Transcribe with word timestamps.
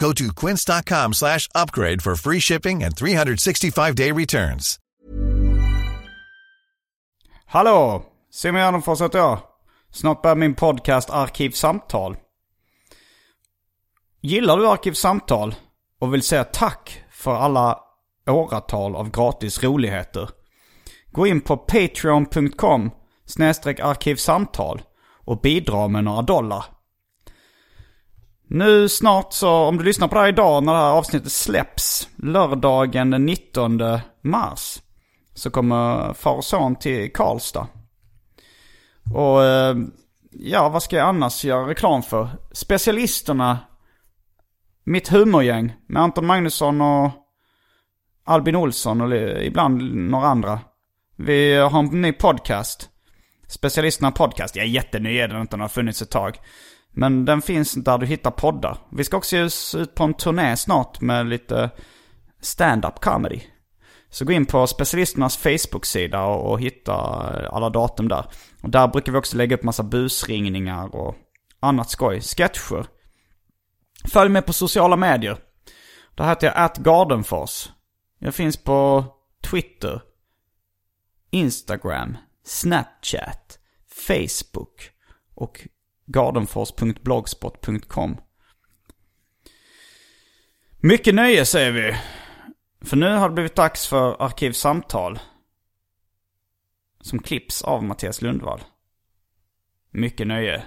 Go 0.00 0.12
to 0.12 0.24
quince.com 0.46 1.12
slash 1.14 1.48
upgrade 1.54 2.02
for 2.02 2.16
free 2.16 2.40
shipping 2.40 2.82
and 2.82 2.94
365-day 2.94 4.12
returns. 4.12 4.78
Hallå! 7.46 8.02
Simon 8.30 8.60
Gärdenfors 8.60 9.00
heter 9.00 9.18
jag. 9.18 9.38
Snart 9.92 10.22
börjar 10.22 10.36
min 10.36 10.54
podcast 10.54 11.10
Arkivsamtal. 11.10 12.16
Gillar 14.22 14.56
du 14.56 14.68
Arkivsamtal 14.68 15.54
och 16.00 16.14
vill 16.14 16.22
säga 16.22 16.44
tack 16.44 17.02
för 17.10 17.34
alla 17.34 17.78
åratal 18.30 18.96
av 18.96 19.10
gratis 19.10 19.62
roligheter? 19.62 20.28
Gå 21.12 21.26
in 21.26 21.40
på 21.40 21.56
patreon.com 21.56 22.90
snedstreck 23.26 23.80
arkivsamtal 23.80 24.82
och 25.24 25.40
bidra 25.40 25.88
med 25.88 26.04
några 26.04 26.22
dollar. 26.22 26.64
Nu 28.52 28.88
snart 28.88 29.32
så, 29.32 29.50
om 29.50 29.76
du 29.76 29.84
lyssnar 29.84 30.08
på 30.08 30.14
det 30.14 30.20
här 30.20 30.28
idag 30.28 30.64
när 30.64 30.72
det 30.72 30.78
här 30.78 30.90
avsnittet 30.90 31.32
släpps, 31.32 32.08
lördagen 32.16 33.10
den 33.10 33.26
19 33.26 33.80
mars, 34.22 34.82
så 35.34 35.50
kommer 35.50 36.12
far 36.12 36.34
och 36.34 36.44
son 36.44 36.76
till 36.76 37.12
Karlstad. 37.12 37.66
Och 39.14 39.44
eh, 39.44 39.76
ja, 40.30 40.68
vad 40.68 40.82
ska 40.82 40.96
jag 40.96 41.08
annars 41.08 41.44
göra 41.44 41.68
reklam 41.68 42.02
för? 42.02 42.28
Specialisterna, 42.52 43.58
mitt 44.84 45.08
humorgäng 45.08 45.72
med 45.86 46.02
Anton 46.02 46.26
Magnusson 46.26 46.80
och 46.80 47.10
Albin 48.24 48.56
Olsson 48.56 49.00
och 49.00 49.16
ibland 49.42 49.94
några 49.94 50.26
andra. 50.26 50.60
Vi 51.16 51.56
har 51.56 51.78
en 51.78 52.02
ny 52.02 52.12
podcast. 52.12 52.88
Specialisterna 53.48 54.10
podcast. 54.10 54.56
Jag 54.56 54.64
är 54.64 54.68
jätteny 54.68 55.18
är 55.18 55.28
den 55.28 55.40
inte, 55.40 55.56
den 55.56 55.60
har 55.60 55.68
funnits 55.68 56.02
ett 56.02 56.10
tag. 56.10 56.38
Men 56.92 57.24
den 57.24 57.42
finns 57.42 57.74
där 57.74 57.98
du 57.98 58.06
hittar 58.06 58.30
poddar. 58.30 58.78
Vi 58.92 59.04
ska 59.04 59.16
också 59.16 59.36
ge 59.36 59.42
oss 59.42 59.74
ut 59.74 59.94
på 59.94 60.04
en 60.04 60.14
turné 60.14 60.56
snart 60.56 61.00
med 61.00 61.26
lite 61.26 61.70
stand-up 62.40 63.00
comedy. 63.00 63.40
Så 64.10 64.24
gå 64.24 64.32
in 64.32 64.46
på 64.46 64.66
specialisternas 64.66 65.36
Facebook-sida 65.36 66.24
och, 66.24 66.60
hitta 66.60 66.92
eh, 66.92 67.54
alla 67.54 67.70
datum 67.70 68.08
där. 68.08 68.26
Och 68.62 68.70
där 68.70 68.88
brukar 68.88 69.12
vi 69.12 69.18
också 69.18 69.36
lägga 69.36 69.56
upp 69.56 69.62
massa 69.62 69.82
busringningar 69.82 70.96
och 70.96 71.14
annat 71.60 71.90
skoj. 71.90 72.20
Sketcher. 72.20 72.86
Följ 74.12 74.30
med 74.30 74.46
på 74.46 74.52
sociala 74.52 74.96
medier. 74.96 75.38
Där 76.14 76.28
heter 76.28 76.46
jag 76.46 76.56
atgardenfors. 76.56 77.68
Jag 78.18 78.34
finns 78.34 78.56
på 78.56 79.04
Twitter, 79.50 80.02
Instagram, 81.30 82.16
Snapchat, 82.44 83.58
Facebook 84.06 84.90
och 85.34 85.68
gardenfors.blogspot.com. 86.12 88.20
Mycket 90.76 91.14
nöje 91.14 91.44
säger 91.44 91.72
vi. 91.72 91.96
För 92.84 92.96
nu 92.96 93.16
har 93.16 93.28
det 93.28 93.34
blivit 93.34 93.56
dags 93.56 93.88
för 93.88 94.22
Arkivsamtal. 94.22 95.18
Som 97.00 97.18
klipps 97.18 97.62
av 97.62 97.84
Mattias 97.84 98.22
Lundvall. 98.22 98.60
Mycket 99.90 100.26
nöje. 100.26 100.62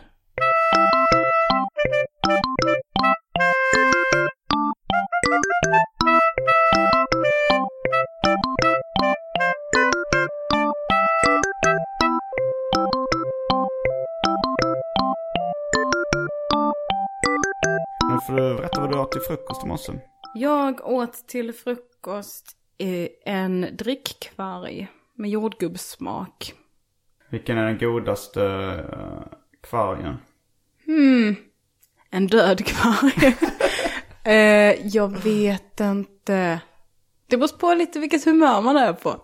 Får 18.27 18.35
du 18.35 18.55
berätta 18.55 18.81
vad 18.81 18.91
du 18.91 18.99
åt 18.99 19.11
till 19.11 19.21
frukost 19.21 19.63
i 19.63 19.67
morse. 19.67 19.93
Jag 20.35 20.87
åt 20.87 21.27
till 21.27 21.53
frukost 21.53 22.51
eh, 22.77 23.07
en 23.33 23.67
drickkvarg 23.71 24.87
med 25.15 25.29
jordgubbssmak. 25.29 26.53
Vilken 27.29 27.57
är 27.57 27.65
den 27.65 27.77
godaste 27.77 28.41
uh, 28.41 29.23
kvargen? 29.61 30.17
En 32.09 32.27
död 32.27 32.65
kvarg. 32.65 33.35
eh, 34.23 34.87
jag 34.87 35.23
vet 35.23 35.79
inte. 35.79 36.59
Det 37.27 37.37
beror 37.37 37.57
på 37.57 37.73
lite 37.73 37.99
vilket 37.99 38.25
humör 38.25 38.61
man 38.61 38.77
är 38.77 38.93
på. 38.93 39.15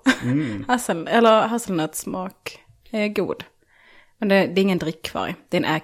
Hassel, 0.67 1.07
eller 1.07 1.47
hasselnötssmak 1.47 2.59
är 2.91 3.07
god. 3.07 3.43
Men 4.17 4.29
det, 4.29 4.35
det 4.35 4.61
är 4.61 4.63
ingen 4.63 4.77
drickkvarg, 4.77 5.35
det 5.49 5.57
är 5.57 5.61
en 5.61 5.75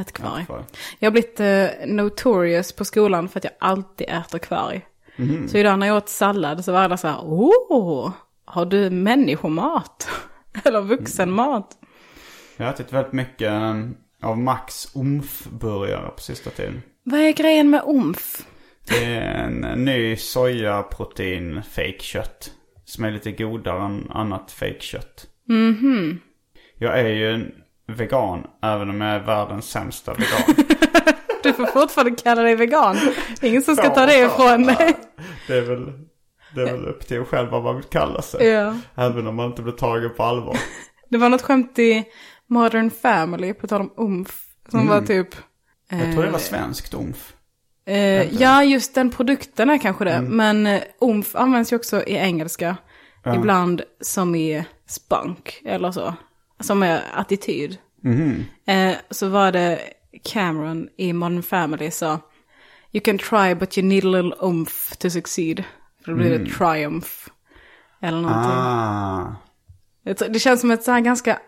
ät. 0.00 0.08
Ätkvarg. 0.08 0.64
Jag 0.98 1.06
har 1.06 1.12
blivit 1.12 1.40
eh, 1.40 1.66
notorious 1.86 2.72
på 2.72 2.84
skolan 2.84 3.28
för 3.28 3.40
att 3.40 3.44
jag 3.44 3.52
alltid 3.58 4.08
äter 4.08 4.38
kvarg. 4.38 4.86
Så 5.48 5.58
idag 5.58 5.78
när 5.78 5.86
jag 5.86 5.96
åt 5.96 6.08
sallad 6.08 6.64
så 6.64 6.72
var 6.72 6.80
alla 6.80 6.96
så 6.96 7.08
här, 7.08 7.20
åh, 7.22 8.12
har 8.44 8.66
du 8.66 8.90
människomat? 8.90 10.08
eller 10.64 10.80
vuxenmat? 10.80 11.78
Jag 12.56 12.66
har 12.66 12.72
ätit 12.72 12.92
väldigt 12.92 13.12
mycket 13.12 13.52
um, 13.52 13.96
av 14.22 14.38
Max 14.38 14.94
Omf-burgare 14.94 16.10
på 16.10 16.20
sista 16.20 16.50
tiden. 16.50 16.82
Vad 17.02 17.20
är 17.20 17.32
grejen 17.32 17.70
med 17.70 17.82
omf? 17.82 18.46
Det 18.88 19.04
är 19.04 19.44
en 19.44 19.84
ny 19.84 20.16
sojaprotein 20.16 21.62
fake-kött. 21.62 22.50
Som 22.84 23.04
är 23.04 23.10
lite 23.10 23.32
godare 23.32 23.84
än 23.84 24.10
annat 24.10 24.50
fake-kött. 24.50 25.26
Mhm. 25.48 26.20
Jag 26.74 27.00
är 27.00 27.08
ju 27.08 27.50
vegan, 27.88 28.46
även 28.62 28.90
om 28.90 29.00
jag 29.00 29.10
är 29.10 29.20
världens 29.20 29.70
sämsta 29.70 30.14
vegan. 30.14 30.64
Du 31.42 31.52
får 31.52 31.66
fortfarande 31.66 32.16
kalla 32.22 32.42
dig 32.42 32.54
vegan. 32.54 32.96
Det 33.40 33.46
är 33.46 33.50
ingen 33.50 33.62
som 33.62 33.76
ska 33.76 33.90
ta 33.90 34.06
det 34.06 34.18
ifrån 34.18 34.62
dig. 34.62 34.96
Det 35.46 35.58
är 35.58 35.62
väl, 35.62 35.92
det 36.54 36.60
är 36.60 36.64
väl 36.66 36.86
upp 36.86 37.06
till 37.06 37.16
en 37.16 37.24
själv 37.24 37.50
vad 37.50 37.62
man 37.62 37.76
vill 37.76 37.84
kalla 37.84 38.22
sig. 38.22 38.46
Ja. 38.46 38.74
Även 38.94 39.26
om 39.26 39.36
man 39.36 39.46
inte 39.46 39.62
blir 39.62 39.72
tagen 39.72 40.10
på 40.16 40.22
allvar. 40.22 40.56
Det 41.08 41.18
var 41.18 41.28
något 41.28 41.42
skämt 41.42 41.78
i 41.78 42.04
Modern 42.46 42.90
Family, 42.90 43.54
på 43.54 43.66
tal 43.66 43.80
om 43.80 43.92
umf, 43.96 44.44
som 44.68 44.88
var 44.88 45.00
typ... 45.00 45.28
Jag 45.90 46.12
tror 46.12 46.22
det 46.22 46.30
var 46.30 46.38
svenskt 46.38 46.94
omf. 46.94 47.32
Eh, 47.86 48.34
ja, 48.42 48.62
just 48.62 48.94
den 48.94 49.10
produkten 49.10 49.70
är 49.70 49.78
kanske 49.78 50.04
det. 50.04 50.20
Men 50.20 50.66
eh, 50.66 50.82
umf 51.00 51.36
används 51.36 51.72
ju 51.72 51.76
också 51.76 52.02
i 52.02 52.14
engelska. 52.14 52.76
Ibland 53.36 53.82
som 54.00 54.34
i 54.34 54.64
spunk 54.88 55.62
eller 55.64 55.92
så. 55.92 56.14
Som 56.60 56.82
är 56.82 57.02
attityd. 57.14 57.78
Eh, 58.64 58.94
så 59.10 59.28
var 59.28 59.52
det 59.52 59.80
Cameron 60.24 60.88
i 60.96 61.12
Modern 61.12 61.42
Family 61.42 61.90
sa 61.90 62.20
You 62.92 63.04
can 63.04 63.18
try 63.18 63.54
but 63.54 63.78
you 63.78 63.86
need 63.86 64.04
a 64.04 64.08
little 64.08 64.36
umf 64.40 64.96
to 64.96 65.10
succeed. 65.10 65.64
För 66.04 66.12
då 66.12 66.18
blir 66.18 66.38
det 66.38 66.50
triumph. 66.50 67.08
Eller 68.02 68.20
någonting. 68.20 68.52
Ah. 68.52 69.34
Det 70.04 70.38
känns 70.40 70.60
som 70.60 70.70
ett 70.70 70.82
så 70.84 70.90
här 70.92 71.00
ganska 71.00 71.38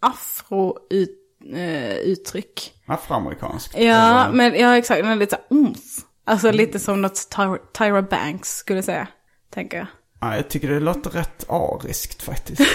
afro-uttryck. 0.00 2.72
Afroamerikanskt. 2.86 3.74
ja, 3.78 4.30
men 4.32 4.54
ja 4.54 4.76
exakt. 4.76 5.02
Den 5.02 5.12
är 5.12 5.16
lite 5.16 5.36
så 5.36 5.42
umf. 5.54 5.78
Alltså 6.24 6.52
lite 6.52 6.78
som 6.78 7.02
något 7.02 7.30
Tyra, 7.36 7.58
Tyra 7.78 8.02
Banks 8.02 8.56
skulle 8.56 8.82
säga. 8.82 9.08
Tänker 9.50 9.78
jag. 9.78 9.86
Ja, 10.20 10.36
jag 10.36 10.48
tycker 10.48 10.70
det 10.70 10.80
låter 10.80 11.10
rätt 11.10 11.44
ariskt 11.48 12.22
faktiskt. 12.22 12.60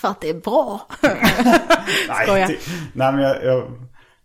För 0.00 0.08
att 0.08 0.20
det 0.20 0.28
är 0.30 0.34
bra. 0.34 0.80
nej, 1.02 2.26
det- 2.26 2.58
nej, 2.92 3.12
men 3.12 3.18
jag, 3.18 3.44
jag, 3.44 3.64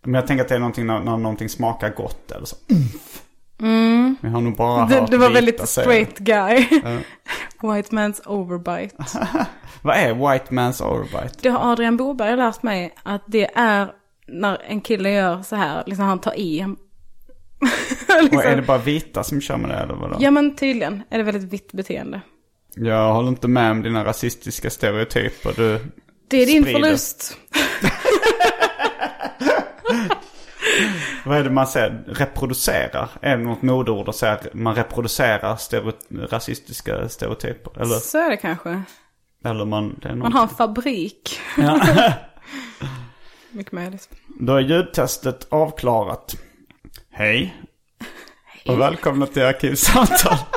men 0.02 0.14
jag 0.14 0.28
tänker 0.28 0.44
att 0.44 0.50
det 0.50 0.56
är 0.56 0.60
någonting 0.60 0.86
när, 0.88 1.00
när 1.00 1.18
någonting 1.18 1.50
smakar 1.50 1.90
gott 1.90 2.32
eller 2.32 2.46
så. 2.46 2.56
Mm. 3.62 4.16
Jag 4.22 4.30
har 4.30 4.42
nog 4.42 4.56
bara 4.56 4.86
hört 4.86 5.12
det 5.12 5.18
var 5.18 5.30
väldigt 5.30 5.68
straight 5.70 6.18
guy. 6.18 6.56
White 7.62 7.96
man's 7.96 8.28
overbite. 8.28 8.96
Vad 9.82 9.96
är 9.98 10.14
white 10.14 10.54
man's 10.54 10.84
overbite? 10.84 11.36
Det 11.42 11.50
har 11.50 11.72
Adrian 11.72 11.98
Boberg 11.98 12.36
lärt 12.38 12.64
mig 12.64 12.96
att 13.04 13.24
det 13.26 13.50
är 13.56 13.92
när 14.28 14.62
en 14.68 14.82
kille 14.82 15.10
gör 15.12 15.42
så 15.42 15.56
här, 15.56 15.84
liksom 15.86 16.06
han 16.06 16.20
tar 16.20 16.40
i. 16.40 16.66
liksom. 18.22 18.38
Och 18.38 18.44
är 18.46 18.56
det 18.56 18.62
bara 18.62 18.78
vita 18.78 19.24
som 19.24 19.42
kör 19.42 19.58
med 19.58 19.70
det 19.70 19.76
eller 19.76 19.94
vadå? 19.94 20.18
Ja 20.20 20.32
men 20.32 20.56
tydligen 20.56 21.04
är 21.10 21.18
det 21.18 21.24
väldigt 21.24 21.54
vitt 21.54 21.72
beteende. 21.74 22.22
Jag 22.76 23.14
håller 23.14 23.28
inte 23.30 23.48
med 23.48 23.72
om 23.72 23.82
dina 23.84 24.06
rasistiska 24.06 24.70
stereotyper. 24.70 25.54
Du 25.56 25.80
Det 26.28 26.38
är 26.38 26.46
din 26.46 26.64
sprider. 26.64 26.80
förlust. 26.82 27.38
Vad 31.26 31.38
är 31.38 31.44
det 31.44 31.50
man 31.50 31.68
säger? 31.68 32.04
Reproducerar? 32.08 33.10
Är 33.22 33.38
det 33.38 33.44
något 33.44 33.62
modeord 33.62 34.10
att 34.10 34.16
säga 34.16 34.32
att 34.32 34.54
man 34.54 34.76
reproducerar 34.76 35.56
stereo- 35.56 36.28
rasistiska 36.32 37.10
stereotyper? 37.10 37.82
Eller, 37.82 37.96
Så 37.96 38.18
är 38.18 38.30
det 38.30 38.38
kanske. 38.38 38.84
eller 39.46 39.66
man... 39.66 40.00
Det 40.02 40.10
är 40.10 40.16
Man 40.16 40.34
har 40.34 40.44
en 40.44 40.50
fabrik. 40.50 41.40
Mycket 43.52 43.72
möjligt. 43.74 44.10
Då 44.40 44.56
är 44.56 44.60
ljudtestet 44.62 45.48
avklarat. 45.50 46.36
Hej. 47.12 47.56
Och 48.68 48.80
välkomna 48.80 49.26
till 49.26 49.44
Arkivsamtal. 49.44 50.38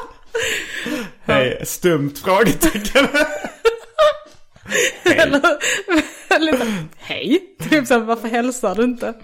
Hej, 1.27 1.61
stumt 1.65 2.19
frågetecken. 2.25 3.07
Eller, 5.05 5.41
eller 6.37 6.59
hej. 6.97 7.43
Typ 7.71 7.87
så 7.87 7.95
här, 7.95 8.01
varför 8.01 8.29
hälsar 8.29 8.75
du 8.75 8.85
inte? 8.85 9.15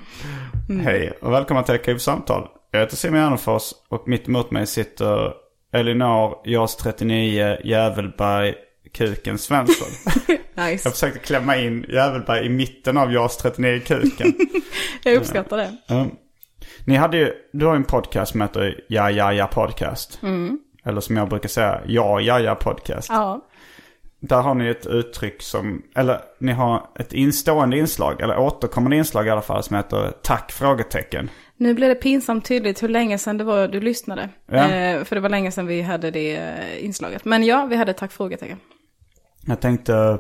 Hej 0.83 1.13
och 1.21 1.33
välkomna 1.33 1.63
till 1.63 1.75
Arkivsamtal. 1.75 2.49
Jag 2.71 2.81
heter 2.81 2.97
Simon 2.97 3.21
Gärdenfors 3.21 3.63
och 3.89 4.09
mitt 4.09 4.29
emot 4.29 4.51
mig 4.51 4.67
sitter 4.67 5.33
Elinor, 5.73 6.35
Jas 6.45 6.77
39, 6.77 7.57
Jävelberg, 7.65 8.55
Kuken 8.95 9.39
Svensson. 9.39 9.89
Nice. 10.55 10.89
Jag 10.89 10.93
försökte 10.93 11.19
klämma 11.19 11.57
in 11.57 11.87
Jävelberg 11.89 12.47
i 12.47 12.49
mitten 12.49 12.97
av 12.97 13.13
Jas 13.13 13.37
39 13.37 13.81
Kuken. 13.87 14.35
Jag 15.05 15.15
uppskattar 15.15 15.57
det. 15.57 15.77
Mm. 15.89 16.11
Ni 16.85 16.97
hade 16.97 17.17
ju, 17.17 17.33
du 17.53 17.67
har 17.67 17.73
ju 17.73 17.77
en 17.77 17.85
podcast 17.85 18.33
som 18.33 18.41
heter 18.41 18.85
Ja 18.89 19.11
Ja 19.11 19.33
Ja 19.33 19.47
Podcast. 19.47 20.21
Eller 20.85 21.01
som 21.01 21.17
jag 21.17 21.29
brukar 21.29 21.49
säga, 21.49 21.81
Ja 21.87 22.21
Ja 22.21 22.41
Ja 22.41 22.55
Podcast. 22.55 23.09
Ja. 23.09 23.41
Där 24.21 24.41
har 24.43 24.55
ni 24.55 24.69
ett 24.69 24.87
uttryck 24.87 25.43
som, 25.43 25.83
eller 25.97 26.21
ni 26.39 26.53
har 26.53 26.87
ett 26.99 27.13
instående 27.13 27.79
inslag, 27.79 28.21
eller 28.21 28.39
återkommande 28.39 28.97
inslag 28.97 29.27
i 29.27 29.31
alla 29.31 29.43
fall, 29.43 29.63
som 29.63 29.77
heter 29.77 30.13
Tack? 30.23 30.53
frågetecken. 30.53 31.31
Nu 31.57 31.75
blev 31.75 31.89
det 31.89 31.95
pinsamt 31.95 32.45
tydligt 32.45 32.83
hur 32.83 32.89
länge 32.89 33.19
sedan 33.19 33.39
det 33.39 33.45
var 33.45 33.69
du 33.69 33.81
lyssnade. 33.81 34.29
Ja. 34.51 34.71
Eh, 34.71 35.05
för 35.05 35.17
det 35.17 35.21
var 35.21 35.29
länge 35.29 35.53
sedan 35.53 35.67
vi 35.67 35.83
hade 35.83 36.11
det 36.11 36.37
eh, 36.37 36.85
inslaget. 36.85 37.25
Men 37.25 37.45
ja, 37.45 37.67
vi 37.67 37.77
hade 37.77 37.93
tack 37.93 38.13
frågetecken. 38.13 38.59
Jag 39.47 39.61
tänkte 39.61 40.19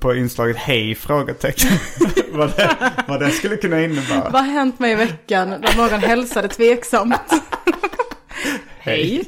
på 0.00 0.14
inslaget 0.14 0.56
Hej? 0.56 0.94
frågetecken. 0.94 1.70
vad, 2.32 2.56
det, 2.56 2.76
vad 3.08 3.20
det 3.20 3.30
skulle 3.30 3.56
kunna 3.56 3.80
innebära. 3.80 4.30
Vad 4.30 4.44
har 4.44 4.52
hänt 4.52 4.78
mig 4.78 4.92
i 4.92 4.94
veckan 4.94 5.50
där 5.50 5.76
någon 5.76 6.00
hälsade 6.00 6.48
tveksamt? 6.48 7.14
Hej. 8.78 9.24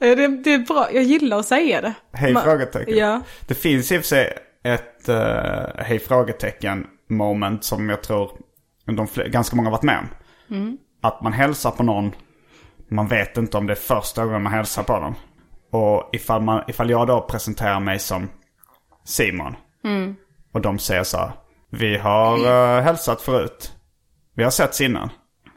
Det, 0.00 0.26
det 0.26 0.54
är 0.54 0.58
bra, 0.58 0.88
jag 0.92 1.02
gillar 1.02 1.38
att 1.38 1.46
säga 1.46 1.80
det. 1.80 1.94
Hej? 2.12 2.34
Ma- 2.34 2.42
frågetecken. 2.42 2.96
Ja. 2.96 3.20
Det 3.46 3.54
finns 3.54 3.92
i 3.92 3.96
och 3.96 4.00
för 4.00 4.08
sig 4.08 4.38
ett 4.64 5.08
uh, 5.08 5.82
Hej? 5.84 5.98
frågetecken 5.98 6.86
moment 7.08 7.64
som 7.64 7.88
jag 7.88 8.02
tror 8.02 8.30
de 8.84 9.08
ganska 9.30 9.56
många 9.56 9.68
har 9.68 9.76
varit 9.76 9.82
med 9.82 9.98
om. 9.98 10.78
Att 11.02 11.22
man 11.22 11.32
hälsar 11.32 11.70
på 11.70 11.82
någon, 11.82 12.12
man 12.90 13.08
vet 13.08 13.36
inte 13.36 13.56
om 13.56 13.66
det 13.66 13.72
är 13.72 13.74
första 13.74 14.24
gången 14.24 14.42
man 14.42 14.52
hälsar 14.52 14.82
på 14.82 14.92
dem. 15.00 15.14
Och 15.72 16.10
ifall, 16.12 16.42
man, 16.42 16.62
ifall 16.68 16.90
jag 16.90 17.06
då 17.06 17.20
presenterar 17.20 17.80
mig 17.80 17.98
som 17.98 18.28
Simon. 19.04 19.56
Och 20.52 20.60
de 20.60 20.78
säger 20.78 21.02
så 21.02 21.16
här, 21.16 21.32
vi 21.70 21.96
har 21.96 22.38
uh, 22.38 22.82
hälsat 22.82 23.22
förut. 23.22 23.72
Vi 24.34 24.44
har 24.44 24.50
setts 24.50 24.80
innan. 24.80 25.10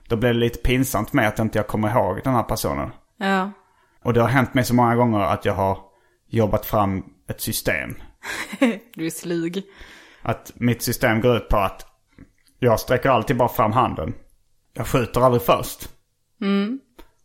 Då 0.07 0.16
blir 0.16 0.34
det 0.34 0.39
lite 0.39 0.60
pinsamt 0.60 1.13
med 1.13 1.28
att 1.28 1.39
inte 1.39 1.60
jag 1.60 1.68
kommer 1.68 1.89
ihåg 1.89 2.22
den 2.24 2.34
här 2.34 2.44
personen. 2.44 2.92
Ja. 3.18 3.51
Och 4.04 4.14
det 4.14 4.22
har 4.22 4.28
hänt 4.28 4.54
mig 4.54 4.66
så 4.66 4.76
många 4.76 4.96
gånger 4.96 5.20
att 5.20 5.46
jag 5.46 5.54
har 5.54 5.78
jobbat 6.28 6.66
fram 6.66 7.04
ett 7.30 7.42
system. 7.42 7.96
Du 8.96 9.06
är 9.06 9.10
slug. 9.10 9.64
Att 10.22 10.52
mitt 10.56 10.82
system 10.82 11.22
går 11.22 11.38
ut 11.38 11.50
på 11.50 11.58
att 11.58 11.86
jag 12.60 12.80
sträcker 12.80 13.10
alltid 13.10 13.38
bara 13.38 13.50
fram 13.50 13.72
handen. 13.72 14.14
Jag 14.74 14.88
skjuter 14.88 15.22
aldrig 15.22 15.42
först. 15.42 15.90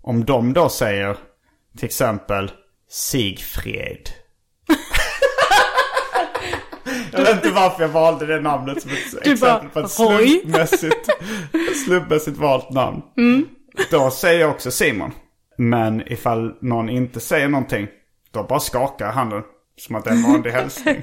Om 0.03 0.25
de 0.25 0.53
då 0.53 0.69
säger 0.69 1.17
till 1.77 1.87
exempel 1.87 2.51
Sigfred. 2.91 4.09
jag 7.13 7.21
vet 7.21 7.35
inte 7.35 7.51
varför 7.51 7.83
jag 7.83 7.89
valde 7.89 8.27
det 8.27 8.41
namnet 8.41 8.83
som 8.83 8.91
ett 8.91 9.25
Du 9.25 9.33
exempel 9.33 9.39
bara, 9.41 9.69
på 9.69 9.81
ett 9.81 9.91
slumpmässigt, 9.91 11.09
slumpmässigt 11.87 12.37
valt 12.37 12.71
namn. 12.71 13.03
Då 13.91 14.11
säger 14.11 14.41
jag 14.41 14.51
också 14.51 14.71
Simon. 14.71 15.13
Men 15.61 16.13
ifall 16.13 16.55
någon 16.61 16.89
inte 16.89 17.21
säger 17.21 17.49
någonting, 17.49 17.89
då 18.31 18.43
bara 18.43 18.61
skakar 18.61 19.13
handen. 19.13 19.43
Som 19.77 19.97
att 19.97 20.05
det 20.05 20.11
är 20.11 20.15
en 20.15 20.23
vanlig 20.23 20.51
hälsning. 20.61 21.03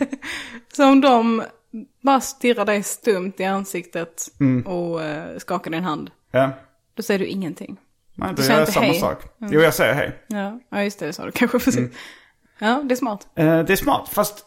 Så 0.74 0.86
om 0.90 1.02
de 1.02 1.44
bara 2.02 2.22
stirrar 2.22 2.66
dig 2.66 2.84
stumt 2.84 3.34
i 3.38 3.44
ansiktet 3.44 4.28
Mm. 4.40 4.66
och 4.68 5.04
eh, 5.04 5.38
skakar 5.38 5.72
din 5.72 5.84
hand, 5.84 6.12
Ja. 6.32 6.50
då 6.96 7.04
säger 7.04 7.20
du 7.20 7.26
ingenting. 7.26 7.78
Nej, 8.16 8.30
Du 8.30 8.36
då 8.36 8.42
säger 8.42 8.54
gör 8.54 8.60
jag 8.66 8.74
samma 8.74 8.86
hej? 8.86 9.00
sak. 9.00 9.24
Jo, 9.40 9.62
jag 9.62 9.74
säger 9.74 9.94
hej. 9.94 10.20
Ja, 10.28 10.60
ja 10.72 10.84
just 10.84 11.00
det, 11.00 11.06
det 11.06 11.14
sa 11.14 11.26
du 11.26 11.32
kanske 11.36 11.60
precis. 11.60 11.90
Ja, 12.60 12.82
det 12.86 12.94
är 12.94 12.96
smart. 12.96 13.28
Eh, 13.36 13.60
det 13.64 13.74
är 13.74 13.76
smart, 13.76 14.10
fast 14.10 14.46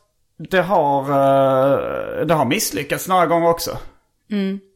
det 0.51 0.63
har, 0.63 1.03
eh, 1.03 2.27
det 2.27 2.35
har 2.35 2.45
misslyckats 2.45 3.09
några 3.09 3.27
gånger 3.27 3.49
också. 3.49 3.79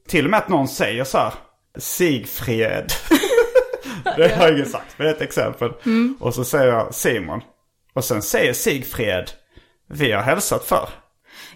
Till 0.09 0.25
och 0.25 0.31
med 0.31 0.39
att 0.39 0.49
någon 0.49 0.69
säger 0.69 1.05
så 1.05 1.19
här, 1.19 1.33
Sigfred. 1.79 2.93
det 4.17 4.37
har 4.37 4.49
jag 4.49 4.59
ju 4.59 4.65
sagt, 4.65 4.95
men 4.97 5.07
det 5.07 5.11
är 5.13 5.15
ett 5.17 5.23
exempel. 5.23 5.73
Och 6.21 6.35
så 6.35 6.45
säger 6.45 6.73
jag 6.73 6.95
Simon. 6.95 7.41
Och 7.95 8.05
sen 8.05 8.23
säger 8.23 8.53
Sigfred, 8.53 9.31
vi 9.91 10.13
har 10.13 10.23
hälsat 10.23 10.65
för. 10.65 10.89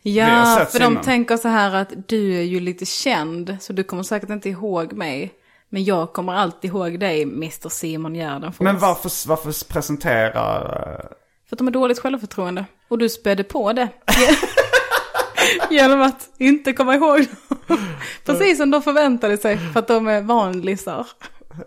Ja, 0.02 0.66
för 0.70 0.78
de 0.78 0.84
innan. 0.84 1.02
tänker 1.04 1.36
så 1.36 1.48
här 1.48 1.74
att 1.74 1.92
du 2.08 2.36
är 2.38 2.42
ju 2.42 2.60
lite 2.60 2.86
känd, 2.86 3.56
så 3.60 3.72
du 3.72 3.84
kommer 3.84 4.02
säkert 4.02 4.30
inte 4.30 4.48
ihåg 4.48 4.92
mig. 4.92 5.32
Men 5.68 5.84
jag 5.84 6.12
kommer 6.12 6.32
alltid 6.34 6.70
ihåg 6.70 7.00
dig, 7.00 7.22
Mr 7.22 7.68
Simon 7.68 8.14
Gärdenfors. 8.14 8.60
Men 8.64 8.78
varför, 8.78 9.28
varför 9.28 9.72
presentera... 9.72 10.56
eh, 10.56 11.04
För 11.48 11.54
att 11.54 11.58
de 11.58 11.66
har 11.66 11.72
dåligt 11.72 11.98
självförtroende. 11.98 12.64
Och 12.88 12.98
du 12.98 13.08
spädde 13.08 13.44
på 13.44 13.72
det. 13.72 13.88
Genom 15.70 16.00
att 16.02 16.28
inte 16.38 16.72
komma 16.72 16.94
ihåg 16.94 17.26
dem. 17.66 17.78
Precis 18.24 18.58
som 18.58 18.70
de 18.70 18.82
förväntade 18.82 19.36
sig 19.38 19.58
för 19.72 19.80
att 19.80 19.88
de 19.88 20.06
är 20.08 20.20
vanlisar. 20.20 21.06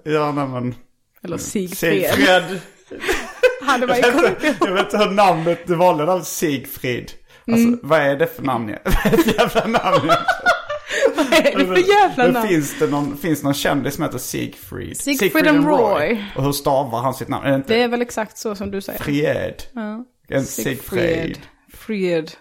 Ja, 0.04 0.32
nej 0.32 0.48
men... 0.48 0.76
Eller 1.24 1.38
Sigfred. 1.38 1.94
Sigfred. 2.12 2.44
Hade 3.62 3.88
man 3.88 3.96
ju 3.96 4.02
Jag 4.02 4.12
vet, 4.22 4.44
jag 4.60 4.74
vet 4.74 4.86
inte 4.86 4.98
hur 4.98 5.10
namnet, 5.12 5.60
du 5.68 5.76
valde 5.76 6.06
namnet 6.06 6.28
Sigfrid. 6.28 7.12
Alltså, 7.48 7.68
Mm. 7.68 7.80
vad 7.84 8.00
är 8.00 8.16
det 8.16 8.28
för 8.28 8.44
namn? 8.44 8.76
Vad 8.84 9.06
är 9.14 9.18
det 9.18 9.24
för 9.24 9.34
jävla 9.40 9.68
namn? 9.68 10.08
Vad 11.16 11.34
är 11.34 11.58
det 11.58 11.66
för 11.66 11.90
jävla 11.90 12.28
namn? 12.28 12.48
finns 12.48 12.80
det 12.80 12.88
någon, 12.88 13.18
finns 13.18 13.44
någon 13.44 13.54
kändis 13.54 13.96
som 13.96 14.04
heter 14.04 14.18
Sigfrid? 14.18 14.98
Sigfrid 14.98 15.48
and 15.48 15.66
Roy. 15.68 16.24
Och 16.36 16.44
hur 16.44 16.52
stavar 16.52 17.00
han 17.02 17.14
sitt 17.14 17.28
namn? 17.28 17.46
Är 17.46 17.50
det 17.50 17.56
inte 17.56 17.74
Det 17.74 17.84
är 17.84 17.88
väl 17.88 18.02
exakt 18.02 18.38
så 18.38 18.56
som 18.56 18.72
du 18.72 18.82
säger. 18.82 19.00
Fried? 19.00 19.64
Ja. 19.74 20.06
En 20.28 20.46
Sigfrid. 20.46 21.40
Fred. 21.74 22.32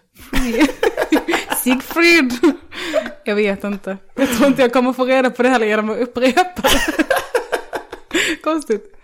Sigfrid. 1.64 2.32
Jag 3.24 3.34
vet 3.34 3.64
inte. 3.64 3.96
Jag 4.16 4.28
tror 4.36 4.46
inte 4.46 4.62
jag 4.62 4.72
kommer 4.72 4.92
få 4.92 5.04
reda 5.04 5.30
på 5.30 5.42
det 5.42 5.48
heller 5.48 5.66
genom 5.66 5.90
att 5.90 5.98
upprepa 5.98 6.62
det. 6.62 7.04
Konstigt. 8.52 8.94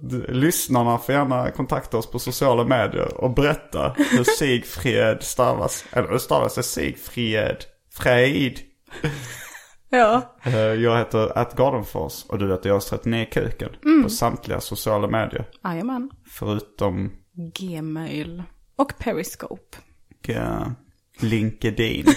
Du- 0.00 0.26
Lyssnarna 0.28 0.98
får 0.98 1.14
gärna 1.14 1.50
kontakta 1.50 1.96
oss 1.98 2.10
på 2.10 2.18
sociala 2.18 2.64
medier 2.64 3.20
och 3.24 3.34
berätta 3.34 3.94
hur 3.98 4.24
Sigfrid 4.38 5.22
stavas. 5.22 5.84
Eller 5.92 6.08
hur 6.08 6.18
stavas 6.18 6.54
det? 6.54 6.62
Sigfrid? 6.62 7.56
Frejd? 7.94 8.58
Ja. 9.90 10.36
Eh, 10.42 10.54
Jag 10.58 10.98
heter 10.98 11.38
At 11.38 11.56
Gardenfors 11.56 12.24
och 12.28 12.38
du 12.38 12.50
heter 12.52 12.70
Jas39 12.70 13.24
Kuken 13.24 13.70
Mm. 13.84 14.02
på 14.02 14.10
samtliga 14.10 14.60
sociala 14.60 15.06
medier. 15.08 15.44
Jajamän. 15.64 16.10
Förutom 16.30 17.12
Gmail. 17.58 18.42
Och 18.76 18.92
Periscope. 18.98 19.76
uh, 20.28 20.68
LinkedIn. 21.20 22.06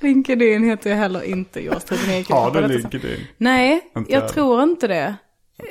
LinkedIn 0.00 0.64
heter 0.64 0.90
jag 0.90 0.96
heller 0.96 1.22
inte. 1.22 1.64
Jag 1.64 1.72
har 1.72 2.34
Har 2.34 2.60
du 2.60 2.68
LinkedIn? 2.68 3.26
Nej, 3.36 3.80
Inte 3.96 4.12
jag 4.12 4.22
jag. 4.22 4.32
tror 4.32 4.62
inte 4.62 4.86
det. 4.88 5.14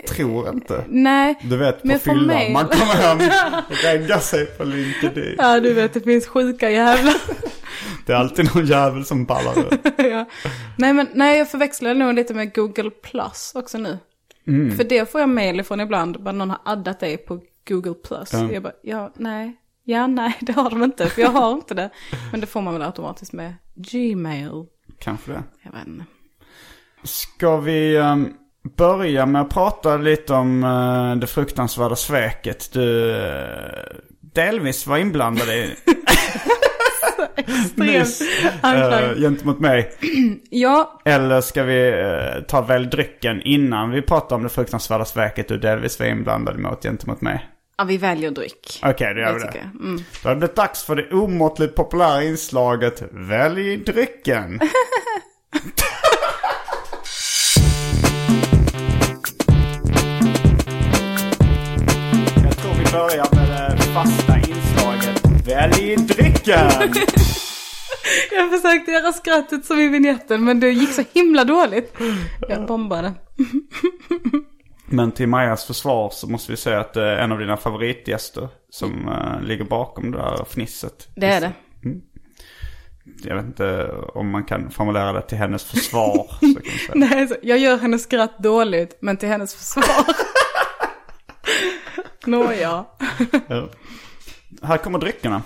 Tror 0.08 0.50
inte. 0.50 0.84
Nej. 0.88 1.36
Du 1.42 1.58
vet 1.58 1.82
på 1.82 2.00
fyllan, 2.00 2.52
man 2.52 2.66
kommer 2.66 2.94
hem 2.94 3.18
och 3.70 3.76
reggar 3.84 4.20
sig 4.20 4.46
på 4.46 4.64
LinkedIn. 4.64 5.36
Ja, 5.38 5.60
du 5.60 5.74
vet, 5.74 5.94
det 5.94 6.02
finns 6.02 6.28
sjuka 6.28 6.70
jävlar. 6.70 7.16
Det 8.06 8.14
är 8.14 8.18
alltid 8.18 8.56
någon 8.56 8.66
jävel 8.66 9.06
som 9.06 9.26
ballar 9.26 9.60
ut. 9.60 9.80
ja. 9.98 10.26
Nej, 10.78 10.94
men 10.94 11.08
nej, 11.14 11.38
jag 11.38 11.52
förväxlar 11.52 11.94
nog 11.94 12.14
lite 12.14 12.34
med 12.34 12.56
Google 12.56 12.90
Plus 12.90 13.52
också 13.56 13.78
nu. 13.78 13.98
För 14.78 14.84
det 14.84 15.12
får 15.12 15.22
jag 15.22 15.30
mail 15.30 15.60
ifrån 15.60 15.80
ibland, 15.80 16.24
bara 16.24 16.32
någon 16.32 16.50
har 16.50 16.60
addat 16.66 17.00
dig 17.00 17.18
på 17.18 17.40
Google+. 17.68 17.94
Plus. 17.94 18.34
Jag 18.34 18.64
bara, 18.64 18.74
ja, 18.82 19.14
nej. 19.16 19.56
Ja, 19.90 20.08
nej, 20.08 20.38
det 20.42 20.52
har 20.52 20.70
de 20.70 20.84
inte, 20.84 21.10
för 21.10 21.22
jag 21.22 21.30
har 21.30 21.52
inte 21.52 21.74
det. 21.74 21.90
Men 22.32 22.42
det 22.42 22.48
får 22.48 22.62
man 22.62 22.74
väl 22.74 22.82
automatiskt 22.82 23.34
med 23.34 23.54
Gmail. 23.76 24.66
Kanske 25.00 25.32
det. 25.32 25.44
Jag 25.64 25.72
vet 25.72 25.88
inte. 25.88 26.06
Ska 27.04 27.58
vi 27.58 27.98
ehm, 27.98 28.34
börja 28.78 29.26
med 29.26 29.42
att 29.42 29.50
prata 29.50 29.98
lite 29.98 30.34
om 30.34 30.64
eh, 30.64 31.16
det 31.16 31.28
fruktansvärda 31.28 31.96
sveket 31.96 32.74
du 32.74 33.16
eh, 33.16 33.98
delvis 34.34 34.88
var 34.88 34.98
inblandad 34.98 35.48
i 35.48 35.76
nyss 37.76 38.22
eh, 38.64 39.16
gentemot 39.16 39.60
mig. 39.60 39.92
Ja, 40.50 41.02
Eller 41.06 41.42
ska 41.42 41.64
vi 41.64 41.90
eh, 41.90 42.44
ta 42.48 42.62
väl 42.62 42.90
drycken 42.90 43.42
innan 43.42 43.92
vi 43.92 44.02
pratar 44.02 44.36
om 44.36 44.44
det 44.44 44.50
fruktansvärda 44.50 45.06
sveket 45.06 45.48
du 45.48 45.58
delvis 45.58 46.00
var 46.00 46.08
inblandad 46.08 46.60
mot 46.60 46.84
gentemot 46.84 47.22
mig? 47.22 47.50
Ja, 47.78 47.84
vi 47.84 47.98
väljer 47.98 48.32
dryck. 48.32 48.80
Okej, 48.84 49.14
då 49.14 49.20
gör 49.20 49.34
vi 49.34 49.40
Det. 49.40 49.70
Mm. 49.80 50.04
Då 50.24 50.30
har 50.30 50.36
det 50.36 50.40
blivit 50.40 50.56
dags 50.56 50.84
för 50.84 50.96
det 50.96 51.12
omåttligt 51.12 51.76
populära 51.76 52.24
inslaget 52.24 53.04
Välj 53.12 53.78
drycken. 53.78 54.60
Jag 62.44 62.58
tror 62.58 62.74
vi 62.74 62.92
börjar 62.92 63.36
med 63.36 63.78
det 63.78 63.84
fasta 63.84 64.38
inslaget 64.38 65.48
Välj 65.48 65.96
drycken. 65.96 66.72
Jag 68.32 68.52
försökte 68.52 68.92
göra 68.92 69.14
skrattet 69.14 69.66
som 69.66 69.80
i 69.80 69.88
vignetten, 69.88 70.44
men 70.44 70.60
det 70.60 70.70
gick 70.70 70.90
så 70.94 71.04
himla 71.14 71.44
dåligt. 71.44 71.94
Jag 72.50 72.66
bombade. 72.66 73.14
Men 74.90 75.12
till 75.12 75.28
Majas 75.28 75.66
försvar 75.66 76.10
så 76.10 76.28
måste 76.28 76.52
vi 76.52 76.58
säga 76.58 76.80
att 76.80 76.94
det 76.94 77.04
är 77.04 77.18
en 77.18 77.32
av 77.32 77.40
dina 77.40 77.58
favoritgäster 77.58 78.50
som 78.70 79.08
eh, 79.08 79.42
ligger 79.42 79.64
bakom 79.64 80.12
det 80.12 80.18
där 80.18 80.46
fnisset. 80.46 81.08
Det 81.16 81.26
är 81.26 81.42
det. 81.42 81.52
Jag 83.24 83.36
vet 83.36 83.46
inte 83.46 83.90
om 83.92 84.30
man 84.30 84.44
kan 84.44 84.72
formulera 84.72 85.14
det 85.14 85.22
till 85.22 85.38
hennes 85.38 85.64
försvar. 85.64 86.28
Nej, 86.96 87.30
jag 87.42 87.58
gör 87.58 87.78
hennes 87.78 88.04
skratt 88.04 88.40
dåligt, 88.40 88.98
men 89.02 89.18
till 89.18 89.30
hennes 89.30 89.56
försvar. 89.56 90.06
Nåja. 92.26 92.86
Ja. 93.48 93.70
Här 94.62 94.78
kommer 94.78 95.00
dryckerna. 95.00 95.42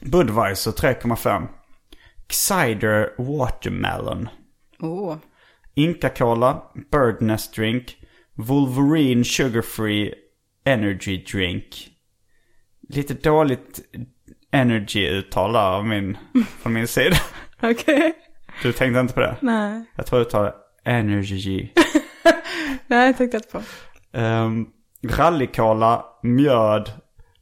Budweiser 0.00 0.70
3,5. 0.70 1.46
Cider 2.30 3.10
Watermelon. 3.18 4.28
Oh. 4.80 5.16
Inca 5.78 6.08
Cola, 6.08 6.62
Birdnest 6.90 7.54
Drink, 7.54 7.96
Wolverine 8.34 9.24
Sugar 9.24 9.62
Free 9.62 10.14
Energy 10.64 11.24
Drink. 11.24 11.64
Lite 12.88 13.14
dåligt 13.14 13.80
energy-uttal 14.52 15.52
där 15.52 15.60
av 15.60 15.86
min, 15.86 16.18
från 16.62 16.72
min 16.72 16.88
sida. 16.88 17.16
Okej. 17.62 18.12
Du 18.62 18.72
tänkte 18.72 19.00
inte 19.00 19.14
på 19.14 19.20
det? 19.20 19.36
Nej. 19.40 19.84
Jag 19.96 20.06
tror 20.06 20.18
du 20.18 20.24
tar 20.24 20.44
det 20.44 20.54
energy. 20.90 21.68
Nej, 22.86 23.06
jag 23.06 23.16
tänkte 23.16 23.36
inte 23.36 23.48
på. 23.48 23.62
Um, 24.18 24.68
Rallycola, 25.08 26.04
mjöd, 26.22 26.92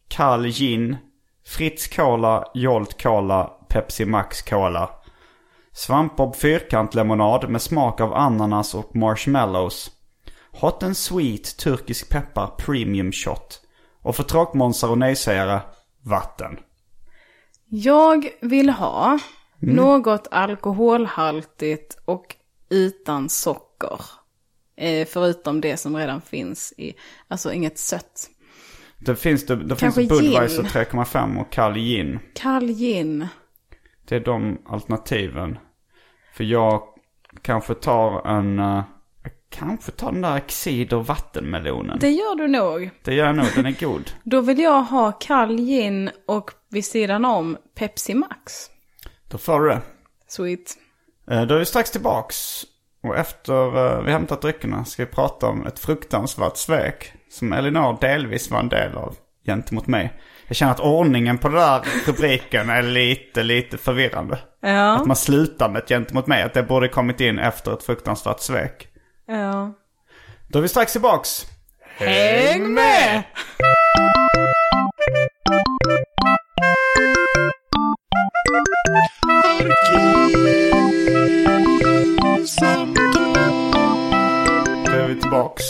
kall 0.08 0.46
gin, 0.46 0.96
Fritz 1.46 1.88
Cola, 1.88 2.44
Jolt 2.54 3.02
Cola, 3.02 3.44
Pepsi 3.68 4.04
Max 4.04 4.42
Cola. 4.42 4.90
Svampbob 5.76 6.36
fyrkantlemonad 6.36 7.50
med 7.50 7.62
smak 7.62 8.00
av 8.00 8.14
ananas 8.14 8.74
och 8.74 8.96
marshmallows. 8.96 9.90
Hot 10.52 10.82
and 10.82 10.96
sweet 10.96 11.56
turkisk 11.56 12.08
peppar 12.10 12.46
premium 12.46 13.12
shot. 13.12 13.60
Och 14.02 14.16
för 14.16 14.22
tråkmånsar 14.22 14.90
och 14.90 14.98
nejsägare, 14.98 15.60
vatten. 16.02 16.58
Jag 17.68 18.28
vill 18.40 18.70
ha 18.70 19.18
något 19.58 20.28
alkoholhaltigt 20.30 21.98
och 22.04 22.36
utan 22.70 23.28
socker. 23.28 24.00
Eh, 24.76 25.06
förutom 25.06 25.60
det 25.60 25.76
som 25.76 25.96
redan 25.96 26.20
finns 26.20 26.74
i, 26.76 26.94
alltså 27.28 27.52
inget 27.52 27.78
sött. 27.78 28.30
Det 28.98 29.16
finns, 29.16 29.46
det, 29.46 29.56
det 29.56 29.76
finns 29.76 29.94
Budweiser 29.94 30.62
gin. 30.62 30.70
3,5 30.70 31.40
och 31.40 31.52
kall 31.52 31.74
gin. 31.74 32.18
Kall 32.34 32.66
gin. 32.66 33.26
Det 34.08 34.16
är 34.16 34.20
de 34.20 34.58
alternativen. 34.66 35.58
För 36.36 36.44
jag 36.44 36.82
kanske 37.42 37.74
tar 37.74 38.26
en... 38.26 38.58
jag 39.22 39.32
kanske 39.50 39.92
tar 39.92 40.12
den 40.12 40.22
där 40.22 40.42
cider 40.46 40.96
vattenmelonen. 40.96 41.98
Det... 41.98 42.06
Det 42.06 42.12
gör 42.12 42.34
du 42.34 42.48
nog. 42.48 42.90
gör 43.04 43.26
jag 43.26 43.36
nog, 43.36 43.46
den 43.56 43.66
är 43.66 43.80
god. 43.80 44.10
Då 44.24 44.40
vill 44.40 44.58
jag 44.58 44.82
ha 44.82 45.12
kall 45.12 45.56
gin 45.56 46.10
och 46.26 46.50
vid 46.70 46.84
sidan 46.84 47.24
om 47.24 47.56
Pepsi 47.74 48.14
Max. 48.14 48.70
Då 49.30 49.38
får 49.38 49.60
du 49.60 49.68
det. 49.68 49.80
Sweet. 50.28 50.78
Eh, 51.30 51.42
Då 51.42 51.54
är 51.54 51.58
vi 51.58 51.64
strax 51.64 51.90
tillbaks. 51.90 52.64
Och 53.02 53.16
efter 53.16 53.76
eh, 53.86 54.02
vi 54.02 54.12
hämtat 54.12 54.42
dryckerna 54.42 54.84
ska 54.84 55.04
vi 55.04 55.12
prata 55.12 55.46
om 55.46 55.66
ett 55.66 55.78
fruktansvärt 55.78 56.56
svek. 56.56 57.12
Som 57.30 57.52
Elinor 57.52 57.98
delvis 58.00 58.50
var 58.50 58.60
en 58.60 58.68
del 58.68 58.94
av 58.94 59.16
gentemot 59.46 59.86
mig. 59.86 60.12
Jag 60.48 60.56
känner 60.56 60.72
att 60.72 60.80
ordningen 60.80 61.38
på 61.38 61.48
den 61.48 61.56
där 61.56 61.82
rubriken 62.06 62.70
är 62.70 62.82
lite, 62.82 63.42
lite 63.42 63.78
förvirrande. 63.78 64.38
Ja, 64.60 64.96
Att 64.96 65.06
man 65.06 65.16
slutar 65.16 65.68
med 65.68 65.82
ett 65.82 65.88
gentemot 65.88 66.26
mig. 66.26 66.42
Att 66.42 66.54
det 66.54 66.62
borde 66.62 66.88
kommit 66.88 67.20
in 67.20 67.38
efter 67.38 67.72
ett 67.72 67.82
fruktansvärt 67.82 68.40
svek. 68.40 68.88
ja. 69.28 69.72
Då 70.48 70.58
är 70.58 70.62
vi 70.62 70.68
strax 70.68 70.92
tillbaks. 70.92 71.46
Häng 71.98 72.74
med! 72.74 73.22
Då 84.84 84.92
är 84.92 85.08
vi 85.08 85.20
tillbaks. 85.20 85.64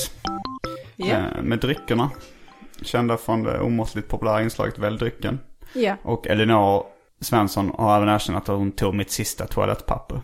Ja, 0.96 1.06
eh, 1.06 1.42
Med 1.42 1.58
dryckerna. 1.58 2.10
Kända 2.82 3.16
från 3.16 3.42
det 3.42 3.60
omåttligt 3.60 4.08
populära 4.08 4.42
inslaget 4.42 4.78
Välj 4.78 4.98
drycken. 4.98 5.40
ja. 5.72 5.96
Och 6.02 6.26
Elinor 6.26 6.82
Svensson 7.20 7.72
har 7.78 7.96
även 7.96 8.08
erkänt 8.08 8.36
att 8.38 8.46
hon 8.56 8.72
tog 8.72 8.94
mitt 8.94 9.10
sista 9.10 9.46
toalettpapper. 9.46 10.20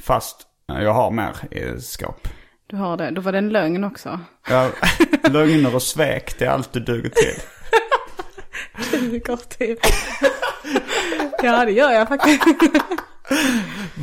Fast 0.00 0.46
eh, 0.72 0.82
jag 0.82 0.92
har 0.92 1.10
mer 1.10 1.34
i 1.50 1.80
skåp. 1.80 2.28
Du 2.66 2.76
har 2.76 2.96
det. 2.96 3.10
Då 3.10 3.20
var 3.20 3.32
det 3.32 3.38
en 3.38 3.48
lögn 3.48 3.84
också. 3.84 4.20
Ja, 4.48 4.70
lögner 5.30 5.74
och 5.74 5.82
svek, 5.82 6.38
det 6.38 6.44
är 6.44 6.50
allt 6.50 6.72
du 6.72 6.80
duger 6.80 7.10
till. 7.10 7.40
Du 9.10 9.20
kort 9.20 9.48
tid. 9.48 9.78
Ja, 11.42 11.64
det 11.64 11.72
gör 11.72 11.92
jag 11.92 12.08
faktiskt. 12.08 12.44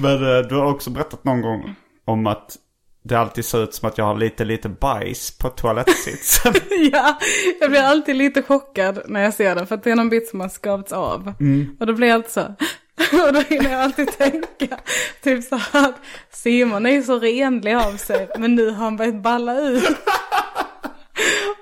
Men 0.02 0.14
eh, 0.38 0.42
du 0.50 0.56
har 0.56 0.66
också 0.66 0.90
berättat 0.90 1.24
någon 1.24 1.42
gång 1.42 1.76
om 2.06 2.28
att 2.28 2.56
det 3.04 3.16
alltid 3.16 3.46
ser 3.46 3.64
ut 3.64 3.74
som 3.74 3.90
att 3.90 3.98
jag 3.98 4.06
har 4.06 4.16
lite, 4.16 4.46
lite 4.46 4.70
bajs 4.70 5.38
på 5.38 5.50
toalettsitsen. 5.50 6.54
Ja, 6.92 7.20
jag 7.60 7.70
blir 7.70 7.82
alltid 7.82 8.16
lite 8.16 8.42
chockad 8.42 9.02
när 9.06 9.24
jag 9.24 9.34
ser 9.34 9.56
den. 9.56 9.68
För 9.68 9.76
att 9.76 9.84
det 9.84 9.92
är 9.92 9.96
någon 9.96 10.10
bit 10.10 10.28
som 10.28 10.40
har 10.40 10.50
skavts 10.50 10.92
av. 10.92 11.34
Och 11.80 11.88
då 11.88 11.94
blir 11.94 12.08
jag 12.08 12.16
alltid 12.16 12.32
så. 12.32 12.42
Och 13.28 13.34
då 13.34 13.40
hinner 13.40 13.72
jag 13.72 13.82
alltid 13.82 14.18
tänka. 14.18 14.78
Typ 15.24 15.44
så 15.44 15.56
här 15.56 15.90
att 15.90 15.96
Simon 16.32 16.86
är 16.86 16.92
ju 16.92 17.04
så 17.04 17.20
renlig 17.20 17.74
av 17.74 17.98
sig. 17.98 18.30
Men 18.38 18.56
nu 18.56 18.70
har 18.70 18.84
han 18.84 18.98
börjat 18.98 19.22
balla 19.22 19.60
ut. 19.60 19.98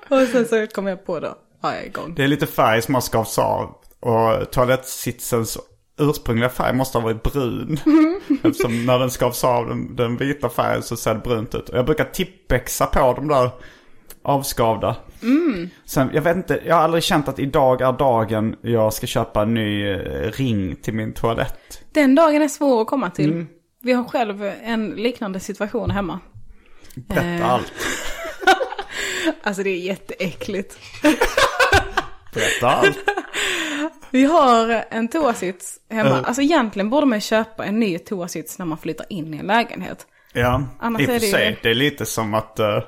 Och 0.08 0.28
sen 0.32 0.46
så 0.46 0.66
kom 0.66 0.86
jag 0.86 1.06
på 1.06 1.20
då. 1.20 1.34
Ja, 1.62 1.74
jag 1.74 1.82
är 1.82 1.86
igång. 1.86 2.14
Det 2.14 2.24
är 2.24 2.28
lite 2.28 2.46
färg 2.46 2.82
som 2.82 2.94
har 2.94 3.00
skavts 3.00 3.38
av. 3.38 3.74
Och 4.00 4.50
toalettsitsens 4.50 5.58
ursprungliga 6.02 6.48
färg 6.48 6.74
måste 6.74 6.98
ha 6.98 7.02
varit 7.04 7.22
brun. 7.22 7.78
Eftersom 8.44 8.86
när 8.86 8.98
den 8.98 9.10
skavs 9.10 9.44
av 9.44 9.68
den, 9.68 9.96
den 9.96 10.16
vita 10.16 10.48
färgen 10.48 10.82
så 10.82 10.96
ser 10.96 11.14
det 11.14 11.20
brunt 11.20 11.54
ut. 11.54 11.68
Och 11.68 11.78
jag 11.78 11.86
brukar 11.86 12.04
tippexa 12.04 12.86
på 12.86 13.12
de 13.16 13.28
där 13.28 13.50
avskavda. 14.24 14.96
Sen, 15.84 16.10
jag 16.14 16.22
vet 16.22 16.36
inte, 16.36 16.60
jag 16.66 16.74
har 16.74 16.82
aldrig 16.82 17.02
känt 17.02 17.28
att 17.28 17.38
idag 17.38 17.80
är 17.80 17.92
dagen 17.92 18.56
jag 18.62 18.92
ska 18.92 19.06
köpa 19.06 19.42
en 19.42 19.54
ny 19.54 19.90
eh, 19.90 20.30
ring 20.32 20.76
till 20.76 20.94
min 20.94 21.12
toalett. 21.12 21.82
Den 21.92 22.14
dagen 22.14 22.42
är 22.42 22.48
svår 22.48 22.80
att 22.82 22.86
komma 22.86 23.10
till. 23.10 23.46
Vi 23.82 23.92
har 23.92 24.04
själv 24.04 24.44
en 24.64 24.90
liknande 24.90 25.40
situation 25.40 25.90
hemma. 25.90 26.20
Berätta 26.94 27.44
Eh. 27.44 27.50
allt. 27.52 27.72
Alltså 29.42 29.62
det 29.62 29.70
är 29.70 29.76
jätteäckligt. 29.78 30.78
Berätta 32.34 32.66
allt. 32.70 32.98
Vi 34.12 34.24
har 34.24 34.84
en 34.90 35.08
toasits 35.08 35.78
hemma. 35.90 36.08
Ja. 36.10 36.22
Alltså 36.24 36.42
egentligen 36.42 36.90
borde 36.90 37.06
man 37.06 37.20
köpa 37.20 37.64
en 37.64 37.78
ny 37.80 37.98
toasits 37.98 38.58
när 38.58 38.66
man 38.66 38.78
flyttar 38.78 39.06
in 39.08 39.34
i 39.34 39.38
en 39.38 39.46
lägenhet. 39.46 40.06
Ja, 40.32 40.62
Annars 40.78 41.02
i 41.02 41.04
och 41.04 41.08
för 41.08 41.14
ju- 41.14 41.30
sig. 41.32 41.58
Det 41.62 41.70
är 41.70 41.74
lite 41.74 42.06
som 42.06 42.34
att... 42.34 42.58
eh, 42.58 42.78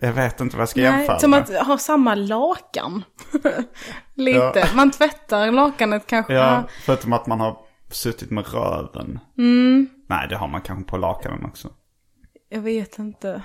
jag 0.00 0.12
vet 0.12 0.40
inte 0.40 0.56
vad 0.56 0.62
jag 0.62 0.68
ska 0.68 0.80
jämföra 0.80 1.18
som 1.18 1.30
med. 1.30 1.40
att 1.40 1.66
ha 1.66 1.78
samma 1.78 2.14
lakan. 2.14 3.04
Lite. 4.14 4.52
Ja. 4.54 4.66
Man 4.74 4.90
tvättar 4.90 5.50
lakanet 5.50 6.06
kanske. 6.06 6.32
Ja, 6.34 6.64
förutom 6.84 7.12
att 7.12 7.26
man 7.26 7.40
har 7.40 7.58
suttit 7.90 8.30
med 8.30 8.44
röven. 8.54 9.18
Mm. 9.38 9.88
Nej, 10.08 10.26
det 10.28 10.36
har 10.36 10.48
man 10.48 10.60
kanske 10.60 10.90
på 10.90 10.96
lakanen 10.96 11.44
också. 11.44 11.68
Jag 12.48 12.60
vet 12.60 12.98
inte. 12.98 13.42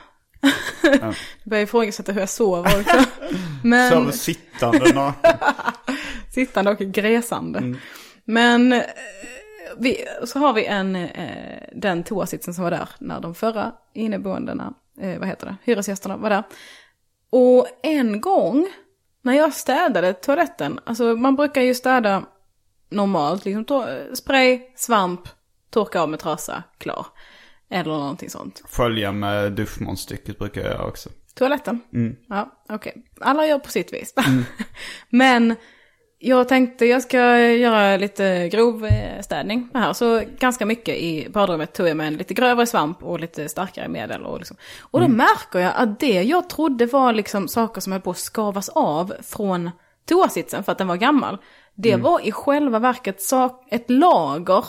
Du 1.44 1.50
börjar 1.50 1.64
ifrågasätta 1.64 2.12
hur 2.12 2.20
jag 2.20 2.30
sover 2.30 2.80
också. 2.82 3.10
Men... 3.64 3.92
Sover 3.92 4.12
sittande 4.12 4.94
naken. 4.94 5.32
Sittande 6.34 6.72
och 6.72 6.80
gräsande. 6.80 7.76
Men 8.26 8.74
eh, 8.74 8.84
vi, 9.78 10.06
så 10.24 10.40
har 10.40 10.54
vi 10.54 10.66
en, 10.66 10.96
eh, 10.96 11.64
den 11.74 12.04
toasitsen 12.04 12.54
som 12.54 12.64
var 12.64 12.72
där 12.72 12.90
när 13.00 13.20
de 13.20 13.36
förra 13.36 13.74
inneboendena, 13.94 14.74
eh, 15.02 15.20
vad 15.20 15.28
heter 15.28 15.46
det, 15.46 15.56
hyresgästerna 15.64 16.18
var 16.18 16.30
där. 16.30 16.44
Och 17.30 17.68
en 17.84 18.22
gång 18.22 18.68
när 19.22 19.34
jag 19.34 19.54
städade 19.54 20.14
toaletten, 20.14 20.80
alltså 20.86 21.04
man 21.04 21.36
brukar 21.36 21.62
ju 21.62 21.76
städa 21.76 22.24
normalt, 22.90 23.46
liksom 23.46 23.88
spray, 24.14 24.62
svamp, 24.76 25.22
torka 25.70 26.02
av 26.02 26.10
med 26.10 26.20
trasa, 26.20 26.64
klar. 26.78 27.06
Eller 27.70 27.92
någonting 27.92 28.30
sånt. 28.30 28.62
Skölja 28.70 29.12
med 29.12 29.52
duschmånsstycket 29.52 30.40
brukar 30.40 30.62
jag 30.62 30.72
göra 30.72 30.88
också. 30.88 31.10
Toaletten? 31.36 31.82
Ja, 32.30 32.64
okej. 32.70 33.06
Alla 33.22 33.48
gör 33.48 33.60
på 33.60 33.72
sitt 33.72 33.94
vis. 33.94 34.14
Men 35.10 35.56
jag 36.20 36.48
tänkte 36.48 36.86
jag 36.86 37.02
ska 37.02 37.40
göra 37.40 37.98
lite 37.98 38.50
grov 38.50 38.86
eh, 38.86 39.22
städning 39.22 39.70
här. 39.74 39.94
Så 39.94 40.22
ganska 40.40 40.66
mycket 40.66 40.96
i 40.96 41.28
badrummet 41.30 41.74
tog 41.74 41.88
jag 41.88 41.98
med 41.98 42.08
en 42.08 42.18
lite 42.18 42.34
grövre 42.34 42.66
svamp 42.66 43.04
och 43.04 43.20
lite 43.20 43.50
starkare 43.50 43.88
medel. 43.88 44.26
Och, 44.26 44.38
liksom. 44.38 44.58
och 44.82 45.00
då 45.00 45.08
märker 45.08 45.60
jag 45.60 45.74
att 45.76 46.00
det 46.00 46.22
jag 46.22 46.50
trodde 46.50 46.86
var 46.86 47.14
liksom 47.14 47.48
saker 47.48 47.82
som 47.82 47.92
höll 47.92 48.02
på 48.02 48.12
att 48.12 48.18
skavas 48.18 48.70
av 48.70 49.14
från 49.22 49.72
toasitsen 50.06 50.64
för 50.64 50.72
att 50.72 50.78
den 50.78 50.88
var 50.88 50.96
gammal. 50.96 51.38
Det 51.76 51.96
var 51.96 52.28
i 52.28 52.32
själva 52.32 52.80
verket 52.80 53.22
sak, 53.22 53.68
ett 53.72 53.90
lager 53.90 54.66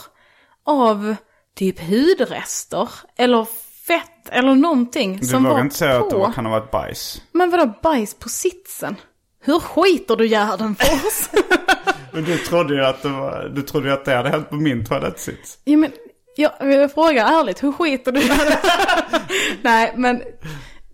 av 0.65 1.17
typ 1.57 1.81
hudrester 1.81 2.89
eller 3.19 3.45
fett 3.87 4.29
eller 4.31 4.55
någonting 4.55 5.17
Du 5.21 5.27
som 5.27 5.43
vågar 5.43 5.55
var 5.55 5.61
inte 5.63 5.77
säga 5.77 5.97
att 5.99 6.11
det 6.11 6.17
på. 6.17 6.33
kan 6.33 6.47
ha 6.47 6.53
varit 6.53 6.71
bajs. 6.71 7.23
Men 7.33 7.51
vadå 7.51 7.73
bajs 7.83 8.15
på 8.15 8.29
sitsen? 8.29 8.97
Hur 9.45 9.59
skiter 9.61 10.17
du 10.17 10.27
gärden 10.29 10.75
för 10.75 10.95
oss? 11.07 11.31
Men 12.13 12.25
du 12.25 12.39
trodde 12.39 12.75
ju 12.75 12.85
att 12.85 13.03
det, 13.03 13.09
var, 13.09 13.53
du 13.55 13.63
trodde 13.63 13.93
att 13.93 14.05
det 14.05 14.15
hade 14.15 14.31
hänt 14.31 14.51
på 14.51 14.57
min 14.57 14.85
toalettsits. 14.87 15.59
ja, 15.65 15.77
men, 15.77 15.93
jag, 16.37 16.53
jag 16.61 16.93
frågar 16.93 17.41
ärligt, 17.41 17.63
hur 17.63 17.73
skiter 17.73 18.13
du 18.13 18.21
Nej, 19.63 19.93
men, 19.97 20.23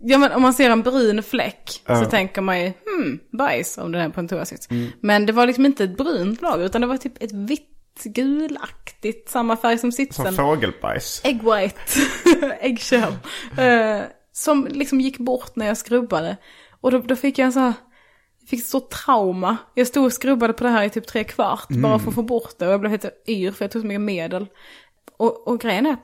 ja, 0.01 0.17
men 0.17 0.31
om 0.31 0.41
man 0.41 0.53
ser 0.53 0.69
en 0.69 0.81
brun 0.81 1.23
fläck 1.23 1.81
så 1.87 2.05
tänker 2.05 2.41
man 2.41 2.61
ju, 2.61 2.65
hmm, 2.85 3.19
bajs 3.37 3.77
om 3.77 3.91
den 3.91 4.01
är 4.01 4.09
på 4.09 4.19
en 4.19 4.27
toasits. 4.27 4.67
Men 5.01 5.25
det 5.25 5.33
var 5.33 5.47
liksom 5.47 5.65
inte 5.65 5.83
ett 5.83 5.97
brunt 5.97 6.41
lager, 6.41 6.65
utan 6.65 6.81
det 6.81 6.87
var 6.87 6.97
typ 6.97 7.23
ett 7.23 7.31
vitt 7.31 7.72
gulaktigt, 8.03 9.29
samma 9.29 9.57
färg 9.57 9.77
som 9.77 9.91
sitsen. 9.91 10.25
Som 10.25 10.35
fågelbajs. 10.35 11.21
Egg 11.23 11.41
white, 11.43 11.79
eggshell. 12.59 13.15
Eh, 13.57 14.01
som 14.31 14.67
liksom 14.71 15.01
gick 15.01 15.17
bort 15.17 15.55
när 15.55 15.65
jag 15.65 15.77
skrubbade. 15.77 16.37
Och 16.81 16.91
då, 16.91 16.99
då 16.99 17.15
fick 17.15 17.37
jag 17.37 17.45
en 17.45 17.53
så 17.53 17.59
här, 17.59 17.73
fick 18.47 18.59
ett 18.59 18.65
stort 18.65 18.89
trauma. 18.89 19.57
Jag 19.73 19.87
stod 19.87 20.05
och 20.05 20.13
skrubbade 20.13 20.53
på 20.53 20.63
det 20.63 20.69
här 20.69 20.83
i 20.83 20.89
typ 20.89 21.07
tre 21.07 21.23
kvart 21.23 21.67
bara 21.69 21.99
för 21.99 22.09
att 22.09 22.15
få 22.15 22.21
bort 22.23 22.55
det. 22.59 22.67
Och 22.67 22.73
jag 22.73 22.79
blev 22.79 22.89
helt 22.91 23.05
yr 23.27 23.51
för 23.51 23.65
jag 23.65 23.71
tog 23.71 23.81
så 23.81 23.87
mycket 23.87 24.01
medel. 24.01 24.47
Och, 25.17 25.47
och 25.47 25.59
grejen 25.59 25.85
är 25.85 25.93
att 25.93 26.03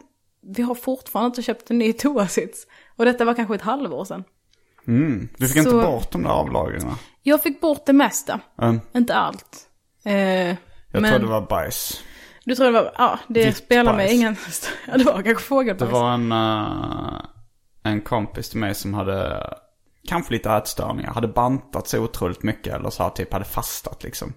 vi 0.56 0.62
har 0.64 0.76
fortfarande 0.76 1.26
inte 1.28 1.42
köpt 1.42 1.72
en 1.72 1.78
ny 1.78 1.94
toasits. 1.94 2.68
Och 2.96 3.06
detta 3.06 3.26
var 3.26 3.34
kanske 3.34 3.56
ett 3.56 3.62
halvår 3.62 4.06
sedan. 4.06 4.24
Mm. 4.88 5.30
Du 5.38 5.48
fick 5.48 5.64
Så- 5.64 5.70
inte 5.70 5.88
bort 5.88 6.12
de 6.12 6.24
där 6.24 6.30
avlagren? 6.30 6.92
Jag 7.24 7.44
fick 7.44 7.62
bort 7.62 7.86
det 7.86 7.94
mesta, 7.94 8.40
Mm. 8.62 8.80
inte 8.96 9.16
allt. 9.16 9.68
Eh, 10.06 10.56
Jag 10.92 11.02
men 11.02 11.12
tror 11.12 11.20
det 11.20 11.28
var 11.28 11.42
bajs. 11.42 12.04
du 12.46 12.56
tror 12.56 12.66
det 12.66 12.72
var, 12.72 12.92
ja 12.98 13.20
det 13.28 13.46
Vitt 13.46 13.58
spelar 13.58 13.96
mig 13.96 14.16
ingen, 14.16 14.36
ja 14.88 14.98
det 14.98 15.04
var 15.04 15.14
kanske 15.14 15.34
Det 15.34 15.40
fågelbajs. 15.40 15.92
var 15.92 16.12
en, 16.12 16.32
eh, 16.32 17.22
en 17.84 18.02
kompis 18.02 18.50
till 18.50 18.60
mig 18.60 18.76
som 18.76 18.94
hade 18.94 19.44
kanske 20.08 20.34
lite 20.34 20.52
ätstörningar. 20.52 21.14
Hade 21.14 21.28
bantat 21.28 21.88
så 21.88 22.00
otroligt 22.00 22.44
mycket 22.44 22.74
eller 22.76 22.90
så 22.90 23.04
här, 23.04 23.10
typ 23.10 23.34
hade 23.34 23.46
fastat 23.46 24.04
liksom. 24.04 24.34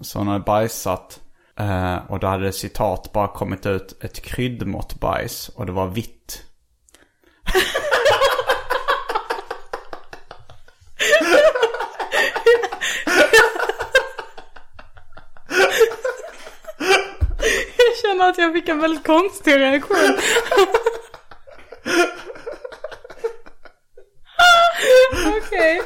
Så 0.00 0.18
hon 0.18 0.28
hade 0.28 0.44
bajsat. 0.44 1.20
eh, 1.58 1.96
och 2.08 2.18
då 2.18 2.26
hade 2.26 2.44
det 2.44 2.52
citat 2.52 3.12
bara 3.12 3.28
kommit 3.28 3.66
ut 3.66 4.04
ett 4.04 4.22
kryddmått 4.22 5.00
bajs 5.00 5.48
och 5.48 5.66
det 5.66 5.72
var 5.72 5.86
vitt. 5.86 6.42
Att 18.28 18.38
jag 18.38 18.52
fick 18.52 18.68
en 18.68 18.78
väldigt 18.78 19.06
konstig 19.06 19.56
reaktion. 19.56 20.18
Okej. 25.26 25.82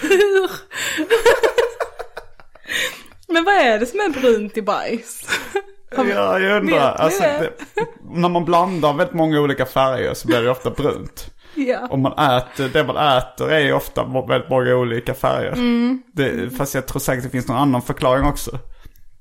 Hur? 0.00 0.50
Men 3.28 3.44
vad 3.44 3.54
är 3.54 3.78
det 3.78 3.86
som 3.86 4.00
är 4.00 4.08
brunt 4.08 4.56
i 4.56 4.62
bajs? 4.62 5.28
Ja, 5.96 6.38
jag 6.38 6.62
undrar. 6.62 6.92
Alltså, 6.92 7.22
det? 7.22 7.50
när 8.10 8.28
man 8.28 8.44
blandar 8.44 8.92
väldigt 8.92 9.14
många 9.14 9.40
olika 9.40 9.66
färger 9.66 10.14
så 10.14 10.26
blir 10.26 10.42
det 10.42 10.50
ofta 10.50 10.70
brunt. 10.70 11.26
Ja. 11.54 11.88
Om 11.90 12.02
man 12.02 12.12
äter, 12.12 12.68
det 12.72 12.84
man 12.84 13.18
äter 13.18 13.50
är 13.50 13.72
ofta 13.72 14.04
väldigt 14.28 14.50
många 14.50 14.74
olika 14.74 15.14
färger. 15.14 15.52
Mm. 15.52 16.02
Det, 16.12 16.56
fast 16.56 16.74
jag 16.74 16.86
tror 16.86 17.00
säkert 17.00 17.24
det 17.24 17.30
finns 17.30 17.48
någon 17.48 17.56
annan 17.56 17.82
förklaring 17.82 18.24
också. 18.24 18.58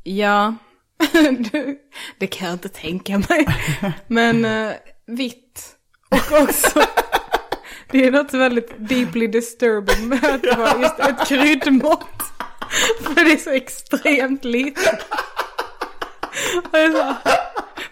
Ja. 0.04 0.56
Det 2.20 2.28
kan 2.28 2.48
jag 2.48 2.56
inte 2.56 2.70
tänka 2.70 3.18
mig. 3.30 3.48
Men 4.08 4.46
eh, 4.46 4.74
vitt. 5.08 5.76
Och 6.10 6.42
också. 6.42 6.82
Det 7.92 8.06
är 8.08 8.12
något 8.12 8.34
väldigt 8.34 8.72
deeply 8.78 9.28
disturbing 9.28 10.08
med 10.08 10.24
att 10.24 10.42
det 10.42 10.56
var 10.58 10.82
just 10.82 11.00
ett 11.00 11.28
kryddmått. 11.28 12.24
För 13.02 13.26
det 13.26 13.32
är 13.32 13.38
så 13.38 13.50
extremt 13.50 14.46
litet. 14.46 15.06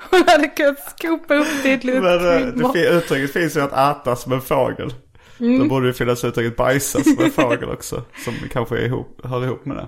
Hon 0.10 0.24
hade 0.28 0.48
kunnat 0.48 1.00
skopa 1.00 1.36
upp 1.36 1.48
det 1.64 1.70
i 1.70 1.74
ett 1.74 1.84
litet 1.84 2.04
Men 2.04 2.64
eh, 2.64 2.72
det, 2.74 2.90
uttrycket 2.90 3.34
finns 3.34 3.58
ju 3.58 3.62
att 3.62 4.02
äta 4.02 4.16
som 4.16 4.32
en 4.32 4.42
fågel. 4.42 4.94
Mm. 5.40 5.60
Då 5.60 5.66
borde 5.66 5.88
det 5.88 5.94
finnas 5.94 6.24
uttrycket 6.24 6.58
bajsa 6.58 7.04
som 7.04 7.20
en 7.20 7.32
fågel 7.32 7.70
också. 7.70 8.04
Som 8.26 8.34
kanske 8.52 8.78
är 8.78 8.86
ihop, 8.86 9.26
hör 9.26 9.44
ihop 9.44 9.66
med 9.66 9.78
det. 9.78 9.88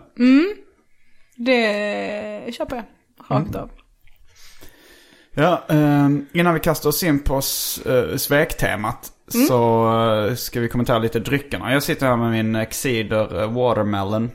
Det 1.46 2.54
köper 2.54 2.76
jag. 2.76 2.86
Rakt 3.38 3.56
av. 3.56 3.70
Ja, 5.34 5.64
ehm, 5.70 6.26
innan 6.34 6.54
vi 6.54 6.60
kastar 6.60 6.90
oss 6.90 7.04
in 7.04 7.20
på 7.20 7.36
eh, 7.86 8.16
svektemat 8.18 9.12
så 9.48 9.90
eh, 10.30 10.36
ska 10.36 10.60
vi 10.60 10.70
kommentera 10.70 11.00
lite 11.00 11.20
dryckerna. 11.20 11.74
Jag 11.74 11.84
sitter 11.84 12.06
här 12.08 12.16
med 12.18 12.32
min 12.32 12.56
Excider 12.56 13.42
eh, 13.42 13.52
Watermelon. 13.52 14.32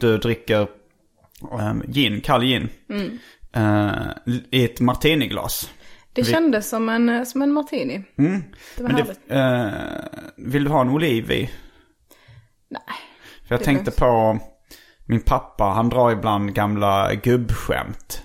Du 0.00 0.18
dricker 0.18 0.66
um, 1.50 1.82
gin, 1.88 2.20
kall 2.20 2.42
gin. 2.44 2.68
Eh, 3.54 3.92
i 4.50 4.64
ett 4.64 4.80
martiniglas. 4.80 5.70
Det 6.12 6.22
Vi- 6.22 6.30
kändes 6.32 6.68
som 6.68 6.88
en, 6.88 7.26
som 7.26 7.42
en 7.42 7.52
martini. 7.52 8.04
Det 8.16 8.22
var 8.82 8.88
Men 8.88 8.90
härligt. 8.96 9.20
det, 9.28 9.34
eh, 9.34 10.20
vill 10.36 10.64
du 10.64 10.70
ha 10.70 10.80
en 10.80 10.88
oliv 10.90 11.30
i? 11.30 11.50
Nej. 12.68 12.82
För 13.48 13.54
jag 13.54 13.62
tänkte 13.64 13.90
på 13.90 14.38
min 15.06 15.20
pappa, 15.20 15.64
han 15.64 15.88
drar 15.88 16.10
ibland 16.10 16.54
gamla 16.54 17.14
gubbskämt. 17.14 18.22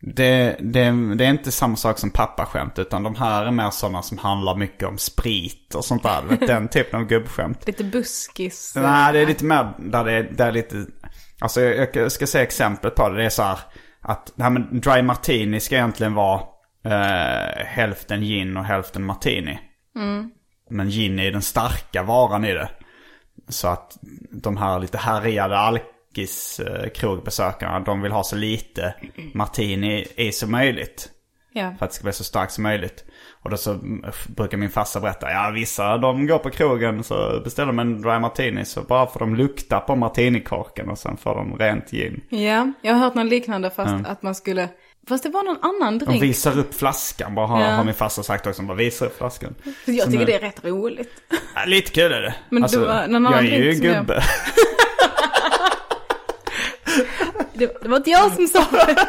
Det, 0.00 0.56
det, 0.60 1.14
det 1.14 1.24
är 1.24 1.30
inte 1.30 1.52
samma 1.52 1.76
sak 1.76 1.98
som 1.98 2.10
pappaskämt 2.10 2.78
utan 2.78 3.02
de 3.02 3.14
här 3.14 3.46
är 3.46 3.50
mer 3.50 3.70
sådana 3.70 4.02
som 4.02 4.18
handlar 4.18 4.56
mycket 4.56 4.88
om 4.88 4.98
sprit 4.98 5.74
och 5.74 5.84
sånt 5.84 6.02
där. 6.02 6.46
Den 6.46 6.68
typen 6.68 7.00
av 7.00 7.06
gubbskämt. 7.06 7.62
Lite 7.66 7.84
buskis. 7.84 8.72
Nej, 8.76 9.12
det 9.12 9.18
är 9.18 9.26
lite 9.26 9.44
mer 9.44 9.72
där 9.78 10.04
det 10.04 10.12
är, 10.12 10.22
där 10.22 10.46
är 10.46 10.52
lite... 10.52 10.86
Alltså 11.40 11.60
jag, 11.60 12.12
ska 12.12 12.26
säga 12.26 12.44
exemplet 12.44 12.94
på 12.94 13.08
det. 13.08 13.16
Det 13.16 13.24
är 13.24 13.30
så 13.30 13.42
här 13.42 13.58
att 14.00 14.32
det 14.36 14.42
här 14.42 14.50
med 14.50 14.62
dry 14.62 15.02
martini 15.02 15.60
ska 15.60 15.74
egentligen 15.74 16.14
vara 16.14 16.40
eh, 16.84 17.64
hälften 17.66 18.20
gin 18.20 18.56
och 18.56 18.64
hälften 18.64 19.04
martini. 19.04 19.58
Men 20.70 20.90
gin 20.90 21.18
är 21.18 21.32
den 21.32 21.42
starka 21.42 22.02
varan 22.02 22.44
i 22.44 22.52
det. 22.52 22.68
Så 23.48 23.68
att 23.68 23.98
de 24.30 24.56
här 24.56 24.78
lite 24.78 24.98
härjade 24.98 25.58
alkis 25.58 26.60
eh, 26.60 26.88
krogbesökarna, 26.88 27.80
de 27.80 28.02
vill 28.02 28.12
ha 28.12 28.24
så 28.24 28.36
lite 28.36 28.94
martini 29.34 30.06
i 30.16 30.32
som 30.32 30.50
möjligt. 30.50 31.08
Ja. 31.52 31.74
För 31.78 31.84
att 31.84 31.90
det 31.90 31.94
ska 31.94 32.04
bli 32.04 32.12
så 32.12 32.24
starkt 32.24 32.52
som 32.52 32.62
möjligt. 32.62 33.04
Och 33.42 33.50
då 33.50 33.56
så 33.56 33.72
mm, 33.72 34.04
brukar 34.28 34.58
min 34.58 34.70
farsa 34.70 35.00
berätta, 35.00 35.30
ja 35.30 35.50
vissa 35.54 35.98
de 35.98 36.26
går 36.26 36.38
på 36.38 36.50
krogen 36.50 37.04
så 37.04 37.40
beställer 37.44 37.66
de 37.66 37.78
en 37.78 38.02
dry 38.02 38.18
martini 38.18 38.64
så 38.64 38.82
bara 38.82 39.06
får 39.06 39.20
de 39.20 39.34
lukta 39.34 39.80
på 39.80 39.96
martinikorken 39.96 40.88
och 40.88 40.98
sen 40.98 41.16
får 41.16 41.34
de 41.34 41.58
rent 41.58 41.90
gin. 41.90 42.20
Ja, 42.28 42.72
jag 42.82 42.94
har 42.94 43.00
hört 43.00 43.14
något 43.14 43.26
liknande 43.26 43.70
fast 43.70 44.06
att 44.06 44.22
man 44.22 44.34
skulle... 44.34 44.68
Fast 45.08 45.22
det 45.24 45.30
var 45.30 45.42
någon 45.42 45.58
annan 45.62 45.98
De 45.98 46.04
drink. 46.04 46.22
visar 46.22 46.58
upp 46.58 46.74
flaskan, 46.74 47.34
bara 47.34 47.46
har, 47.46 47.60
Ja. 47.60 47.66
har 47.70 47.84
min 47.84 47.94
farsa 47.94 48.22
sagt 48.22 48.46
också. 48.46 48.62
Bara 48.62 48.76
visar 48.76 49.06
upp 49.06 49.18
flaskan. 49.18 49.54
För 49.84 49.92
jag 49.92 50.06
tycker 50.06 50.20
är- 50.22 50.26
det 50.26 50.34
är 50.34 50.40
rätt 50.40 50.64
roligt. 50.64 51.10
Ja, 51.54 51.64
lite 51.66 51.90
kul 51.90 52.12
är 52.12 52.20
det. 52.20 52.34
Men 52.50 52.62
det 52.62 52.76
var 52.78 53.06
någon 53.06 53.26
annan 53.26 53.46
jag 53.46 53.54
är 53.54 53.62
ju 53.64 53.74
som 53.74 53.86
jag- 53.86 53.96
gubbe. 53.96 54.22
Det, 57.54 57.82
det 57.82 57.88
var 57.88 57.96
inte 57.96 58.10
jag 58.10 58.32
som 58.32 58.46
sa 58.46 58.66
det. 58.70 59.06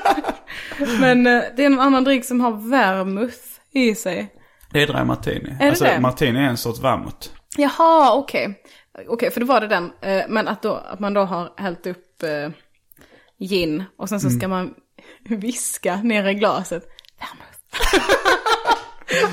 Men 1.00 1.28
eh, 1.28 1.44
det 1.56 1.62
är 1.62 1.66
en 1.66 1.80
annan 1.80 2.04
drink 2.04 2.26
som 2.26 2.42
har 2.42 2.70
vermouth 2.70 3.38
i 3.72 3.96
sig. 3.96 4.34
Det 4.72 4.82
är 4.82 4.88
dry 4.88 5.04
martini. 5.04 5.56
det 5.60 5.68
alltså 5.70 5.84
det? 5.84 6.00
martini 6.00 6.40
är 6.40 6.44
en 6.44 6.58
sorts 6.58 6.80
vermouth. 6.84 7.28
Jaha, 7.58 8.14
okej. 8.16 8.62
Okej, 9.08 9.32
för 9.32 9.40
då 9.40 9.46
var 9.46 9.62
det 9.62 9.68
den. 9.68 9.92
Eh, 10.02 10.24
men 10.30 10.48
att, 10.48 10.62
då, 10.62 10.74
att 10.74 11.00
man 11.00 11.14
då 11.14 11.22
har 11.22 11.54
hällt 11.58 11.88
upp 11.88 12.24
eh, 12.24 12.50
gin 13.48 13.84
och 13.98 14.10
sen 14.10 14.20
så 14.20 14.28
Mm. 14.28 14.40
ska 14.40 14.48
man 14.48 14.74
viska 15.24 15.96
ner 15.96 16.28
i 16.28 16.34
glaset. 16.34 16.84
Vermouth. 17.20 18.10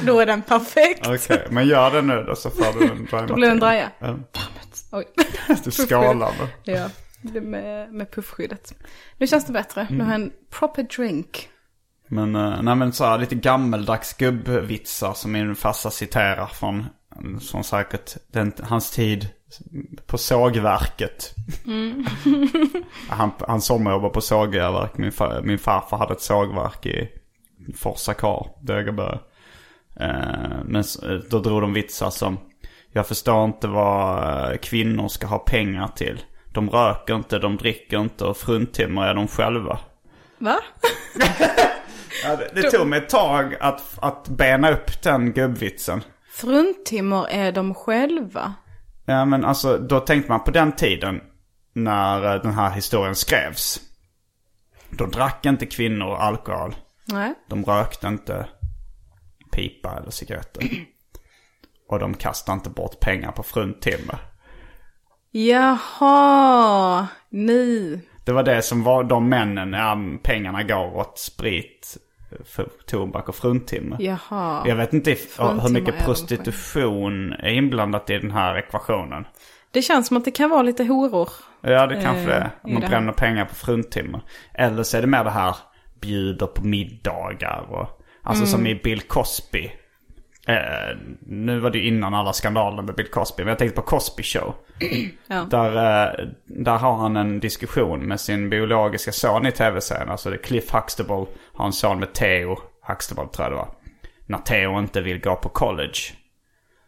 då 0.06 0.20
är 0.20 0.26
den 0.26 0.42
perfekt. 0.42 1.06
Okej, 1.06 1.46
men 1.50 1.66
gör 1.66 1.90
det 1.90 2.02
nu 2.02 2.24
då 2.26 2.37
så 2.37 2.50
får 2.50 2.78
du 2.78 2.87
en 2.90 3.04
dry 3.11 3.26
Då 3.26 3.35
blir 3.35 3.48
den 3.48 3.59
martini. 3.59 3.61
draja. 3.61 3.90
Ja. 3.98 4.06
Vermouth. 4.06 4.80
Oj. 4.92 5.04
Du 5.64 5.70
skalar 5.70 6.33
det. 6.64 6.72
Ja, 6.72 6.88
det 7.22 7.40
med, 7.40 7.92
med 7.92 8.11
puffskyddet. 8.11 8.74
Nu 9.18 9.26
känns 9.26 9.46
det 9.46 9.52
bättre. 9.52 9.87
Nu 9.90 10.04
har 10.04 10.12
jag 10.12 10.20
en 10.20 10.33
proper 10.50 10.83
drink. 10.83 11.48
Men, 12.09 12.37
uh, 12.37 12.62
nej 12.62 12.74
men 12.76 12.92
så 12.92 13.04
här, 13.04 13.18
lite 13.18 13.35
gammeldags 13.35 14.14
gubbvitsar 14.14 15.14
som 15.14 15.33
min 15.33 15.56
farsa 15.56 15.90
citerar 15.90 16.46
från, 16.46 16.87
som 17.40 17.64
säkert 17.64 18.16
den, 18.33 18.52
hans 18.62 18.90
tid 18.90 19.28
på 20.06 20.18
sågverket. 20.18 21.34
han, 23.08 23.30
han 23.48 23.60
sommarjobbade 23.60 24.14
på 24.14 24.20
sågverk. 24.20 24.98
Min, 24.98 25.12
far, 25.12 25.40
min 25.42 25.58
farfar 25.58 25.98
hade 25.98 26.12
ett 26.12 26.20
sågverk 26.20 26.86
i 26.86 27.08
Forsa 27.76 28.14
kvar, 28.14 28.48
Dögerberg. 28.62 29.18
Eh, 30.00 30.64
men 30.64 30.84
eh, 31.02 31.18
då 31.30 31.38
drog 31.38 31.60
de 31.60 31.72
vitsar 31.72 32.10
som 32.10 32.38
Jag 32.92 33.06
förstår 33.06 33.44
inte 33.44 33.68
vad 33.68 34.24
eh, 34.52 34.58
kvinnor 34.58 35.08
ska 35.08 35.26
ha 35.26 35.38
pengar 35.38 35.88
till. 35.88 36.20
De 36.52 36.70
röker 36.70 37.14
inte, 37.14 37.38
de 37.38 37.56
dricker 37.56 38.00
inte 38.00 38.24
och 38.24 38.36
fruntimmer 38.36 39.02
är 39.02 39.14
de 39.14 39.28
själva. 39.28 39.78
Va? 40.38 40.60
Ja, 42.24 42.36
det, 42.36 42.62
det 42.62 42.70
tog 42.70 42.86
mig 42.86 42.98
ett 42.98 43.08
tag 43.08 43.56
att, 43.60 43.82
att 44.02 44.28
bena 44.28 44.72
upp 44.72 45.02
den 45.02 45.32
gubbvitsen. 45.32 46.02
Fruntimmer 46.32 47.26
är 47.30 47.52
de 47.52 47.74
själva. 47.74 48.54
Ja 49.11 49.25
men 49.25 49.44
alltså 49.44 49.79
då 49.79 50.01
tänkte 50.01 50.31
man 50.31 50.44
på 50.44 50.51
den 50.51 50.73
tiden 50.73 51.20
när 51.73 52.35
eh, 52.35 52.42
den 52.42 52.53
här 52.53 52.70
historien 52.70 53.14
skrevs. 53.14 53.81
Då 54.90 55.07
drack 55.07 55.46
inte 55.46 55.66
kvinnor 55.66 56.14
alkohol. 56.14 56.75
Nej. 57.05 57.35
De 57.49 57.64
rökte 57.64 58.07
inte 58.07 58.49
pipa 59.53 59.96
eller 59.96 60.11
cigaretter. 60.11 60.62
Och 61.88 61.99
de 61.99 62.14
kastade 62.14 62.57
inte 62.57 62.70
bort 62.70 63.01
pengar 63.01 63.33
på 63.33 63.42
fruntimmer. 63.42 64.18
Jaha, 65.31 67.07
ni. 67.31 68.01
Det 68.25 68.33
var 68.33 68.42
det 68.42 68.62
som 68.62 68.83
var 68.83 69.05
de 69.05 69.29
männen, 69.29 69.73
ja, 69.73 69.99
pengarna 70.23 70.62
går 70.62 70.96
åt 70.96 71.18
sprit, 71.18 71.96
tobak 72.87 73.29
och 73.29 73.35
fruntimmer. 73.35 73.97
Jaha. 74.01 74.62
Jag 74.69 74.77
vet 74.77 74.93
inte 74.93 75.11
if, 75.11 75.38
hur 75.38 75.69
mycket 75.73 75.99
prostitution 76.05 77.33
är 77.33 77.51
inblandat 77.51 78.11
i 78.11 78.19
den 78.19 78.31
här 78.31 78.59
ekvationen. 78.59 79.25
Det 79.71 79.83
känns 79.83 80.07
som 80.07 80.16
att 80.16 80.25
det 80.25 80.31
kan 80.31 80.51
vara 80.51 80.62
lite 80.62 80.85
horor. 80.85 81.29
Ja, 81.61 81.87
det 81.87 82.03
kanske 82.03 82.21
Eh, 82.21 82.27
det 82.27 82.33
är. 82.35 82.71
i 82.71 82.73
Man 82.73 82.83
bränner 82.88 83.12
pengar 83.12 83.45
på 83.45 83.55
fruntimmer. 83.55 84.21
Eller 84.55 84.83
så 84.83 84.97
är 84.97 85.01
det 85.01 85.07
mer 85.07 85.25
det 85.25 85.31
här 85.31 85.57
bjuder 86.01 86.47
på 86.47 86.64
middagar 86.64 87.66
och... 87.71 87.97
Alltså 88.23 88.47
som 88.47 88.61
Mm. 88.61 88.73
i 88.73 88.81
Bill 88.83 89.01
Cosby. 89.01 89.73
Eh, 90.46 90.96
nu 91.20 91.61
var 91.61 91.70
det 91.70 91.79
innan 91.79 92.14
alla 92.14 92.33
skandaler 92.33 92.83
med 92.83 92.94
Bill 92.94 93.11
Cosby. 93.11 93.42
Men 93.42 93.48
jag 93.48 93.59
tänkte 93.59 93.81
på 93.81 93.87
Cosby 93.87 94.22
Show. 94.22 94.55
Ja. 95.26 95.46
Där, 95.50 95.76
eh, 95.76 96.26
där 96.44 96.79
har 96.79 96.96
han 96.96 97.16
en 97.16 97.40
diskussion 97.40 98.00
med 98.00 98.20
sin 98.20 98.50
biologiska 98.50 99.12
son 99.12 99.46
i 99.46 99.53
tv-serien. 99.53 100.09
Alltså 100.11 100.31
det 100.31 100.37
är 100.37 100.42
Cliff 100.42 100.70
Huxtable 100.72 101.26
har 101.55 101.66
en 101.66 101.72
son 101.72 101.98
med 102.00 102.12
Theo 102.12 102.57
Huxtable 102.88 103.26
tror 103.26 103.44
jag 103.44 103.53
det 103.53 103.57
var. 103.57 103.68
När 104.26 104.38
Theo 104.38 104.79
inte 104.79 105.00
vill 105.00 105.20
gå 105.20 105.37
på 105.37 105.48
college. 105.48 105.98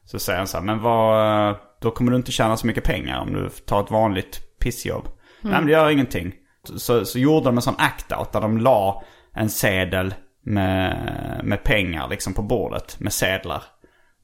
Så 0.04 0.18
säger 0.18 0.38
han 0.38 0.46
så 0.46 0.56
här, 0.56 0.64
men 0.64 0.82
vad, 0.82 1.48
eh, 1.48 1.56
då 1.80 1.90
kommer 1.90 2.10
du 2.10 2.16
inte 2.16 2.32
tjäna 2.32 2.56
så 2.56 2.66
mycket 2.66 2.84
pengar 2.84 3.20
om 3.20 3.32
du 3.32 3.48
tar 3.48 3.82
ett 3.82 3.90
vanligt 3.90 4.58
pissjobb. 4.58 5.08
Nej 5.40 5.52
men 5.52 5.66
det 5.66 5.72
gör 5.72 5.90
ingenting. 5.90 6.34
Så, 6.76 7.04
så 7.04 7.18
gjorde 7.18 7.44
de 7.44 7.56
en 7.56 7.62
sån 7.62 7.74
act-out 7.74 8.32
där 8.32 8.40
de 8.40 8.58
la 8.58 9.02
en 9.34 9.50
sedel 9.50 10.14
med, 10.42 11.40
med 11.44 11.64
pengar 11.64 12.08
liksom 12.08 12.34
på 12.34 12.42
bordet 12.42 13.00
med 13.00 13.12
sedlar. 13.12 13.62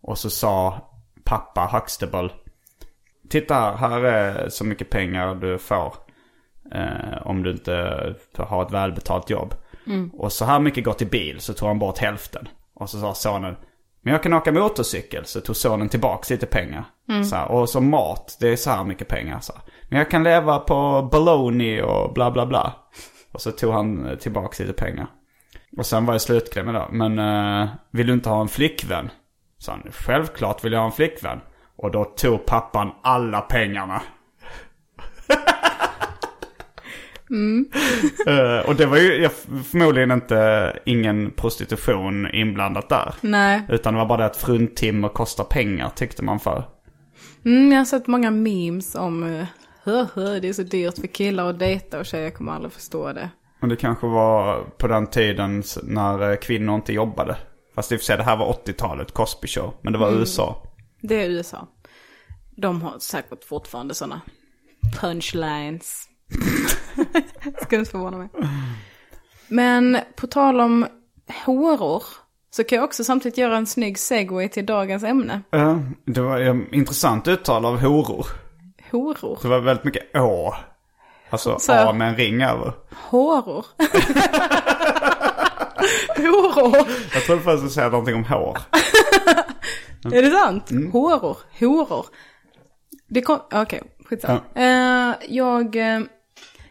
Och 0.03 0.19
så 0.19 0.31
sa 0.31 0.81
pappa 1.25 1.69
Huxtable, 1.73 2.31
titta 3.31 3.77
här, 3.77 4.03
är 4.03 4.49
så 4.49 4.65
mycket 4.65 4.91
pengar 4.91 5.35
du 5.35 5.59
får. 5.59 5.95
Eh, 6.73 7.27
om 7.27 7.43
du 7.43 7.51
inte 7.51 8.15
har 8.37 8.63
ett 8.67 8.73
välbetalt 8.73 9.31
jobb. 9.31 9.55
Och 10.13 10.33
så 10.33 10.45
här 10.45 10.61
mycket 10.61 10.85
går 10.85 10.93
till 10.93 11.07
bil 11.07 11.41
så 11.41 11.55
tog 11.55 11.69
han 11.69 11.79
bort 11.79 11.99
hälften. 11.99 12.49
Och 12.75 12.91
så 12.91 13.01
sa 13.01 13.15
sonen, 13.15 13.57
men 14.03 14.13
jag 14.13 14.23
kan 14.23 14.35
åka 14.35 14.53
motorcykel. 14.53 15.25
Så 15.25 15.41
tog 15.41 15.57
sonen 15.57 15.89
tillbaka 15.89 16.35
lite 16.35 16.47
pengar. 16.47 16.85
Så 17.25 17.37
här, 17.37 17.51
och 17.51 17.69
så 17.69 17.81
mat, 17.81 18.37
det 18.41 18.49
är 18.49 18.57
så 18.57 18.71
här 18.71 18.85
mycket 18.85 19.09
pengar. 19.09 19.41
Så 19.41 19.53
här. 19.53 19.63
Men 19.89 19.99
jag 19.99 20.11
kan 20.11 20.25
leva 20.25 20.59
på 20.59 21.09
baloney 21.13 21.81
och 21.83 22.13
bla 22.13 22.31
bla 22.31 22.47
bla. 22.47 22.73
Och 23.33 23.41
så 23.41 23.51
tog 23.51 23.73
han 23.73 24.17
tillbaka 24.21 24.65
lite 24.65 24.83
pengar. 24.83 25.07
Och 25.77 25.87
sen 25.87 26.07
var 26.07 26.13
det 26.13 26.21
slutklämmen 26.21 26.75
då. 26.75 26.89
Men 26.93 27.19
eh, 27.19 27.69
vill 27.91 28.07
du 28.07 28.13
inte 28.13 28.29
ha 28.29 28.41
en 28.41 28.49
flickvän? 28.49 29.11
Så 29.59 29.71
han, 29.71 29.83
självklart 29.93 30.65
vill 30.65 30.73
jag 30.73 30.81
ha 30.81 30.87
en 30.87 30.93
flickvän. 30.93 31.41
Och 31.77 31.91
då 31.91 32.05
tog 32.05 32.47
pappan 32.47 32.91
alla 33.03 33.41
pengarna. 33.41 34.03
Eh, 38.27 38.69
och 38.69 38.77
det 38.77 38.87
var 38.87 38.97
ju 38.97 39.23
jag, 39.23 39.33
förmodligen 39.71 40.11
inte 40.11 40.73
ingen 40.85 41.31
prostitution 41.31 42.31
inblandat 42.35 42.89
där. 42.89 43.15
Nej. 43.21 43.63
Utan 43.69 43.95
det 43.95 43.99
var 43.99 44.07
bara 44.07 44.19
det 44.19 44.27
att 44.27 44.37
fruntimmer 44.37 45.09
kostar 45.09 45.45
pengar 45.45 45.91
tyckte 45.95 46.25
man 46.25 46.41
för. 46.41 46.65
Mm, 47.45 47.73
jag 47.73 47.79
har 47.79 47.85
sett 47.85 48.07
många 48.07 48.31
memes 48.31 48.95
om 48.95 49.23
uh, 49.23 49.45
hö, 49.85 50.07
hö, 50.15 50.41
det 50.41 50.49
är 50.49 50.53
så 50.53 50.63
dyrt 50.63 50.99
för 50.99 51.07
killar 51.07 51.51
att 51.51 51.59
dejta 51.59 51.99
och 51.99 52.07
tjejer 52.07 52.31
kommer 52.31 52.53
aldrig 52.53 52.73
förstå 52.73 53.13
det. 53.13 53.31
Men 53.61 53.68
det 53.68 53.77
kanske 53.77 54.07
var 54.07 54.64
på 54.64 54.88
den 54.88 55.07
tiden 55.07 55.62
när 55.83 56.31
eh, 56.31 56.37
kvinnor 56.37 56.75
inte 56.75 56.92
jobbade. 56.92 57.37
Fast 57.75 57.92
i 57.92 57.97
och 57.97 58.01
för 58.01 58.05
sig 58.05 58.16
det 58.16 58.23
här 58.23 58.37
var 58.37 58.53
80-talet, 58.53 59.12
Cosby 59.12 59.49
Show. 59.49 59.75
Men 59.83 59.92
det 59.92 59.99
var 59.99 60.12
USA. 60.12 60.62
Det 61.01 61.23
är 61.23 61.31
USA. 61.31 61.68
De 62.57 62.83
har 62.83 62.99
säkert 62.99 63.44
fortfarande 63.44 63.94
sådana 63.94 64.21
punchlines. 65.01 66.09
Skulle 67.62 67.79
inte 67.79 67.90
förvåna 67.90 68.18
mig. 68.18 68.29
Men 69.49 69.99
på 70.16 70.27
tal 70.27 70.61
om 70.61 70.87
horor. 71.47 72.03
Så 72.51 72.64
kan 72.64 72.77
jag 72.77 72.85
också 72.85 73.05
samtidigt 73.05 73.38
göra 73.38 73.57
en 73.57 73.66
snygg 73.66 73.99
segway 73.99 74.49
till 74.49 74.66
dagens 74.66 75.03
ämne. 75.03 75.42
Ja, 75.51 75.79
det 76.05 76.21
var 76.21 76.40
ett 76.40 76.73
intressant 76.73 77.29
uttal 77.29 77.64
av 77.64 77.81
horor. 77.81 78.27
Horor. 78.90 79.38
Det 79.42 79.49
var 79.49 79.61
väldigt 79.61 79.85
mycket 79.85 80.16
å. 80.16 80.55
Alltså 81.31 81.59
Så- 81.59 81.73
A 81.73 81.93
med 81.93 82.09
en 82.09 82.17
ring 82.17 82.43
över. 82.43 82.73
Horor. 83.11 83.64
horor. 86.17 86.88
Jag 87.14 87.23
trodde 87.23 87.43
först 87.43 87.64
att 87.64 87.73
säga 87.73 87.88
någonting 87.88 88.14
om 88.14 88.25
hår. 88.25 88.59
Är 90.05 90.23
det 90.23 90.31
sant? 90.31 90.71
Horor. 90.93 91.37
Horor. 91.59 92.07
Det 93.09 93.23
kom... 93.23 93.38
Okej, 93.53 93.83
skitsamma. 94.05 94.41
Eh, 94.55 95.14
jag, 95.29 95.77
eh, 95.77 96.01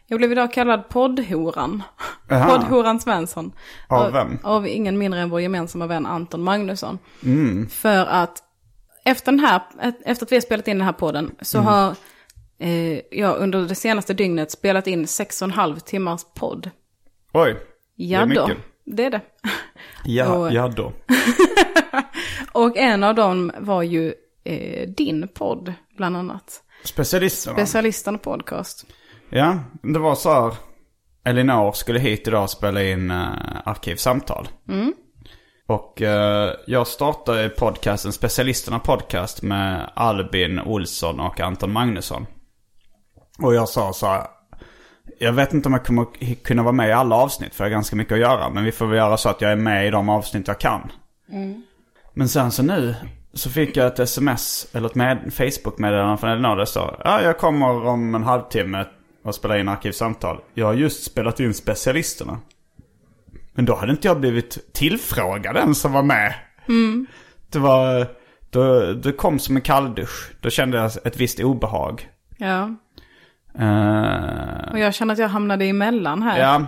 jag 0.07 0.17
blev 0.17 0.31
idag 0.31 0.53
kallad 0.53 0.89
poddhoran. 0.89 1.83
Jaha. 2.29 2.47
Poddhoran 2.59 2.99
Svensson. 2.99 3.51
Av 3.87 4.11
vem? 4.11 4.39
Av 4.43 4.67
ingen 4.67 4.97
mindre 4.97 5.19
än 5.19 5.29
vår 5.29 5.41
gemensamma 5.41 5.87
vän 5.87 6.05
Anton 6.05 6.43
Magnusson. 6.43 6.99
För 7.69 8.05
att 8.05 8.43
efter, 9.05 9.31
den 9.31 9.39
här, 9.39 9.61
efter 10.05 10.25
att 10.25 10.31
vi 10.31 10.35
har 10.35 10.41
spelat 10.41 10.67
in 10.67 10.77
den 10.77 10.85
här 10.85 10.93
podden 10.93 11.35
så 11.41 11.59
har 11.59 11.95
eh, 12.59 13.01
jag 13.11 13.37
under 13.37 13.61
det 13.61 13.75
senaste 13.75 14.13
dygnet 14.13 14.51
spelat 14.51 14.87
in 14.87 15.07
sex 15.07 15.41
och 15.41 15.45
en 15.45 15.51
halv 15.51 15.79
timmars 15.79 16.21
podd. 16.35 16.69
Oj. 17.33 17.55
Ja 17.95 18.25
det 18.25 18.33
är 18.33 18.35
då, 18.35 18.47
mycket. 18.47 18.63
det 18.85 19.05
är 19.05 19.09
det. 19.09 19.21
Ja, 20.05 20.33
Och- 20.37 20.51
ja 20.53 20.67
då. 20.67 20.93
Och 22.51 22.77
en 22.77 23.03
av 23.03 23.15
dem 23.15 23.51
var 23.59 23.83
ju 23.83 24.13
eh, 24.43 24.89
din 24.89 25.27
podd, 25.27 25.73
bland 25.97 26.17
annat. 26.17 26.63
Specialisterna. 26.83 27.57
Specialisterna 27.57 28.17
podcast. 28.17 28.85
Ja, 29.29 29.59
det 29.83 29.99
var 29.99 30.15
så 30.15 30.29
här. 30.33 30.53
Elinor 31.25 31.71
skulle 31.71 31.99
hit 31.99 32.27
idag 32.27 32.43
och 32.43 32.49
spela 32.49 32.83
in 32.83 33.11
uh, 33.11 33.27
arkivsamtal. 33.65 34.47
Och 35.67 36.01
eh, 36.01 36.53
jag 36.67 36.87
startade 36.87 37.49
podcasten 37.49 38.11
Specialisterna 38.13 38.79
Podcast 38.79 39.41
med 39.41 39.91
Albin 39.95 40.59
Olsson 40.59 41.19
och 41.19 41.39
Anton 41.39 41.71
Magnusson. 41.71 42.25
Och 43.37 43.55
jag 43.55 43.69
sa 43.69 43.93
så 43.93 44.07
här. 44.07 44.27
Jag 45.19 45.33
vet 45.33 45.53
inte 45.53 45.69
om 45.69 45.73
jag 45.73 45.85
kommer 45.85 46.05
kunna 46.43 46.63
vara 46.63 46.73
med 46.73 46.89
i 46.89 46.91
alla 46.91 47.15
avsnitt 47.15 47.55
för 47.55 47.63
jag 47.63 47.69
har 47.69 47.73
ganska 47.73 47.95
mycket 47.95 48.13
att 48.13 48.19
göra. 48.19 48.49
Men 48.49 48.63
vi 48.63 48.71
får 48.71 48.85
väl 48.85 48.97
göra 48.97 49.17
så 49.17 49.29
att 49.29 49.41
jag 49.41 49.51
är 49.51 49.55
med 49.55 49.87
i 49.87 49.89
de 49.89 50.09
avsnitt 50.09 50.47
jag 50.47 50.59
kan. 50.59 50.91
Men 52.13 52.29
sen 52.29 52.51
så 52.51 52.63
nu 52.63 52.95
så 53.33 53.49
fick 53.49 53.77
jag 53.77 53.87
ett 53.87 53.99
sms 53.99 54.67
eller 54.73 54.89
ett 54.89 54.95
med, 54.95 55.33
Facebook-meddelande 55.33 56.17
från 56.17 56.29
Elinor 56.29 56.55
det 56.55 56.65
står 56.65 57.01
Ja, 57.03 57.21
jag 57.21 57.37
kommer 57.37 57.85
om 57.85 58.15
en 58.15 58.23
halvtimme 58.23 58.85
och 59.23 59.35
spelar 59.35 59.57
in 59.57 59.69
arkivsamtal. 59.69 60.39
Jag 60.53 60.65
har 60.65 60.73
just 60.73 61.03
spelat 61.03 61.39
in 61.39 61.53
specialisterna. 61.53 62.39
Men 63.53 63.65
då 63.65 63.75
hade 63.75 63.91
inte 63.91 64.07
jag 64.07 64.19
blivit 64.19 64.73
tillfrågad 64.73 65.57
än 65.57 65.75
som 65.75 65.93
var 65.93 66.03
med. 66.03 66.33
Det 67.51 67.59
var... 67.59 68.07
Du, 68.49 68.93
du 68.93 69.13
kom 69.13 69.39
som 69.39 69.55
en 69.55 69.61
kalldusch. 69.61 70.31
Då 70.41 70.49
kände 70.49 70.77
jag 70.77 70.91
ett 71.05 71.17
visst 71.17 71.39
obehag. 71.39 72.09
Ja. 72.37 72.75
Eh, 73.59 74.71
Och 74.71 74.79
jag 74.79 74.93
känner 74.93 75.13
att 75.13 75.19
jag 75.19 75.29
hamnade 75.29 75.65
emellan 75.65 76.21
här. 76.23 76.39
ja, 76.39 76.65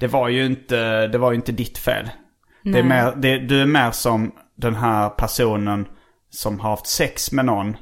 det 0.00 0.06
var 0.06 0.28
ju 0.28 0.46
inte, 0.46 1.06
det 1.06 1.18
var 1.18 1.30
ju 1.30 1.36
inte 1.36 1.52
ditt 1.52 1.78
fel. 1.78 2.10
Det 2.62 2.78
är 2.78 2.82
mer, 2.82 3.12
det, 3.16 3.38
du 3.38 3.60
är 3.60 3.66
mer 3.66 3.90
som 3.90 4.32
den 4.56 4.74
här 4.74 5.08
personen 5.08 5.86
som 6.30 6.60
har 6.60 6.70
haft 6.70 6.86
sex 6.86 7.32
med 7.32 7.44
någon. 7.44 7.76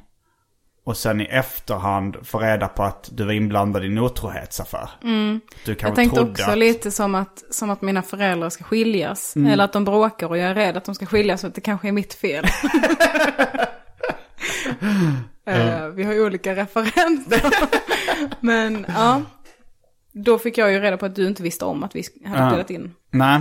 Och 0.86 0.96
sen 0.96 1.20
i 1.20 1.24
efterhand 1.24 2.16
får 2.22 2.38
reda 2.38 2.68
på 2.68 2.82
att 2.82 3.08
du 3.12 3.24
var 3.24 3.32
inblandad 3.32 3.84
i 3.84 3.86
en 3.86 3.98
otrohetsaffär. 3.98 4.90
Du 5.00 5.08
Mm. 5.08 5.40
Jag 5.66 5.78
kanske 5.78 5.96
tänkte 5.96 6.20
också 6.20 6.50
att, 6.50 6.58
lite 6.58 6.90
som 6.90 7.14
att, 7.14 7.44
som 7.50 7.70
att 7.70 7.82
mina 7.82 8.02
föräldrar 8.02 8.50
ska 8.50 8.64
skiljas. 8.64 9.36
Mm. 9.36 9.52
Eller 9.52 9.64
att 9.64 9.72
de 9.72 9.84
bråkar 9.84 10.26
och 10.26 10.38
jag 10.38 10.50
är 10.50 10.54
rädd 10.54 10.76
att 10.76 10.84
de 10.84 10.94
ska 10.94 11.06
skiljas 11.06 11.40
så 11.40 11.46
att 11.46 11.54
det 11.54 11.60
kanske 11.60 11.88
är 11.88 11.92
mitt 11.92 12.14
fel. 12.14 12.46
Eh, 15.46 15.86
vi 15.88 16.04
har 16.04 16.12
ju 16.12 16.24
olika 16.26 16.56
referenser. 16.56 17.42
Men 18.40 18.86
ja, 18.88 19.20
då 20.12 20.38
fick 20.38 20.58
jag 20.58 20.72
ju 20.72 20.80
reda 20.80 20.96
på 20.96 21.06
att 21.06 21.14
du 21.16 21.26
inte 21.26 21.42
visste 21.42 21.64
om 21.64 21.82
att 21.84 21.96
vi 21.96 22.02
hade 22.26 22.50
spelat 22.50 22.70
in. 22.70 22.94
Nej. 23.10 23.40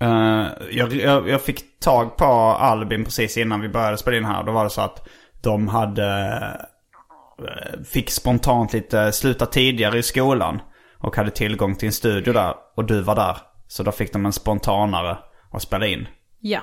Eh, 0.00 0.46
jag, 0.70 0.92
jag, 0.92 1.28
jag 1.28 1.42
fick 1.42 1.80
tag 1.80 2.16
på 2.16 2.24
Albin 2.24 3.04
precis 3.04 3.36
innan 3.36 3.60
vi 3.60 3.68
började 3.68 3.98
spela 3.98 4.16
in 4.16 4.24
här. 4.24 4.44
Då 4.44 4.52
var 4.52 4.64
det 4.64 4.70
så 4.70 4.80
att 4.80 5.08
de 5.42 5.68
hade... 5.68 6.28
eh, 7.38 7.82
Fick 7.84 8.10
spontant 8.10 8.72
lite 8.72 9.12
sluta 9.12 9.46
tidigare 9.46 9.98
i 9.98 10.02
skolan. 10.02 10.60
Och 10.98 11.16
hade 11.16 11.30
tillgång 11.30 11.76
till 11.76 11.86
en 11.86 11.92
studio 11.92 12.32
där. 12.32 12.54
Och 12.76 12.84
du 12.84 13.00
var 13.00 13.14
där. 13.14 13.36
Så 13.68 13.82
då 13.82 13.92
fick 13.92 14.12
de 14.12 14.26
en 14.26 14.32
spontanare 14.32 15.18
att 15.52 15.62
spela 15.62 15.86
in. 15.86 16.08
Ja. 16.40 16.60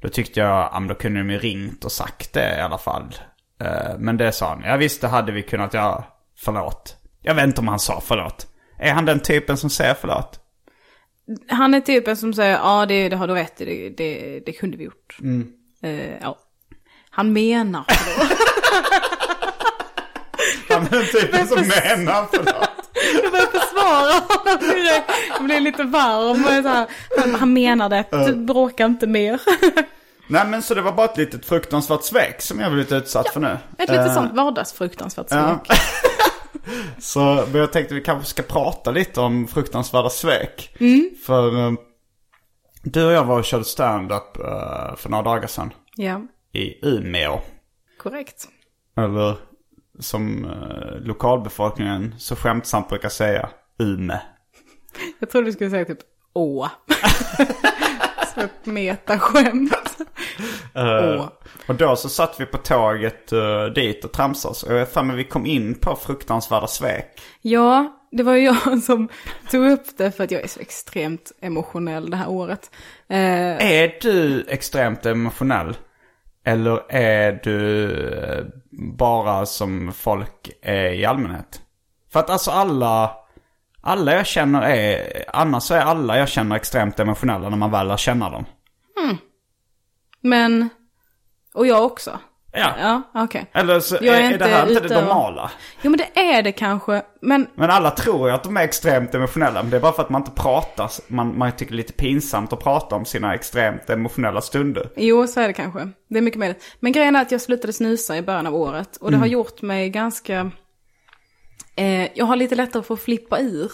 Då 0.00 0.08
tyckte 0.08 0.40
jag, 0.40 0.48
ja 0.72 0.80
men 0.80 0.88
då 0.88 0.94
kunde 0.94 1.20
de 1.20 1.30
ju 1.30 1.38
ringt 1.38 1.84
och 1.84 1.92
sagt 1.92 2.32
det 2.32 2.56
i 2.58 2.60
alla 2.60 2.78
fall. 2.78 3.14
Eh, 3.60 3.98
Men 3.98 4.16
det 4.16 4.32
sa 4.32 4.48
han, 4.48 4.62
ja 4.64 4.76
visst 4.76 5.00
det 5.00 5.08
hade 5.08 5.32
vi 5.32 5.42
kunnat 5.42 5.74
göra. 5.74 6.04
Förlåt. 6.38 6.96
Jag 7.22 7.34
vet 7.34 7.44
inte 7.44 7.60
om 7.60 7.68
han 7.68 7.78
sa 7.78 8.02
förlåt. 8.06 8.46
Är 8.78 8.92
han 8.92 9.04
den 9.04 9.20
typen 9.20 9.56
som 9.56 9.70
säger 9.70 9.94
förlåt? 10.00 10.38
Han 11.48 11.74
är 11.74 11.80
typen 11.80 12.16
som 12.16 12.34
säger, 12.34 12.52
ja 12.52 12.86
det, 12.86 13.08
det 13.08 13.16
har 13.16 13.26
du 13.28 13.34
rätt 13.34 13.60
i, 13.60 13.64
det, 13.64 13.88
det, 13.90 14.40
det 14.46 14.52
kunde 14.52 14.76
vi 14.76 14.84
gjort. 14.84 15.16
Mm. 15.20 15.48
Eh, 15.82 16.18
ja. 16.22 16.38
Han 17.10 17.32
menar 17.32 17.84
förlåt. 17.88 18.38
Han 20.68 20.82
är 20.86 20.90
den 20.90 21.06
typen 21.06 21.46
som 21.46 21.58
menar 21.60 22.26
förlåt. 22.30 22.68
Jag 23.22 23.32
börjar 23.32 23.46
försvara 23.46 24.12
honom. 24.28 24.86
Jag 25.34 25.44
blir 25.44 25.60
lite 25.60 25.82
varm. 25.84 26.44
Och 26.44 26.62
så 26.62 26.68
här, 26.68 26.86
han, 27.18 27.34
han 27.34 27.52
menar 27.52 27.88
det, 27.88 28.04
du 28.10 28.36
bråkar 28.36 28.86
inte 28.86 29.06
mer. 29.06 29.40
Nej 30.26 30.46
men 30.46 30.62
så 30.62 30.74
det 30.74 30.82
var 30.82 30.92
bara 30.92 31.06
ett 31.06 31.16
litet 31.16 31.46
fruktansvärt 31.46 32.02
svek 32.02 32.40
som 32.42 32.60
jag 32.60 32.72
blivit 32.72 32.92
utsatt 32.92 33.28
för 33.28 33.40
nu. 33.40 33.58
Ett 33.78 33.88
litet 33.88 34.06
Eh, 34.06 34.14
sånt 34.14 34.32
vardagsfruktansvärt 34.32 35.28
svek. 35.28 35.40
Ja. 35.68 35.74
Så 36.98 37.20
men 37.52 37.60
jag 37.60 37.72
tänkte 37.72 37.94
vi 37.94 38.00
kanske 38.00 38.28
ska 38.30 38.42
prata 38.42 38.90
lite 38.90 39.20
om 39.20 39.48
fruktansvärda 39.48 40.10
svek. 40.10 40.76
För 41.26 41.66
eh, 41.66 41.72
du 42.82 43.04
och 43.06 43.12
jag 43.12 43.24
var 43.24 43.38
och 43.38 43.44
körde 43.44 43.64
stand-up 43.64 44.36
eh, 44.36 44.96
för 44.96 45.08
några 45.08 45.22
dagar 45.22 45.46
sedan. 45.46 45.72
Ja, 45.96 46.20
I 46.52 46.86
Umeå. 46.86 47.40
korrekt. 47.98 48.48
Eller 48.96 49.36
som 49.98 50.44
eh, 50.44 51.00
lokalbefolkningen 51.06 52.14
så 52.18 52.36
skämtsamt 52.36 52.88
brukar 52.88 53.08
säga, 53.08 53.48
Ume. 53.78 54.22
Jag 55.18 55.30
trodde 55.30 55.46
du 55.46 55.52
skulle 55.52 55.70
säga 55.70 55.84
typ 55.84 55.98
å. 56.32 56.68
Så 58.34 58.40
ett 58.40 58.66
metaskämt. 58.66 59.98
Åh. 60.74 61.28
Och 61.68 61.74
då 61.74 61.96
så 61.96 62.08
satt 62.08 62.40
vi 62.40 62.46
på 62.46 62.58
tåget 62.58 63.32
uh, 63.32 63.64
dit 63.64 64.04
och 64.04 64.12
tramsade. 64.12 64.74
Och 64.74 64.80
jag 64.80 64.88
för 64.88 65.02
mig 65.02 65.16
vi 65.16 65.24
kom 65.24 65.46
in 65.46 65.74
på 65.74 65.96
fruktansvärda 65.96 66.66
svek. 66.66 67.20
Ja, 67.40 67.98
det 68.10 68.22
var 68.22 68.34
ju 68.34 68.44
jag 68.44 68.82
som 68.82 69.08
tog 69.50 69.70
upp 69.70 69.84
det 69.96 70.12
för 70.12 70.24
att 70.24 70.30
jag 70.30 70.42
är 70.42 70.48
så 70.48 70.60
extremt 70.60 71.32
emotionell 71.40 72.10
det 72.10 72.16
här 72.16 72.28
året. 72.28 72.70
Eh, 73.08 73.72
Är 73.72 74.00
du 74.02 74.44
extremt 74.48 75.06
emotionell? 75.06 75.76
Eller 76.44 76.92
är 76.92 77.40
du 77.42 77.90
eh, 78.22 78.44
bara 78.98 79.46
som 79.46 79.92
folk 79.92 80.50
är 80.62 80.92
i 80.92 81.04
allmänhet? 81.04 81.60
För 82.12 82.20
att 82.20 82.30
alltså 82.30 82.50
alla, 82.50 83.10
alla 83.80 84.14
jag 84.14 84.26
känner 84.26 84.62
är, 84.62 85.24
annars 85.28 85.62
så 85.62 85.74
är 85.74 85.80
alla 85.80 86.18
jag 86.18 86.28
känner 86.28 86.56
extremt 86.56 87.00
emotionella 87.00 87.48
när 87.48 87.56
man 87.56 87.70
väl 87.70 87.88
lär 87.88 87.96
känna 87.96 88.30
dem. 88.30 88.44
Men, 90.22 90.68
och 91.54 91.66
jag 91.66 91.84
också. 91.84 92.18
Ja. 92.54 92.74
Ja, 92.80 93.02
okej. 93.14 93.50
Eller 93.54 93.80
så 93.80 93.98
Jag 94.00 94.16
är, 94.16 94.32
är 94.32 94.38
det 94.38 94.44
här 94.44 94.62
inte 94.68 94.80
det 94.80 94.86
ute 94.86 94.96
och- 94.96 95.02
normala? 95.02 95.50
Jo 95.82 95.90
men 95.90 95.98
det 95.98 96.20
är 96.20 96.42
det 96.42 96.52
kanske, 96.52 97.02
men 97.22 97.46
Men 97.54 97.70
alla 97.70 97.90
tror 97.90 98.28
ju 98.28 98.34
att 98.34 98.42
de 98.44 98.56
är 98.56 98.60
extremt 98.62 99.14
emotionella. 99.14 99.62
Men 99.62 99.70
det 99.70 99.76
är 99.76 99.80
bara 99.80 99.92
för 99.92 100.02
att 100.02 100.10
man 100.10 100.20
inte 100.22 100.42
pratar. 100.42 100.90
Man, 101.08 101.38
man 101.38 101.52
tycker 101.52 101.72
det 101.72 101.74
är 101.74 101.76
lite 101.76 101.92
pinsamt 101.92 102.52
att 102.52 102.60
prata 102.60 102.96
om 102.96 103.04
sina 103.04 103.34
extremt 103.34 103.90
emotionella 103.90 104.40
stunder. 104.40 104.90
Jo, 104.96 105.26
så 105.26 105.40
är 105.40 105.46
det 105.48 105.52
kanske. 105.54 105.88
Det 106.08 106.18
är 106.18 106.22
mycket 106.22 106.38
möjligt. 106.38 106.64
Men 106.80 106.92
grejen 106.92 107.16
är 107.16 107.22
att 107.22 107.32
jag 107.32 107.40
slutade 107.40 107.72
snusa 107.72 108.16
i 108.16 108.22
början 108.22 108.46
av 108.46 108.54
året. 108.54 108.96
Och 108.96 109.10
det 109.10 109.16
har 109.16 109.26
gjort 109.26 109.62
mig 109.62 109.90
ganska... 109.90 110.50
Eh, 111.76 112.18
jag 112.18 112.24
har 112.26 112.36
lite 112.36 112.54
lättare 112.54 112.82
för 112.82 112.94
att 112.94 113.00
flippa 113.02 113.38
ur 113.38 113.72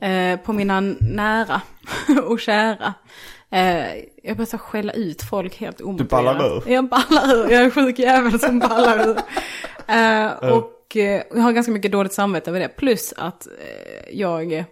eh, 0.00 0.40
på 0.40 0.52
mina 0.52 0.80
nära 1.00 1.60
och 2.26 2.40
kära. 2.40 2.94
Eh, 3.52 3.96
jag 4.22 4.36
börjar 4.36 4.46
så 4.46 4.58
skälla 4.58 4.92
ut 4.92 5.22
folk 5.22 5.56
helt 5.56 5.80
omotiverat. 5.80 6.10
ballar 6.38 6.56
ur? 6.56 6.62
Jag 6.72 6.88
ballar 6.88 7.34
ur. 7.34 7.50
Jag 7.50 7.60
är 7.60 7.64
en 7.64 7.70
sjuk 7.70 7.98
jävel 7.98 8.40
som 8.40 8.58
ballar 8.58 9.08
ur. 9.08 9.16
Eh, 9.88 10.26
och 10.52 10.96
eh, 10.96 11.22
jag 11.34 11.40
har 11.42 11.52
ganska 11.52 11.72
mycket 11.72 11.92
dåligt 11.92 12.12
samvete 12.12 12.50
över 12.50 12.60
det. 12.60 12.68
Plus 12.68 13.14
att 13.16 13.46
jag... 14.12 14.64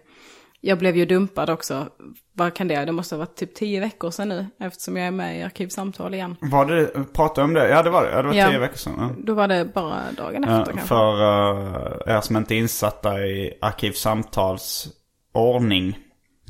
Jag 0.61 0.77
blev 0.77 0.97
ju 0.97 1.05
dumpad 1.05 1.49
också. 1.49 1.87
Vad 2.33 2.53
kan 2.53 2.67
det? 2.67 2.85
Det 2.85 2.91
måste 2.91 3.15
ha 3.15 3.19
varit 3.19 3.35
typ 3.35 3.55
tio 3.55 3.79
veckor 3.79 4.11
sedan 4.11 4.29
nu. 4.29 4.45
Eftersom 4.59 4.97
jag 4.97 5.07
är 5.07 5.11
med 5.11 5.39
i 5.39 5.43
Arkivsamtal 5.43 6.13
igen. 6.13 6.35
Var 6.41 6.65
det, 6.65 7.13
pratade 7.13 7.45
om 7.45 7.53
det? 7.53 7.69
Ja 7.69 7.83
det 7.83 7.89
var 7.89 8.03
det. 8.03 8.11
Ja, 8.11 8.21
det 8.21 8.27
var 8.27 8.33
Ja. 8.35 8.49
tio 8.49 8.59
veckor 8.59 8.77
sedan. 8.77 8.93
Ja. 8.99 9.09
Då 9.23 9.33
var 9.33 9.47
det 9.47 9.65
bara 9.73 10.01
dagen 10.17 10.45
Ja, 10.47 10.59
efter 10.59 10.71
kanske. 10.73 10.87
för 10.87 11.13
uh, 11.13 12.15
er 12.15 12.21
som 12.21 12.37
inte 12.37 12.55
är 12.55 12.57
insatta 12.57 13.19
i 13.19 13.53
Arkivsamtals 13.61 14.87
ordning. 15.33 15.97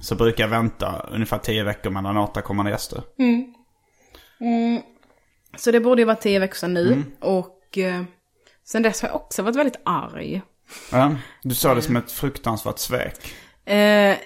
Så 0.02 0.16
brukar 0.16 0.44
jag 0.44 0.50
vänta 0.50 1.10
ungefär 1.12 1.38
tio 1.38 1.64
veckor 1.64 1.90
mellan 1.90 2.18
återkommande 2.18 2.72
gäster. 2.72 3.04
Så 5.58 5.72
det 5.72 5.80
borde 5.80 6.02
ju 6.02 6.06
vara 6.06 6.16
tio 6.16 6.40
veckor 6.40 6.56
sedan 6.56 6.74
nu. 6.74 6.88
Mm. 6.88 7.06
Och 7.20 7.78
eh, 7.78 8.04
sen 8.66 8.82
dess 8.82 9.02
har 9.02 9.10
jag 9.10 9.16
också 9.16 9.42
varit 9.42 9.56
väldigt 9.56 9.82
arg. 9.86 10.42
Ja, 10.92 11.16
du 11.44 11.56
sa 11.56 11.76
det 11.76 11.82
som 11.82 11.96
ett 11.96 12.12
fruktansvärt 12.12 12.80
svek. 12.80 13.34
Eh, 13.66 14.18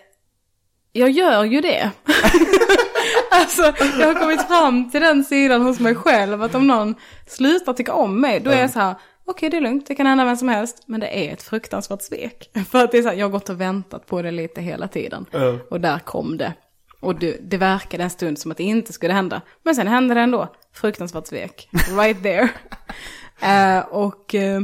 jag 0.92 1.10
gör 1.10 1.44
ju 1.44 1.62
det. 1.62 1.92
alltså, 3.32 3.62
jag 4.00 4.08
har 4.08 4.20
kommit 4.20 4.48
fram 4.48 4.92
till 4.92 5.02
den 5.02 5.24
sidan 5.24 5.62
hos 5.62 5.80
mig 5.80 5.96
själv. 5.96 6.44
Att 6.44 6.56
om 6.56 6.68
någon 6.68 6.96
slutar 7.28 7.74
tycka 7.74 7.94
om 7.94 8.22
mig, 8.22 8.40
då 8.40 8.52
är 8.52 8.62
jag 8.62 8.70
så 8.70 8.80
här. 8.80 8.96
Okej, 9.26 9.50
det 9.50 9.58
är 9.58 9.62
lugnt, 9.62 9.88
det 9.88 9.96
kan 9.96 10.06
hända 10.06 10.26
vem 10.26 10.36
som 10.36 10.48
helst. 10.48 10.84
Men 10.86 11.00
det 11.00 11.28
är 11.28 11.34
ett 11.34 11.44
fruktansvärt 11.44 12.02
svek. 12.02 12.50
För 12.70 12.84
att 12.84 12.92
det 12.92 12.98
är 12.98 13.02
så 13.02 13.08
här, 13.08 13.16
jag 13.16 13.26
har 13.26 13.32
gått 13.32 13.50
och 13.50 13.62
väntat 13.62 14.08
på 14.08 14.22
det 14.22 14.32
lite 14.32 14.62
hela 14.62 14.88
tiden. 14.88 15.26
Ja. 15.32 15.58
Och 15.70 15.82
där 15.82 16.00
kom 16.00 16.38
det. 16.38 16.54
Och 17.00 17.16
det, 17.16 17.38
det 17.42 17.58
verkade 17.58 18.04
en 18.04 18.10
stund 18.10 18.40
som 18.40 18.52
att 18.52 18.58
det 18.58 18.64
inte 18.64 18.94
skulle 18.94 19.14
hända. 19.14 19.42
Men 19.64 19.76
sen 19.76 19.88
hände 19.88 20.14
det 20.14 20.22
ändå. 20.22 20.56
Fruktansvärt 20.74 21.28
svek. 21.28 21.70
Right 21.98 22.24
there. 22.24 22.50
Eh, 23.42 23.80
och 23.80 24.36
eh, 24.36 24.62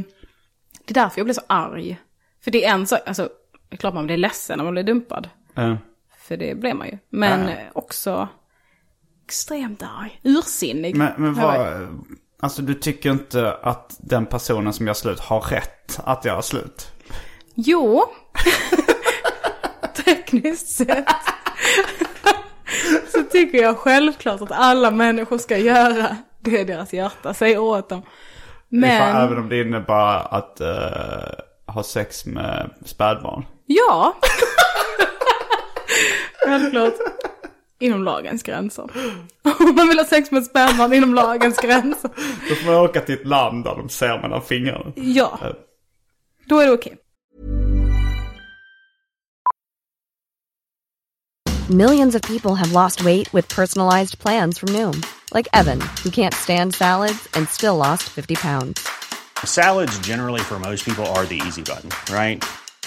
det 0.85 0.91
är 0.91 0.93
därför 0.93 1.19
jag 1.19 1.25
blev 1.25 1.33
så 1.33 1.41
arg. 1.47 1.99
För 2.43 2.51
det 2.51 2.65
är 2.65 2.73
en 2.73 2.87
sak, 2.87 2.99
alltså, 3.05 3.29
det 3.69 3.75
är 3.75 3.77
klart 3.77 3.93
man 3.93 4.05
blir 4.05 4.17
ledsen 4.17 4.57
när 4.57 4.63
man 4.63 4.73
blir 4.73 4.83
dumpad. 4.83 5.29
Ja. 5.53 5.77
För 6.19 6.37
det 6.37 6.55
blev 6.55 6.75
man 6.75 6.87
ju. 6.87 6.97
Men 7.09 7.49
eh, 7.49 7.57
också 7.73 8.27
extremt 9.25 9.83
arg. 9.83 10.19
Ursinnig. 10.23 10.95
Men, 10.95 11.11
men 11.17 11.33
vad, 11.33 11.87
alltså 12.39 12.61
du 12.61 12.73
tycker 12.73 13.11
inte 13.11 13.53
att 13.61 13.95
den 13.99 14.25
personen 14.25 14.73
som 14.73 14.87
gör 14.87 14.93
slut 14.93 15.19
har 15.19 15.41
rätt 15.41 15.99
att 16.03 16.25
göra 16.25 16.41
slut? 16.41 16.87
Jo. 17.55 18.03
Tekniskt 20.05 20.67
sett. 20.69 21.05
så 23.13 23.23
tycker 23.23 23.57
jag 23.61 23.77
självklart 23.77 24.41
att 24.41 24.51
alla 24.51 24.91
människor 24.91 25.37
ska 25.37 25.57
göra 25.57 26.17
det 26.39 26.63
deras 26.63 26.93
hjärta 26.93 27.33
säger 27.33 27.57
åt 27.59 27.89
dem. 27.89 28.01
Men, 28.69 29.15
även 29.15 29.37
om 29.37 29.49
det 29.49 29.61
innebär 29.61 30.33
att 30.33 30.61
eh, 30.61 31.73
ha 31.73 31.83
sex 31.83 32.25
med 32.25 32.69
spädbarn. 32.85 33.45
ja. 33.65 34.13
självklart. 36.45 36.93
Inom 37.79 38.03
lagens 38.03 38.43
gränser. 38.43 38.83
Om 39.59 39.75
man 39.75 39.87
vill 39.87 39.97
ha 39.97 40.05
sex 40.05 40.31
med 40.31 40.43
spädbarn 40.43 40.93
inom 40.93 41.13
lagens 41.13 41.57
gränser. 41.57 42.11
Då 42.49 42.55
får 42.55 42.65
man 42.65 42.75
åka 42.75 43.01
till 43.01 43.15
ett 43.15 43.27
land 43.27 43.63
där 43.63 43.75
de 43.75 43.89
ser 43.89 44.21
mellan 44.21 44.41
fingrarna. 44.41 44.91
Ja. 44.95 45.39
Då 46.45 46.59
är 46.59 46.65
det 46.65 46.71
okej. 46.71 46.97
Millions 51.69 52.15
of 52.15 52.21
people 52.23 52.55
have 52.55 52.71
lost 52.71 53.01
weight 53.03 53.31
with 53.31 53.55
personalized 53.55 54.17
plans 54.19 54.57
from 54.57 54.69
Noom, 54.73 55.03
like 55.35 55.47
Evan, 55.53 55.79
who 56.03 56.09
can't 56.09 56.33
stand 56.33 56.73
salads 56.73 57.27
and 57.35 57.47
still 57.47 57.75
lost 57.75 58.03
50 58.09 58.35
pounds. 58.35 58.87
Salads, 59.45 59.99
generally, 59.99 60.41
for 60.41 60.59
most 60.59 60.83
people, 60.83 61.05
are 61.05 61.25
the 61.25 61.39
easy 61.47 61.61
button, 61.61 61.91
right? 62.11 62.43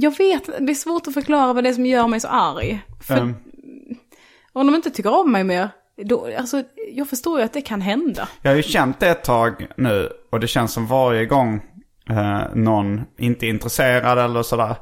Jag 0.00 0.18
vet, 0.18 0.46
det 0.46 0.72
är 0.72 0.74
svårt 0.74 1.08
att 1.08 1.14
förklara 1.14 1.52
vad 1.52 1.64
det 1.64 1.70
är 1.70 1.74
som 1.74 1.86
gör 1.86 2.08
mig 2.08 2.20
så 2.20 2.28
arg. 2.28 2.82
För 3.00 3.16
Ehm, 3.16 3.34
om 4.52 4.66
de 4.66 4.74
inte 4.74 4.90
tycker 4.90 5.20
om 5.20 5.32
mig 5.32 5.44
mer, 5.44 5.68
då, 6.04 6.28
alltså, 6.38 6.62
jag 6.92 7.08
förstår 7.08 7.38
ju 7.38 7.44
att 7.44 7.52
det 7.52 7.62
kan 7.62 7.80
hända. 7.80 8.28
jag 8.42 8.50
har 8.50 8.56
ju 8.56 8.62
känt 8.62 9.00
det 9.00 9.08
ett 9.08 9.24
tag 9.24 9.66
nu 9.76 10.10
och 10.30 10.40
det 10.40 10.46
känns 10.48 10.72
som 10.72 10.86
varje 10.86 11.26
gång 11.26 11.62
eh, 12.10 12.40
någon 12.54 13.04
inte 13.18 13.46
är 13.46 13.48
intresserad 13.48 14.18
eller 14.18 14.42
sådär. 14.42 14.76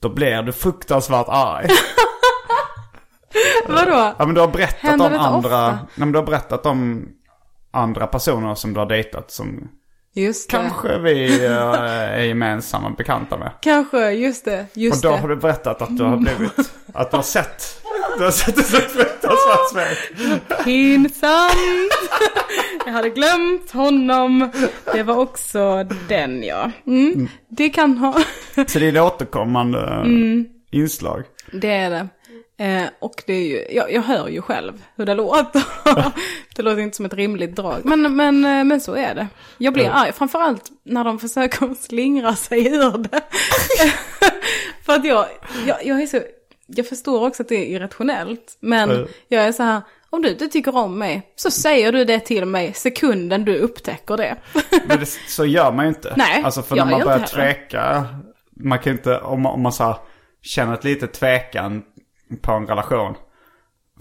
Då 0.00 0.08
blir 0.08 0.42
du 0.42 0.52
fruktansvärt 0.52 1.26
arg. 1.28 1.66
Vadå? 3.68 4.14
Ja 4.18 4.26
men 4.26 4.34
du 4.34 4.40
har 4.40 4.48
berättat 4.48 4.80
Händer 4.80 5.06
om 5.06 5.18
andra, 5.20 5.66
nej, 5.70 5.78
men 5.94 6.12
du 6.12 6.18
har 6.18 6.26
berättat 6.26 6.66
om 6.66 7.08
andra 7.70 8.06
personer 8.06 8.54
som 8.54 8.72
du 8.72 8.80
har 8.80 8.86
dejtat 8.86 9.30
som 9.30 9.68
Just 10.16 10.50
det. 10.50 10.56
kanske 10.56 10.98
vi 10.98 11.44
eh, 11.44 11.52
är 11.52 12.22
gemensamma 12.22 12.90
bekanta 12.90 13.36
med. 13.38 13.50
Kanske, 13.60 14.10
just 14.10 14.44
det, 14.44 14.60
Och 14.60 14.76
just 14.76 15.02
då 15.02 15.10
det. 15.10 15.16
har 15.16 15.28
du 15.28 15.36
berättat 15.36 15.82
att 15.82 15.96
du 15.96 16.04
har 16.04 16.16
blivit, 16.16 16.70
att 16.94 17.10
du 17.10 17.16
har 17.16 17.22
sett, 17.24 17.82
du 18.18 18.24
har 18.24 18.30
sett 18.30 18.58
ett 18.58 18.66
fruktansvärt 18.66 19.70
svek. 19.72 20.18
Pinsamt! 20.64 21.52
jag 22.86 22.92
hade 22.92 23.10
glömt 23.10 23.70
honom. 23.70 24.50
Det 24.92 25.02
var 25.02 25.16
också 25.18 25.84
den 26.08 26.42
ja. 26.42 26.70
Mm. 26.86 27.28
Det 27.48 27.68
kan 27.68 27.98
ha... 27.98 28.12
Så 28.66 28.78
det 28.78 28.88
är 28.88 28.92
ett 28.96 29.02
återkommande 29.02 29.78
Mm. 29.86 30.44
inslag. 30.72 31.22
det 31.52 31.70
är 31.72 31.90
det. 31.90 32.08
Eh, 32.58 32.84
och 32.98 33.22
det 33.26 33.32
är 33.32 33.46
ju, 33.48 33.66
jag, 33.76 33.92
jag 33.92 34.02
hör 34.02 34.28
ju 34.28 34.42
själv 34.42 34.84
hur 34.96 35.06
det 35.06 35.14
låter. 35.14 35.62
det 36.56 36.62
låter 36.62 36.80
inte 36.80 36.96
som 36.96 37.06
ett 37.06 37.14
rimligt 37.14 37.56
drag. 37.56 37.80
Men, 37.84 38.16
men, 38.16 38.44
eh, 38.44 38.64
men 38.64 38.80
så 38.80 38.94
är 38.94 39.14
det. 39.14 39.26
Jag 39.58 39.72
blir 39.72 39.90
arg, 39.92 40.12
framförallt 40.12 40.70
när 40.82 41.04
de 41.04 41.18
försöker 41.18 41.74
slingra 41.74 42.36
sig 42.36 42.66
ur 42.66 42.98
det. 42.98 43.20
För 44.82 44.92
att 44.92 45.04
jag, 45.04 45.26
jag, 45.66 45.86
jag 45.86 46.02
är 46.02 46.06
så, 46.06 46.20
jag 46.66 46.88
förstår 46.88 47.26
också 47.26 47.42
att 47.42 47.48
det 47.48 47.54
är 47.56 47.76
irrationellt. 47.76 48.56
Men 48.60 48.90
Mm. 48.90 49.08
jag 49.28 49.44
är 49.44 49.52
så 49.52 49.62
här, 49.62 49.82
om 50.10 50.22
du 50.22 50.28
inte 50.28 50.48
tycker 50.48 50.76
om 50.76 50.98
mig 50.98 51.32
så 51.36 51.50
säger 51.50 51.92
du 51.92 52.04
det 52.04 52.20
till 52.20 52.44
mig 52.44 52.72
sekunden 52.74 53.44
du 53.44 53.58
upptäcker 53.58 54.16
det. 54.16 54.36
Men 54.86 55.00
det, 55.00 55.06
så 55.06 55.44
gör 55.44 55.72
man 55.72 55.84
ju 55.84 55.88
inte. 55.88 56.14
Nej, 56.16 56.42
Alltså 56.44 56.62
för 56.62 56.76
när 56.76 56.84
man 56.84 57.00
börjar 57.00 57.26
tveka, 57.26 58.06
man 58.56 58.78
kan 58.78 58.92
inte, 58.92 59.18
om 59.18 59.42
man, 59.42 59.52
om 59.52 59.60
man 59.62 59.72
så 59.72 59.84
här, 59.84 59.96
känner 60.42 60.74
ett 60.74 60.84
litet 60.84 61.12
tvekan 61.12 61.82
på 62.42 62.52
en 62.52 62.66
relation. 62.66 63.14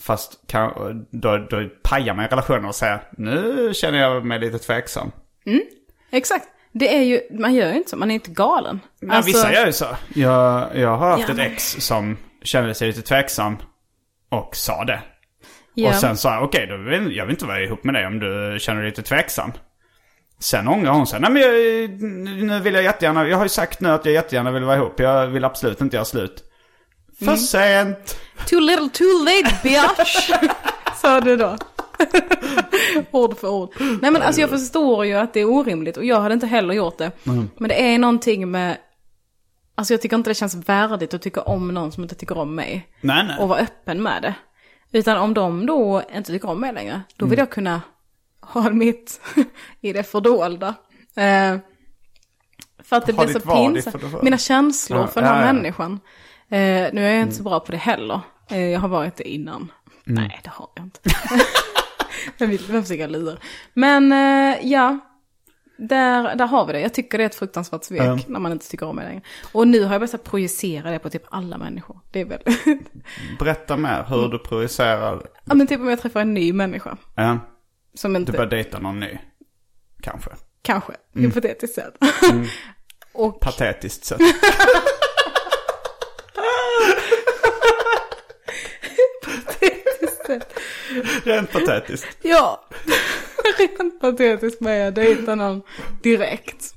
Fast 0.01 0.47
kan, 0.47 0.71
då, 1.11 1.37
då 1.37 1.69
pajar 1.83 2.13
man 2.13 2.27
relationen 2.27 2.65
och 2.65 2.75
säger 2.75 2.99
nu 3.17 3.71
känner 3.73 3.99
jag 3.99 4.25
mig 4.25 4.39
lite 4.39 4.59
tveksam. 4.59 5.11
Exakt. 6.11 6.47
Det 6.71 6.95
är 6.97 7.01
ju, 7.01 7.21
man 7.31 7.53
gör 7.53 7.71
ju 7.71 7.77
inte 7.77 7.89
så, 7.89 7.97
man 7.97 8.11
är 8.11 8.15
inte 8.15 8.31
galen. 8.31 8.79
Men 9.01 9.23
vissa 9.23 9.53
gör 9.53 9.65
ju 9.65 9.71
så. 9.71 9.87
Jag, 10.15 10.67
jag 10.75 10.97
har 10.97 11.09
haft 11.09 11.29
Ja, 11.29 11.33
ett 11.33 11.39
ex 11.51 11.63
som 11.79 12.17
kände 12.43 12.73
sig 12.73 12.87
lite 12.87 13.01
tveksam 13.01 13.57
och 14.29 14.55
sa 14.55 14.83
det. 14.83 15.01
Ja. 15.73 15.89
Och 15.89 15.95
sen 15.95 16.17
sa 16.17 16.33
jag, 16.33 16.43
okej, 16.43 16.67
då 16.67 16.77
vill, 16.77 17.15
jag 17.15 17.25
vill 17.25 17.33
inte 17.33 17.45
vara 17.45 17.61
ihop 17.61 17.83
med 17.83 17.93
dig 17.93 18.05
om 18.07 18.19
du 18.19 18.57
känner 18.59 18.81
dig 18.81 18.89
lite 18.89 19.01
tveksam. 19.01 19.51
Sen 20.39 20.67
ångrar 20.67 20.91
hon 20.91 21.07
sig. 21.07 21.19
Nej 21.19 21.31
men 21.31 21.41
jag, 21.41 21.51
nu 22.43 22.59
vill 22.59 22.73
jag 22.73 22.83
jättegärna, 22.83 23.27
jag 23.27 23.37
har 23.37 23.45
ju 23.45 23.49
sagt 23.49 23.81
nu 23.81 23.89
att 23.89 24.05
jag 24.05 24.13
jättegärna 24.13 24.51
vill 24.51 24.63
vara 24.63 24.75
ihop. 24.75 24.99
Jag 24.99 25.27
vill 25.27 25.43
absolut 25.45 25.81
inte 25.81 25.95
göra 25.95 26.05
slut. 26.05 26.43
För 27.19 27.25
Mm. 27.25 27.37
sent. 27.37 28.17
Too 28.47 28.59
little 28.59 28.89
too 28.89 29.23
late 29.25 29.55
bitch! 29.63 30.29
Sa 31.01 31.21
du 31.21 31.35
då. 31.37 31.57
ord 33.11 33.37
för 33.37 33.47
ord. 33.49 33.73
Nej 34.01 34.11
men 34.11 34.21
alltså 34.21 34.41
jag 34.41 34.49
förstår 34.49 35.05
ju 35.05 35.13
att 35.13 35.33
det 35.33 35.39
är 35.39 35.45
orimligt 35.49 35.97
och 35.97 36.05
jag 36.05 36.21
hade 36.21 36.33
inte 36.33 36.47
heller 36.47 36.73
gjort 36.73 36.97
det. 36.97 37.11
Men 37.23 37.69
det 37.69 37.93
är 37.93 37.97
någonting 37.97 38.51
med, 38.51 38.77
alltså 39.75 39.93
jag 39.93 40.01
tycker 40.01 40.15
inte 40.17 40.29
det 40.29 40.33
känns 40.35 40.55
värdigt 40.55 41.13
att 41.13 41.21
tycka 41.21 41.41
om 41.41 41.67
någon 41.67 41.91
som 41.91 42.03
inte 42.03 42.15
tycker 42.15 42.37
om 42.37 42.55
mig. 42.55 42.87
Nej 43.01 43.23
nej. 43.27 43.37
Och 43.39 43.49
vara 43.49 43.59
öppen 43.59 44.03
med 44.03 44.21
det. 44.21 44.33
Utan 44.91 45.17
om 45.17 45.33
de 45.33 45.65
då 45.65 46.03
inte 46.15 46.31
tycker 46.31 46.49
om 46.49 46.59
mig 46.59 46.73
längre, 46.73 47.01
då 47.17 47.25
Mm. 47.25 47.29
vill 47.29 47.39
jag 47.39 47.49
kunna 47.49 47.81
ha 48.41 48.69
mitt 48.69 49.21
i 49.81 49.93
det 49.93 50.03
fördolda. 50.03 50.67
Eh, 51.15 51.57
för 52.83 52.95
att 52.97 53.05
det 53.05 53.13
Ha 53.13 53.25
blir 53.25 53.33
så 53.33 53.39
pinsamt. 53.39 54.23
Mina 54.23 54.37
känslor 54.37 54.99
Ja, 54.99 55.07
för 55.07 55.21
den 55.21 55.29
här 55.29 55.41
ja, 55.41 55.47
ja. 55.47 55.53
människan. 55.53 55.99
Eh, 56.49 56.93
nu 56.93 57.05
är 57.05 57.11
jag 57.13 57.21
inte 57.21 57.35
så 57.35 57.43
bra 57.43 57.59
på 57.59 57.71
det 57.71 57.77
heller. 57.77 58.19
Eh, 58.49 58.65
jag 58.65 58.79
har 58.79 58.87
varit 58.87 59.15
det 59.15 59.29
innan. 59.29 59.71
Mm. 60.07 60.23
Nej, 60.23 60.39
det 60.43 60.49
har 60.49 60.69
jag 60.75 60.85
inte. 60.85 60.99
jag 62.37 62.83
försöka 62.83 63.07
lura. 63.07 63.37
Men 63.73 64.11
eh, 64.11 64.57
ja, 64.67 64.99
där, 65.77 66.35
där 66.35 66.45
har 66.47 66.65
vi 66.65 66.73
det. 66.73 66.79
Jag 66.79 66.93
tycker 66.93 67.17
det 67.17 67.23
är 67.23 67.25
ett 67.25 67.35
fruktansvärt 67.35 67.83
svek 67.83 68.01
Ja. 68.01 68.19
när 68.27 68.39
man 68.39 68.51
inte 68.51 68.69
tycker 68.69 68.85
om 68.85 68.95
mig 68.95 69.05
längre. 69.05 69.21
Och 69.51 69.67
nu 69.67 69.83
har 69.83 69.93
jag 69.93 70.01
börjat 70.01 70.23
projicera 70.23 70.91
det 70.91 70.99
på 70.99 71.09
typ 71.09 71.23
alla 71.29 71.57
människor. 71.57 71.99
Det 72.11 72.21
är 72.21 72.25
väl... 72.25 72.41
Berätta 73.39 73.77
mer 73.77 74.05
hur 74.09 74.27
du 74.27 74.39
projicerar. 74.39 75.27
ja 75.45 75.53
men 75.55 75.67
typ 75.67 75.79
om 75.79 75.89
jag 75.89 75.99
träffar 76.01 76.21
en 76.21 76.33
ny 76.33 76.53
människa. 76.53 76.97
Ja, 77.15 77.37
Som 77.93 78.13
du 78.13 78.19
inte... 78.19 78.31
börjar 78.31 78.45
dejta 78.49 78.79
någon 78.79 78.99
ny. 78.99 79.17
Kanske. 80.01 80.29
Kanske, 80.61 80.93
Mm. 81.15 81.25
hypotetiskt 81.31 81.75
sett. 81.75 81.93
och 83.13 83.39
Patetiskt 83.39 84.05
sett. 84.05 84.19
Rent 91.23 91.51
patetiskt. 91.51 92.17
ja, 92.21 92.65
rent 93.57 93.99
patetiskt 93.99 94.61
med 94.61 94.87
att 94.87 94.95
dejta 94.95 95.35
någon 95.35 95.61
direkt. 96.03 96.75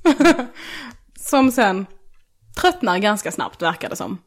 som 1.19 1.51
sen 1.51 1.85
tröttnar 2.61 2.97
ganska 2.97 3.31
snabbt 3.31 3.61
verkar 3.61 3.89
det 3.89 3.95
som. 3.95 4.17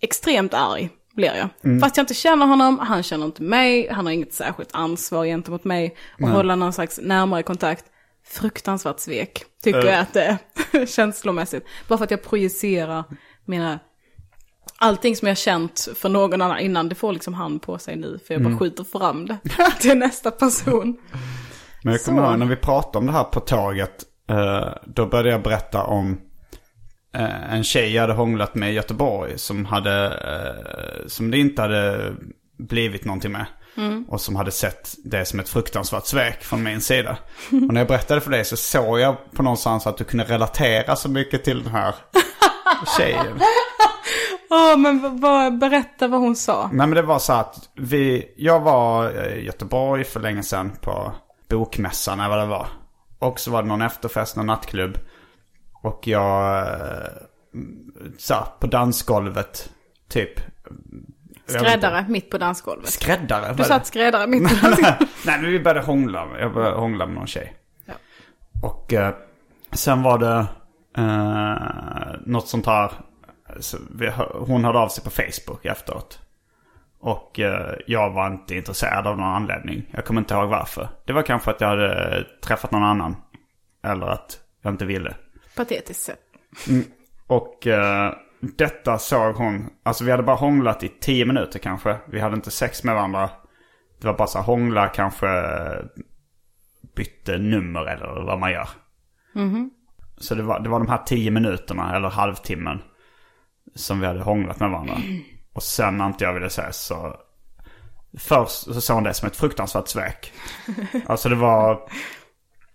Extremt 0.00 0.54
arg 0.54 0.90
blir 1.14 1.34
jag. 1.34 1.80
Fast 1.80 1.96
jag 1.96 2.02
inte 2.02 2.14
känner 2.14 2.46
honom, 2.46 2.78
han 2.78 3.02
känner 3.02 3.26
inte 3.26 3.42
mig, 3.42 3.88
han 3.88 4.06
har 4.06 4.12
inget 4.12 4.32
särskilt 4.32 4.70
ansvar 4.72 5.24
gentemot 5.24 5.64
mig. 5.64 5.96
Och 6.20 6.28
hålla 6.28 6.56
någon 6.56 6.72
slags 6.72 7.00
närmare 7.02 7.42
kontakt. 7.42 7.84
Fruktansvärt 8.28 9.00
svek, 9.00 9.44
tycker 9.62 9.84
jag 9.84 10.00
att 10.00 10.12
det 10.12 10.38
är 10.72 10.86
känslomässigt. 10.86 11.66
Bara 11.88 11.98
för 11.98 12.04
att 12.04 12.10
jag 12.10 12.22
projicerar 12.22 13.04
mina 13.44 13.78
Allting 14.78 15.16
som 15.16 15.28
jag 15.28 15.38
känt 15.38 15.88
för 15.96 16.08
någon 16.08 16.42
annan 16.42 16.58
innan, 16.58 16.88
det 16.88 16.94
får 16.94 17.12
liksom 17.12 17.34
han 17.34 17.58
på 17.58 17.78
sig 17.78 17.96
nu. 17.96 18.18
För 18.26 18.34
jag 18.34 18.42
bara 18.42 18.58
skjuter 18.58 18.84
fram 18.84 19.26
det 19.26 19.38
till 19.80 19.98
nästa 19.98 20.30
person. 20.30 20.96
Men 21.82 21.92
jag 21.92 22.04
kommer 22.04 22.22
ihåg 22.30 22.38
när 22.38 22.46
vi 22.46 22.56
pratade 22.56 22.98
om 22.98 23.06
det 23.06 23.12
här 23.12 23.24
på 23.24 23.40
tåget. 23.40 24.04
eh, 24.30 24.68
då 24.84 25.06
började 25.06 25.30
jag 25.30 25.42
berätta 25.42 25.82
om 25.82 26.20
eh, 27.14 27.52
en 27.54 27.64
tjej 27.64 27.92
jag 27.94 28.00
hade 28.00 28.12
hånglat 28.12 28.54
med 28.54 28.70
i 28.70 28.74
Göteborg. 28.74 29.38
Som, 29.38 29.64
hade, 29.64 30.06
eh, 30.06 31.06
som 31.06 31.30
det 31.30 31.38
inte 31.38 31.62
hade 31.62 32.12
blivit 32.58 33.04
någonting 33.04 33.32
med. 33.32 33.46
Och 34.08 34.20
som 34.20 34.36
hade 34.36 34.50
sett 34.50 34.94
det 35.04 35.24
som 35.24 35.40
ett 35.40 35.48
fruktansvärt 35.48 36.06
svek 36.06 36.44
från 36.44 36.62
min 36.62 36.80
sida. 36.80 37.16
Och 37.50 37.74
när 37.74 37.80
jag 37.80 37.88
berättade 37.88 38.20
för 38.20 38.30
dig 38.30 38.44
så 38.44 38.56
såg 38.56 39.00
jag 39.00 39.16
på 39.32 39.42
någonstans 39.42 39.86
att 39.86 39.98
du 39.98 40.04
kunde 40.04 40.24
relatera 40.24 40.96
så 40.96 41.08
mycket 41.10 41.44
till 41.44 41.62
den 41.62 41.72
här 41.72 41.94
tjejen. 42.98 43.40
Åh, 44.50 44.76
men 44.78 45.20
vad- 45.20 45.58
berätta 45.58 46.08
vad 46.08 46.20
hon 46.20 46.36
sa. 46.36 46.62
Nej 46.72 46.86
men 46.86 46.90
det 46.96 47.02
var 47.02 47.18
så 47.18 47.32
att 47.32 47.68
vi, 47.74 48.34
jag 48.36 48.60
var 48.60 49.10
i 49.26 49.44
Göteborg 49.46 50.04
för 50.04 50.20
länge 50.20 50.42
sedan 50.42 50.72
på 50.80 51.12
bokmässan 51.48 52.20
eller 52.20 52.28
vad 52.28 52.38
det 52.38 52.46
var. 52.46 52.66
Och 53.18 53.40
så 53.40 53.50
var 53.50 53.62
det 53.62 53.68
någon 53.68 53.82
efterfest, 53.82 54.36
någon 54.36 54.46
nattklubb. 54.46 54.98
Och 55.82 56.06
jag 56.06 56.58
eh, 56.58 57.06
satt 58.18 58.60
på 58.60 58.66
dansgolvet, 58.66 59.70
typ. 60.08 60.40
Skräddare 61.46 62.04
mitt 62.08 62.30
på 62.30 62.38
dansgolvet. 62.38 62.88
Skräddare? 62.88 63.54
Du 63.54 63.64
satt 63.64 63.86
skräddare 63.86 64.26
mitt 64.26 64.42
på 64.48 64.54
dansgolvet. 64.66 64.98
Nej 65.26 65.40
men 65.40 65.50
vi 65.50 65.60
började 65.60 65.86
hångla. 65.86 66.26
Jag 66.40 66.52
började 66.54 66.76
hångla 66.76 67.06
med 67.06 67.14
någon 67.14 67.26
tjej. 67.26 67.56
Ja. 67.84 67.94
Och 68.62 68.92
eh, 68.92 69.14
sen 69.72 70.02
var 70.02 70.18
det 70.18 70.46
eh, 70.98 72.20
något 72.26 72.48
sånt 72.48 72.66
här. 72.66 72.92
Vi, 73.90 74.12
hon 74.34 74.64
hörde 74.64 74.78
av 74.78 74.88
sig 74.88 75.04
på 75.04 75.10
Facebook 75.10 75.64
efteråt. 75.64 76.20
Och 76.98 77.40
eh, 77.40 77.74
jag 77.86 78.10
var 78.10 78.26
inte 78.26 78.56
intresserad 78.56 79.06
av 79.06 79.16
någon 79.16 79.26
anledning. 79.26 79.88
Jag 79.90 80.04
kommer 80.04 80.20
inte 80.20 80.34
ihåg 80.34 80.48
varför. 80.48 80.88
Det 81.04 81.12
var 81.12 81.22
kanske 81.22 81.50
att 81.50 81.60
jag 81.60 81.68
hade 81.68 82.24
träffat 82.42 82.70
någon 82.70 82.84
annan. 82.84 83.16
Eller 83.84 84.06
att 84.06 84.40
jag 84.62 84.72
inte 84.72 84.84
ville. 84.84 85.14
Patetiskt 85.56 86.02
sett. 86.02 86.20
Och 87.26 87.66
eh, 87.66 88.12
detta 88.40 88.98
såg 88.98 89.34
hon. 89.34 89.70
Alltså 89.82 90.04
vi 90.04 90.10
hade 90.10 90.22
bara 90.22 90.36
hånglat 90.36 90.82
i 90.82 90.88
tio 90.88 91.24
minuter 91.24 91.58
kanske. 91.58 91.96
Vi 92.08 92.20
hade 92.20 92.36
inte 92.36 92.50
sex 92.50 92.84
med 92.84 92.94
varandra. 92.94 93.30
Det 94.00 94.06
var 94.06 94.14
bara 94.14 94.28
så 94.28 94.38
hångla 94.38 94.88
kanske 94.88 95.26
bytte 96.96 97.38
nummer 97.38 97.86
eller 97.86 98.24
vad 98.26 98.38
man 98.38 98.52
gör. 98.52 98.68
Så 100.18 100.34
det 100.34 100.42
var, 100.42 100.60
det 100.60 100.68
var 100.68 100.78
de 100.78 100.88
här 100.88 101.02
tio 101.06 101.30
minuterna 101.30 101.96
eller 101.96 102.08
halvtimmen. 102.08 102.82
Som 103.74 104.00
vi 104.00 104.06
hade 104.06 104.22
hånglat 104.22 104.60
med 104.60 104.70
varandra. 104.70 104.96
Och 105.54 105.62
sen 105.62 105.98
när 105.98 106.06
inte 106.06 106.24
jag 106.24 106.32
ville 106.32 106.46
ses 106.46 106.76
så. 106.76 107.16
Först 108.18 108.52
så 108.52 108.80
såg 108.80 108.94
hon 108.94 109.04
det 109.04 109.14
som 109.14 109.28
ett 109.28 109.36
fruktansvärt 109.36 109.88
svek. 109.88 110.32
Alltså 111.06 111.28
det 111.28 111.34
var. 111.34 111.88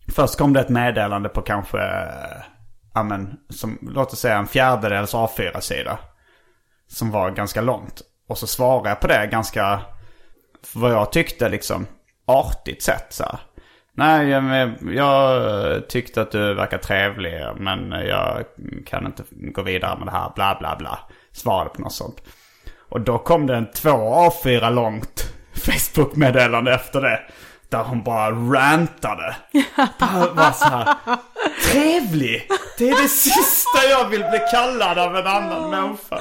Först 0.07 0.37
kom 0.37 0.53
det 0.53 0.59
ett 0.59 0.69
meddelande 0.69 1.29
på 1.29 1.41
kanske, 1.41 1.77
ja 2.93 3.03
men, 3.03 3.39
som, 3.49 3.77
låt 3.81 4.13
oss 4.13 4.19
säga 4.19 4.37
en 4.37 4.47
fjärdedels 4.47 5.13
A4-sida. 5.13 5.99
Som 6.87 7.11
var 7.11 7.31
ganska 7.31 7.61
långt. 7.61 8.01
Och 8.27 8.37
så 8.37 8.47
svarade 8.47 8.89
jag 8.89 8.99
på 8.99 9.07
det 9.07 9.27
ganska, 9.31 9.81
vad 10.73 10.91
jag 10.91 11.11
tyckte 11.11 11.49
liksom, 11.49 11.87
artigt 12.25 12.83
sätt 12.83 13.05
så 13.09 13.23
här. 13.23 13.39
Nej, 13.93 14.29
jag, 14.29 14.73
jag 14.93 15.89
tyckte 15.89 16.21
att 16.21 16.31
du 16.31 16.53
verkar 16.53 16.77
trevlig 16.77 17.41
men 17.57 17.91
jag 17.91 18.43
kan 18.85 19.05
inte 19.05 19.23
gå 19.31 19.61
vidare 19.61 19.97
med 19.97 20.07
det 20.07 20.11
här, 20.11 20.31
bla 20.35 20.57
bla 20.59 20.75
bla. 20.75 20.99
Svarade 21.31 21.69
på 21.69 21.81
något 21.81 21.93
sånt. 21.93 22.21
Och 22.89 23.01
då 23.01 23.17
kom 23.17 23.47
det 23.47 23.55
en 23.55 23.71
två 23.71 23.89
A4 23.89 24.73
långt 24.73 25.33
Facebook-meddelande 25.53 26.73
efter 26.73 27.01
det. 27.01 27.19
Där 27.69 27.83
hon 27.83 28.03
bara 28.03 28.31
rantade. 28.31 29.35
Bara 30.35 30.53
så 30.53 30.65
här. 30.65 30.95
Trevlig! 31.71 32.47
Det 32.77 32.89
är 32.89 33.01
det 33.01 33.09
sista 33.09 33.89
jag 33.89 34.09
vill 34.09 34.23
bli 34.29 34.39
kallad 34.51 34.97
av 34.99 35.15
en 35.15 35.27
annan 35.27 35.69
människa. 35.69 36.19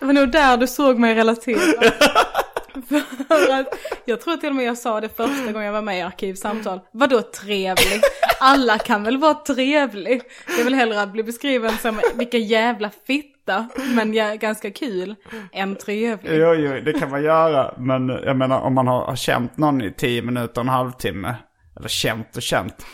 Det 0.00 0.06
var 0.06 0.12
nog 0.12 0.30
där 0.30 0.56
du 0.56 0.66
såg 0.66 0.98
mig 0.98 1.14
relatera. 1.14 1.60
För 3.28 3.60
att 3.60 3.78
jag 4.04 4.20
tror 4.20 4.36
till 4.36 4.48
och 4.48 4.54
med 4.54 4.64
jag 4.64 4.78
sa 4.78 5.00
det 5.00 5.08
första 5.08 5.52
gången 5.52 5.66
jag 5.66 5.72
var 5.72 5.82
med 5.82 5.98
i 5.98 6.02
Arkivsamtal. 6.02 6.80
Vadå 6.92 7.22
trevlig? 7.22 8.00
Alla 8.40 8.78
kan 8.78 9.04
väl 9.04 9.16
vara 9.16 9.34
trevlig? 9.34 10.22
Jag 10.58 10.64
vill 10.64 10.74
hellre 10.74 11.02
att 11.02 11.12
bli 11.12 11.22
beskriven 11.22 11.70
som 11.70 12.00
vilken 12.14 12.44
jävla 12.44 12.90
fitta, 13.06 13.68
men 13.96 14.14
jag 14.14 14.26
är 14.26 14.36
ganska 14.36 14.70
kul, 14.70 15.14
än 15.52 15.76
trevlig. 15.76 16.38
Jo, 16.38 16.54
jo, 16.54 16.80
det 16.84 16.92
kan 16.92 17.10
man 17.10 17.22
göra. 17.22 17.74
Men 17.78 18.08
jag 18.08 18.36
menar 18.36 18.60
om 18.60 18.74
man 18.74 18.86
har, 18.86 19.06
har 19.06 19.16
känt 19.16 19.56
någon 19.56 19.82
i 19.82 19.92
tio 19.92 20.22
minuter, 20.22 20.60
en 20.60 20.68
halvtimme. 20.68 21.34
Eller 21.76 21.88
känt 21.88 22.36
och 22.36 22.42
känt. 22.42 22.86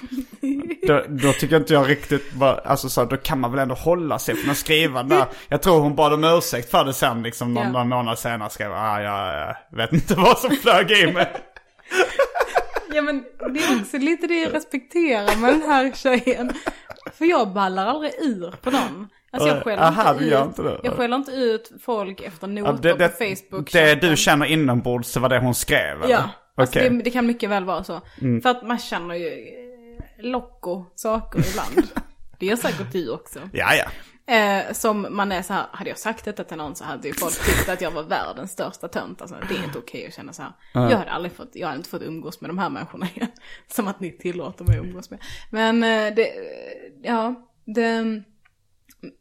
Då, 0.87 1.05
då 1.09 1.33
tycker 1.33 1.57
inte 1.57 1.73
jag 1.75 1.89
riktigt, 1.91 2.33
bara, 2.33 2.55
alltså 2.55 2.89
så, 2.89 3.05
då 3.05 3.17
kan 3.17 3.41
man 3.41 3.51
väl 3.51 3.61
ändå 3.61 3.75
hålla 3.75 4.19
sig 4.19 4.37
från 4.37 4.51
att 4.51 4.57
skriva 4.57 5.03
där. 5.03 5.25
Jag 5.49 5.63
tror 5.63 5.81
hon 5.81 5.95
bad 5.95 6.13
om 6.13 6.25
ursäkt 6.25 6.71
för 6.71 6.85
det 6.85 6.93
sen 6.95 7.23
liksom 7.23 7.55
någon, 7.55 7.65
Ja. 7.65 7.73
någon 7.73 7.89
månad 7.89 8.19
senare 8.19 8.51
skrev 8.51 8.73
ah, 8.73 9.01
jag 9.01 9.57
vet 9.77 9.93
inte 9.93 10.15
vad 10.15 10.39
som 10.39 10.51
flög 10.51 10.91
i 10.91 11.13
mig. 11.13 11.33
Ja 12.93 13.03
men 13.03 13.25
det 13.55 13.61
är 13.61 13.81
också 13.81 13.99
lite 13.99 14.27
det 14.27 14.43
jag 14.43 14.55
respekterar 14.55 15.37
med 15.37 15.53
den 15.55 15.63
här 15.63 15.93
tjejen. 15.95 16.53
För 17.19 17.25
jag 17.25 17.53
ballar 17.53 17.87
aldrig 17.87 18.13
ur 18.21 18.55
på 18.63 18.71
någon. 18.71 19.09
Alltså 19.33 19.49
jag 19.49 19.63
skäller 19.65 19.83
Aha, 19.83 20.13
inte 20.13 20.25
ut, 20.25 20.45
inte 20.47 20.63
det. 20.63 20.81
jag 20.83 20.93
skäller 20.97 21.17
inte 21.17 21.33
ut 21.33 21.73
folk 21.85 22.21
efter 22.21 22.49
Ja, 22.49 22.73
noter 22.73 22.95
på 23.09 23.09
Facebook. 23.09 23.73
det 23.73 23.95
du 23.95 24.17
känner 24.17 24.47
inombords, 24.47 25.13
det 25.13 25.21
var 25.21 25.29
det 25.29 25.39
hon 25.39 25.55
skrev 25.55 26.03
eller? 26.03 26.15
Ja, 26.15 26.29
alltså. 26.61 26.79
Mm. 26.79 26.99
det, 26.99 27.05
det 27.05 27.11
kan 27.11 27.27
mycket 27.27 27.51
väl 27.51 27.65
vara 27.65 27.85
så. 27.85 28.01
För 28.43 28.47
att 28.47 28.67
man 28.67 28.79
känner 28.79 29.15
ju 29.15 29.27
eh, 29.27 30.25
locko 30.25 30.85
saker 30.95 31.39
ibland. 31.51 31.89
det 32.39 32.47
gör 32.47 32.57
säkert 32.57 32.93
du 32.93 33.11
också. 33.11 33.41
Ja, 33.53 33.75
ja. 33.75 33.85
Eh, 34.35 34.73
som 34.73 35.07
man 35.11 35.33
är 35.33 35.43
så 35.43 35.53
här, 35.53 35.67
hade 35.73 35.91
jag 35.91 35.99
sagt 35.99 36.25
detta 36.25 36.45
till 36.45 36.57
någon 36.57 36.77
så 36.77 36.85
hade 36.85 37.09
ju 37.09 37.15
folk 37.15 37.47
tyckt 37.47 37.69
att 37.69 37.81
jag 37.81 37.91
var 37.91 38.03
världens 38.03 38.51
största 38.51 38.89
tönt. 38.89 39.23
Alltså 39.23 39.37
det 39.49 39.55
är 39.55 39.65
inte 39.65 39.79
okej 39.79 40.07
att 40.07 40.15
känna 40.15 40.33
så 40.33 40.43
här. 40.43 40.53
Jag 40.73 40.99
hade 40.99 41.11
aldrig 41.11 41.33
fått, 41.33 41.51
jag 41.53 41.67
hade 41.67 41.77
inte 41.77 41.91
fått 41.91 42.03
umgås 42.03 42.41
med 42.41 42.51
de 42.51 42.59
här 42.59 42.71
människorna 42.71 43.07
igen. 43.15 43.29
Som 43.69 43.89
att 43.89 44.01
ni 44.01 44.19
tillåter 44.19 44.65
mig 44.65 44.79
att 44.79 44.85
umgås 44.85 45.11
med. 45.11 45.21
Men 45.51 45.83
eh, 45.83 46.15
det, 46.15 46.33
ja, 47.03 47.35
det, 47.65 48.23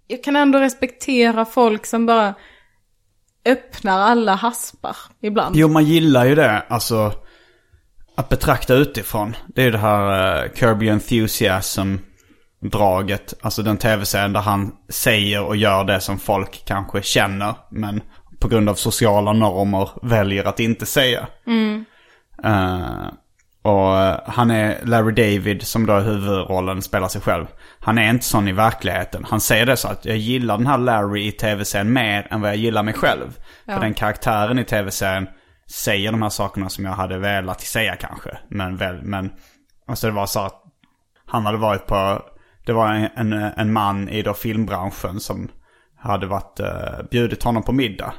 jag 0.07 0.23
kan 0.23 0.35
ändå 0.35 0.59
respektera 0.59 1.45
folk 1.45 1.85
som 1.85 2.05
bara 2.05 2.35
öppnar 3.45 3.99
alla 3.99 4.35
haspar 4.35 4.97
ibland. 5.21 5.55
Jo, 5.55 5.67
man 5.67 5.85
gillar 5.85 6.25
ju 6.25 6.35
det. 6.35 6.59
Alltså, 6.59 7.13
att 8.19 8.29
betrakta 8.29 8.73
utifrån. 8.73 9.35
Det 9.47 9.61
är 9.61 9.65
ju 9.65 9.71
det 9.71 9.77
här 9.77 10.43
uh, 10.45 10.51
Kirby 10.53 10.89
Enthusiasm-draget. 10.89 13.33
Alltså 13.41 13.63
den 13.63 13.77
tv-serien 13.77 14.33
där 14.33 14.41
han 14.41 14.71
säger 14.89 15.43
och 15.43 15.55
gör 15.55 15.83
det 15.83 16.01
som 16.01 16.19
folk 16.19 16.63
kanske 16.65 17.01
känner. 17.01 17.55
Men 17.71 18.01
på 18.39 18.47
grund 18.47 18.69
av 18.69 18.73
sociala 18.73 19.33
normer 19.33 19.89
väljer 20.01 20.45
att 20.45 20.59
inte 20.59 20.85
säga. 20.85 21.27
Eh, 22.43 23.07
och 23.61 23.97
eh, 23.97 24.19
han 24.25 24.51
är 24.51 24.77
Larry 24.83 25.11
David 25.11 25.67
som 25.67 25.85
då 25.85 25.99
i 25.99 26.01
huvudrollen 26.01 26.81
spelar 26.81 27.07
sig 27.07 27.21
själv. 27.21 27.45
Han 27.79 27.97
är 27.97 28.09
inte 28.09 28.25
sån 28.25 28.47
i 28.47 28.51
verkligheten. 28.51 29.25
Han 29.29 29.41
säger 29.41 29.65
det 29.65 29.77
så 29.77 29.87
att 29.87 30.05
jag 30.05 30.17
gillar 30.17 30.57
den 30.57 30.67
här 30.67 30.77
Larry 30.77 31.27
i 31.27 31.31
tv-serien 31.31 31.93
mer 31.93 32.27
än 32.31 32.41
vad 32.41 32.49
jag 32.49 32.57
gillar 32.57 32.83
mig 32.83 32.93
själv. 32.93 33.39
För 33.65 33.79
den 33.79 33.93
karaktären 33.93 34.59
i 34.59 34.63
tv-serien 34.63 35.27
säger 35.71 36.11
de 36.11 36.21
här 36.21 36.29
sakerna 36.29 36.69
som 36.69 36.85
jag 36.85 36.91
hade 36.91 37.17
velat 37.17 37.61
säga 37.61 37.95
kanske. 37.95 38.37
Men 38.49 38.75
väl, 38.75 39.01
men 39.03 39.31
alltså 39.87 40.07
det 40.07 40.13
var 40.13 40.25
så 40.25 40.39
att 40.39 40.63
han 41.25 41.45
hade 41.45 41.57
varit 41.57 41.85
på, 41.85 42.21
det 42.65 42.73
var 42.73 42.93
en, 42.93 43.09
en, 43.15 43.33
en 43.33 43.73
man 43.73 44.09
i 44.09 44.21
då 44.21 44.33
filmbranschen 44.33 45.19
som 45.19 45.51
hade 45.97 46.27
varit, 46.27 46.59
uh, 46.59 47.09
bjudit 47.11 47.43
honom 47.43 47.63
på 47.63 47.71
middag. 47.71 48.13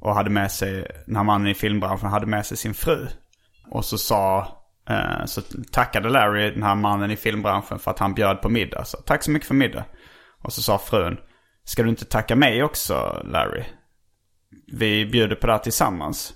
Och 0.00 0.14
hade 0.14 0.30
med 0.30 0.52
sig, 0.52 0.86
den 1.06 1.16
här 1.16 1.24
mannen 1.24 1.46
i 1.46 1.54
filmbranschen 1.54 2.08
hade 2.08 2.26
med 2.26 2.46
sig 2.46 2.56
sin 2.56 2.74
fru. 2.74 3.06
Och 3.70 3.84
så 3.84 3.98
sa, 3.98 4.48
eh, 4.88 5.24
så 5.24 5.42
tackade 5.72 6.08
Larry 6.08 6.50
den 6.50 6.62
här 6.62 6.74
mannen 6.74 7.10
i 7.10 7.16
filmbranschen 7.16 7.78
för 7.78 7.90
att 7.90 7.98
han 7.98 8.14
bjöd 8.14 8.42
på 8.42 8.48
middag. 8.48 8.84
Så 8.84 8.96
tack 8.96 9.22
så 9.22 9.30
mycket 9.30 9.48
för 9.48 9.54
middag. 9.54 9.84
Och 10.42 10.52
så 10.52 10.62
sa 10.62 10.78
frun, 10.78 11.18
ska 11.64 11.82
du 11.82 11.88
inte 11.88 12.04
tacka 12.04 12.36
mig 12.36 12.62
också 12.62 13.22
Larry? 13.24 13.64
Vi 14.72 15.06
bjuder 15.06 15.36
på 15.36 15.46
det 15.46 15.52
här 15.52 15.60
tillsammans. 15.60 16.34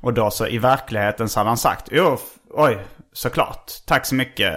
Och 0.00 0.14
då 0.14 0.30
så 0.30 0.46
i 0.46 0.58
verkligheten 0.58 1.28
så 1.28 1.40
hade 1.40 1.50
han 1.50 1.56
sagt, 1.56 1.88
jo, 1.92 2.18
oj, 2.50 2.78
såklart. 3.12 3.72
Tack 3.86 4.06
så 4.06 4.14
mycket 4.14 4.52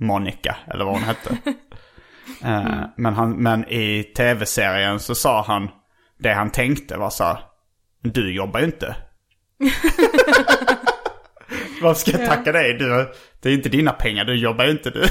Monica, 0.00 0.56
eller 0.66 0.84
vad 0.84 0.94
hon 0.94 1.02
hette. 1.02 1.36
Eh, 2.44 2.84
men, 2.96 3.14
han, 3.14 3.42
men 3.42 3.68
i 3.68 4.02
tv-serien 4.16 5.00
så 5.00 5.14
sa 5.14 5.42
han, 5.42 5.68
det 6.18 6.32
han 6.32 6.50
tänkte 6.50 6.96
var 6.96 7.10
så 7.10 7.24
här, 7.24 7.38
du 8.02 8.34
jobbar 8.34 8.60
ju 8.60 8.66
inte. 8.66 8.96
Vad 11.82 11.96
ska 11.96 12.10
jag 12.10 12.26
tacka 12.26 12.52
dig? 12.52 12.74
Du, 12.74 13.12
det 13.42 13.48
är 13.48 13.54
inte 13.54 13.68
dina 13.68 13.92
pengar, 13.92 14.24
du 14.24 14.34
jobbar 14.34 14.64
ju 14.64 14.70
inte 14.70 14.90
du. 14.90 15.02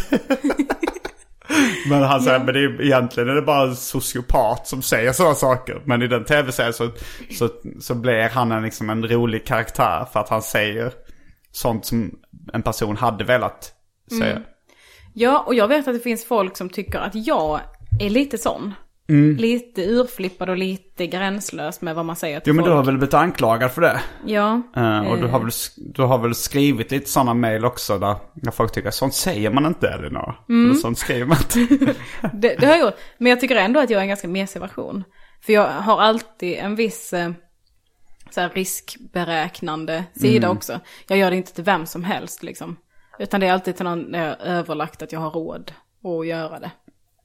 men 1.89 2.03
han 2.03 2.21
säger, 2.21 2.39
men 2.39 2.53
det 2.53 2.59
är, 2.59 2.81
egentligen 2.81 3.29
är 3.29 3.35
det 3.35 3.41
bara 3.41 3.67
en 3.67 3.75
sociopat 3.75 4.67
som 4.67 4.81
säger 4.81 5.11
sådana 5.13 5.35
saker. 5.35 5.81
Men 5.85 6.01
i 6.01 6.07
den 6.07 6.25
tv-serien 6.25 6.73
så, 6.73 6.91
så, 7.31 7.49
så 7.79 7.95
blir 7.95 8.29
han 8.29 8.51
en, 8.51 8.63
liksom 8.63 8.89
en 8.89 9.07
rolig 9.07 9.45
karaktär 9.45 10.07
för 10.13 10.19
att 10.19 10.29
han 10.29 10.41
säger 10.41 10.91
sånt 11.51 11.85
som 11.85 12.11
en 12.53 12.61
person 12.61 12.97
hade 12.97 13.23
velat 13.23 13.71
säga. 14.19 14.41
Ja, 15.13 15.43
och 15.47 15.55
jag 15.55 15.67
vet 15.67 15.87
att 15.87 15.93
det 15.93 15.99
finns 15.99 16.25
folk 16.25 16.57
som 16.57 16.69
tycker 16.69 16.99
att 16.99 17.15
jag 17.15 17.59
är 17.99 18.09
lite 18.09 18.37
sån. 18.37 18.73
Lite 19.07 19.81
urflippad 19.81 20.49
och 20.49 20.57
lite 20.57 21.07
gränslös 21.07 21.81
med 21.81 21.95
vad 21.95 22.05
man 22.05 22.15
säger 22.15 22.39
till 22.39 22.49
Jo 22.49 22.53
men 22.53 22.63
du 22.63 22.69
folk. 22.69 22.75
har 22.75 22.83
väl 22.83 22.97
blivit 22.97 23.13
anklagad 23.13 23.71
för 23.71 23.81
det? 23.81 24.01
Ja. 24.25 24.61
Eh, 24.75 24.99
och 24.99 25.17
du 25.17 25.25
eh, 25.25 25.29
har, 25.31 25.39
väl, 25.39 25.51
du 25.77 26.01
har 26.01 26.17
väl 26.17 26.35
skrivit 26.35 26.91
lite 26.91 27.09
sådana 27.09 27.33
mail 27.33 27.65
också 27.65 27.99
där, 27.99 28.15
där 28.33 28.51
folk 28.51 28.71
tycker 28.71 28.91
sånt 28.91 29.13
säger 29.13 29.49
man 29.49 29.65
inte 29.65 29.87
Elinor. 29.89 30.35
Mm. 30.49 30.65
Eller 30.65 30.79
sånt 30.79 30.97
skriver 30.97 31.25
man 31.25 31.37
inte. 31.37 31.93
Det, 32.33 32.55
det 32.59 32.65
har 32.65 32.73
jag 32.73 32.79
gjort. 32.79 32.97
Men 33.17 33.29
jag 33.29 33.39
tycker 33.39 33.55
ändå 33.55 33.79
att 33.79 33.89
jag 33.89 33.97
är 33.97 34.01
en 34.01 34.07
ganska 34.07 34.27
mesig 34.27 34.59
version. 34.59 35.03
För 35.45 35.53
jag 35.53 35.67
har 35.67 36.01
alltid 36.01 36.57
en 36.57 36.75
viss 36.75 37.13
eh, 37.13 37.31
så 38.29 38.41
här 38.41 38.49
riskberäknande 38.49 40.03
sida 40.13 40.49
också. 40.49 40.79
Jag 41.07 41.17
gör 41.17 41.31
det 41.31 41.37
inte 41.37 41.53
till 41.53 41.63
vem 41.63 41.85
som 41.85 42.03
helst 42.03 42.43
liksom. 42.43 42.75
Utan 43.19 43.39
det 43.39 43.47
är 43.47 43.53
alltid 43.53 43.75
till 43.75 43.85
någon 43.85 44.01
när 44.01 44.19
jag 44.19 44.29
har 44.29 44.45
överlagt 44.45 45.01
att 45.01 45.11
jag 45.11 45.19
har 45.19 45.29
råd 45.31 45.71
att 46.03 46.27
göra 46.27 46.59
det. 46.59 46.71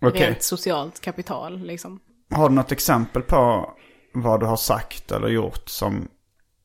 Okej. 0.01 0.27
Rent 0.27 0.43
socialt 0.43 1.01
kapital 1.01 1.61
liksom. 1.61 2.01
Har 2.31 2.49
du 2.49 2.55
något 2.55 2.73
exempel 2.73 3.23
på 3.23 3.71
vad 4.15 4.41
du 4.41 4.47
har 4.47 4.57
sagt 4.57 5.13
eller 5.13 5.29
gjort 5.29 5.69
som 5.69 6.09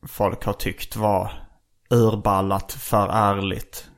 folk 0.08 0.44
har 0.44 0.52
tyckt 0.52 0.96
var 0.96 1.32
urballat 1.90 2.72
för 2.72 3.08
ärligt? 3.08 3.90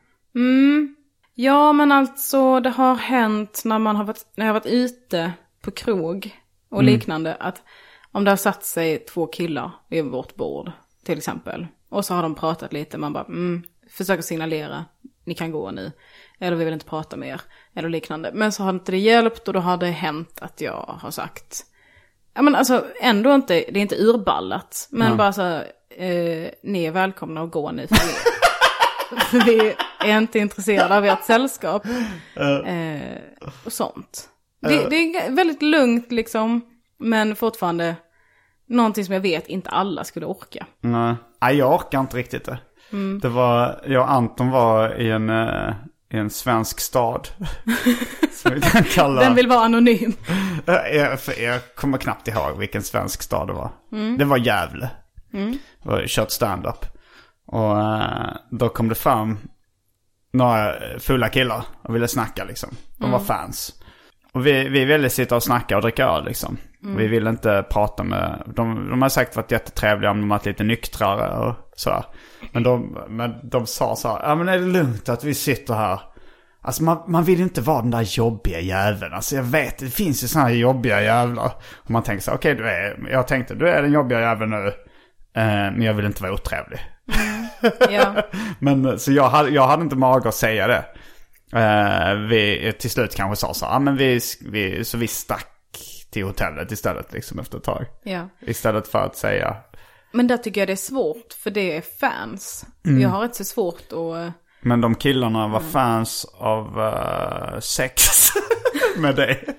Ja 1.35 1.73
men 1.73 1.93
alltså 1.93 2.61
det 2.61 2.71
har 2.71 2.95
hänt 2.95 3.63
när 3.65 3.79
man 3.79 3.97
har 3.97 4.05
varit, 4.05 4.27
när 4.37 4.47
jag 4.47 4.55
har 4.55 4.61
varit 4.61 4.73
ute 4.73 5.33
på 5.61 5.71
krog 5.71 6.37
och 6.69 6.85
liknande. 6.85 7.35
Att 7.35 7.63
om 8.13 8.25
det 8.25 8.31
har 8.31 8.37
satt 8.37 8.65
sig 8.65 8.99
två 8.99 9.27
killar 9.27 9.71
vid 9.89 10.05
vårt 10.05 10.35
bord 10.37 10.73
till 11.05 11.19
exempel. 11.19 11.67
Och 11.89 12.05
så 12.05 12.15
har 12.15 12.23
de 12.23 12.35
pratat 12.35 12.73
lite, 12.73 12.99
man 12.99 13.13
bara 13.13 13.25
mm, 13.25 13.63
försöker 13.91 14.23
signalera, 14.23 14.85
ni 15.25 15.35
kan 15.35 15.53
gå 15.53 15.71
nu. 15.71 15.93
Eller 16.41 16.57
vi 16.57 16.65
vill 16.65 16.75
inte 16.75 16.87
prata 16.87 17.17
mer. 17.17 17.41
Eller 17.75 17.89
liknande. 17.89 18.31
Men 18.35 18.53
så 18.53 18.63
har 18.63 18.71
inte 18.71 18.93
det 18.93 18.99
hjälpt 18.99 19.49
och 19.49 19.55
då 19.55 19.61
har 19.61 19.77
det 19.77 19.87
hänt 19.87 20.39
att 20.41 20.61
jag 20.61 20.99
har 21.01 21.11
sagt. 21.11 21.65
Ja 22.35 22.43
men 22.43 22.55
alltså 22.55 22.85
ändå 23.01 23.35
inte, 23.35 23.55
det 23.55 23.79
är 23.79 23.83
inte 23.83 24.03
urballat. 24.03 24.89
Men 24.91 25.17
bara 25.17 25.33
så, 25.33 25.43
eh, 25.91 26.51
ni 26.63 26.85
är 26.85 26.91
välkomna 26.91 27.43
att 27.43 27.51
gå 27.51 27.71
nu. 27.71 27.87
För 29.31 29.45
vi, 29.45 29.75
är 30.05 30.19
inte 30.19 30.39
intresserade 30.39 30.97
av 30.97 31.05
ert 31.05 31.25
sällskap. 31.25 31.87
Eh, 32.37 33.19
och 33.65 33.73
sånt. 33.73 34.29
Det, 34.61 34.89
det 34.91 34.97
är 34.97 35.31
väldigt 35.31 35.63
lugnt 35.63 36.13
liksom. 36.13 36.61
Men 36.99 37.37
fortfarande 37.37 37.97
någonting 38.69 39.05
som 39.05 39.15
jag 39.15 39.21
vet 39.21 39.47
inte 39.47 39.71
alla 39.71 40.05
skulle 40.05 40.27
orka. 40.27 40.67
Nej, 40.81 41.57
jag 41.57 41.75
orkar 41.75 42.01
inte 42.01 42.17
riktigt 42.17 42.45
det. 42.45 42.59
Mm. 42.93 43.21
Det 43.21 43.29
var, 43.29 43.81
jag 43.87 44.03
och 44.03 44.11
Anton 44.11 44.51
var 44.51 45.01
i 45.01 45.11
en, 45.11 45.31
eh, 45.31 45.75
en 46.11 46.31
svensk 46.31 46.81
stad. 46.81 47.29
som 48.33 48.55
vi 48.55 48.61
kan 48.61 48.85
kalla... 48.85 49.21
Den 49.21 49.35
vill 49.35 49.49
vara 49.49 49.61
anonym. 49.65 50.13
Eh, 50.67 50.97
Jag, 50.97 51.21
för 51.21 51.43
jag 51.43 51.61
kommer 51.75 51.99
knappt 51.99 52.29
ihåg 52.29 52.59
vilken 52.59 52.83
svensk 52.83 53.23
stad 53.23 53.47
det 53.47 53.53
var. 53.53 53.71
Mm. 53.93 54.19
Det 54.19 54.25
var 54.25 54.37
Gävle. 54.37 54.91
Jag 55.83 55.93
har 55.93 56.07
kört 56.07 56.31
stand-up. 56.31 56.87
Och 57.47 57.81
eh, 57.81 58.31
då 58.51 58.69
kom 58.69 58.89
det 58.89 58.95
fram 58.95 59.39
några 60.33 60.75
fulla 60.99 61.29
killar 61.29 61.65
och 61.83 61.95
ville 61.95 62.09
snacka 62.09 62.45
liksom. 62.45 62.71
De 62.97 63.05
Mm. 63.05 63.13
var 63.13 63.27
fans. 63.27 63.75
Och 64.33 64.47
vi, 64.47 64.69
vi 64.69 64.85
ville 64.85 65.11
sitta 65.11 65.37
och 65.37 65.43
snacka 65.43 65.77
och 65.77 65.83
dricka 65.83 66.05
öl 66.07 66.25
liksom. 66.25 66.57
Mm. 66.83 66.97
Vi 66.97 67.07
ville 67.09 67.31
inte 67.31 67.65
prata 67.71 68.03
med, 68.05 68.43
de, 68.47 68.89
de 68.91 69.03
har 69.03 69.09
säkert 69.09 69.37
varit 69.37 69.51
jättetrevliga 69.53 70.11
om 70.11 70.21
de 70.21 70.29
varit 70.29 70.47
lite 70.47 70.65
nyktrare 70.65 71.39
och 71.39 71.55
sådär. 71.79 72.05
Men 72.53 72.63
de, 72.63 72.99
men 73.09 73.49
de 73.51 73.67
sa 73.67 73.97
så 73.97 74.09
här, 74.09 74.29
ja 74.29 74.35
men 74.35 74.49
är 74.49 74.59
det 74.59 74.67
lugnt 74.67 75.09
att 75.09 75.25
vi 75.25 75.35
sitter 75.35 75.75
här? 75.75 76.01
Alltså 76.63 76.83
man, 76.83 77.03
man 77.07 77.25
vill 77.25 77.39
ju 77.39 77.45
inte 77.45 77.61
vara 77.61 77.83
den 77.83 77.91
där 77.91 78.03
jobbiga 78.03 78.61
jäveln. 78.61 79.15
Alltså 79.15 79.37
jag 79.37 79.43
vet, 79.43 79.79
det 79.79 79.87
finns 79.87 80.25
ju 80.25 80.29
sådana 80.29 80.49
här 80.49 80.57
jobbiga 80.57 81.03
jävlar. 81.03 81.53
Och 81.77 81.91
man 81.91 82.03
tänker 82.03 82.23
så 82.23 82.33
okej 82.33 82.55
du 82.55 82.69
är, 82.69 83.09
jag 83.11 83.29
tänkte 83.29 83.55
du 83.55 83.69
är 83.69 83.83
den 83.83 83.93
jobbiga 83.93 84.21
jäveln 84.21 84.51
nu. 84.51 84.67
Eh, 85.37 85.45
men 85.45 85.83
jag 85.83 85.95
vill 85.95 86.07
inte 86.07 86.23
vara 86.23 86.33
otrevlig. 86.33 86.81
Ja. 87.91 88.15
Men 88.59 88.99
så 88.99 89.13
jag 89.13 89.29
hade, 89.29 89.51
jag 89.51 89.67
hade 89.67 89.83
inte 89.83 89.97
mage 89.97 90.29
att 90.29 90.35
säga 90.35 90.67
det. 90.67 90.85
Eh, 91.59 92.15
vi 92.15 92.73
till 92.79 92.91
slut 92.91 93.17
kanske 93.17 93.37
sa 93.37 93.55
så 93.55 93.67
här, 93.67 93.77
ah, 93.77 93.79
men 93.79 93.97
vi, 93.97 94.21
vi, 94.41 94.85
så 94.85 94.99
vi 94.99 95.09
stack 95.09 95.47
till 96.11 96.25
hotellet 96.25 96.73
istället 96.73 97.13
liksom 97.13 97.39
efter 97.39 97.59
ett 97.59 97.65
tag. 97.65 97.87
ja. 98.03 98.29
Istället 98.41 98.89
för 98.89 98.99
att 98.99 99.17
säga, 99.17 99.57
Men 100.13 100.27
där 100.27 100.37
tycker 100.37 100.61
jag 100.61 100.69
det 100.69 100.73
är 100.73 100.77
svårt, 100.77 101.33
för 101.33 101.51
det 101.51 101.77
är 101.77 101.81
fans. 101.81 102.65
Jag 102.83 103.09
har 103.09 103.25
inte 103.25 103.37
så 103.37 103.45
svårt 103.45 103.83
att... 103.93 103.93
eh, 103.93 104.31
men 104.61 104.81
de 104.81 104.95
killarna 104.95 105.49
var 105.49 105.61
fans 105.61 106.27
av 106.39 106.81
eh, 106.81 107.61
sex 107.61 108.03
med 108.99 109.17
dig. 109.17 109.45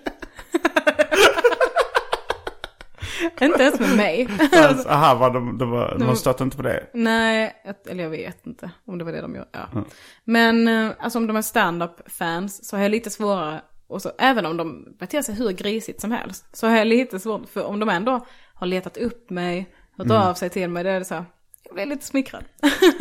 Inte 3.41 3.63
ens 3.63 3.79
med 3.79 3.97
mig. 3.97 4.27
Alltså, 4.53 4.89
aha, 4.89 5.15
var 5.15 5.29
de, 5.29 5.57
de, 5.57 5.71
var, 5.71 5.95
de 5.99 6.15
stötte 6.15 6.43
inte 6.43 6.57
på 6.57 6.63
det. 6.63 6.85
Nej, 6.93 7.53
eller 7.89 8.03
jag 8.03 8.09
vet 8.09 8.45
inte 8.47 8.71
om 8.85 8.97
det 8.97 9.03
var 9.03 9.11
det 9.11 9.21
de 9.21 9.35
gjorde. 9.35 9.47
Ja. 9.51 9.83
Men 10.23 10.67
eh, 10.67 10.91
alltså 10.99 11.19
om 11.19 11.27
de 11.27 11.35
är 11.37 11.41
stand-up-fans 11.41 12.67
så 12.69 12.75
har 12.75 12.83
jag 12.83 12.91
lite 12.91 13.09
svårare, 13.09 13.61
och 13.87 14.01
så, 14.01 14.11
även 14.17 14.45
om 14.45 14.57
de 14.57 14.95
beter 14.99 15.21
sig 15.21 15.35
hur 15.35 15.51
grisigt 15.51 16.01
som 16.01 16.11
helst, 16.11 16.57
så 16.57 16.67
har 16.67 16.77
jag 16.77 16.87
lite 16.87 17.19
svårt, 17.19 17.49
för 17.49 17.63
om 17.63 17.79
de 17.79 17.89
ändå 17.89 18.25
har 18.53 18.67
letat 18.67 18.97
upp 18.97 19.29
mig, 19.29 19.69
hört 19.99 20.11
av 20.11 20.33
sig 20.33 20.49
till 20.49 20.69
mig, 20.69 20.83
det 20.83 20.89
är 20.91 21.03
så 21.03 21.13
här, 21.15 21.25
jag 21.63 21.73
blir 21.73 21.85
lite 21.85 22.05
smickrad. 22.05 22.43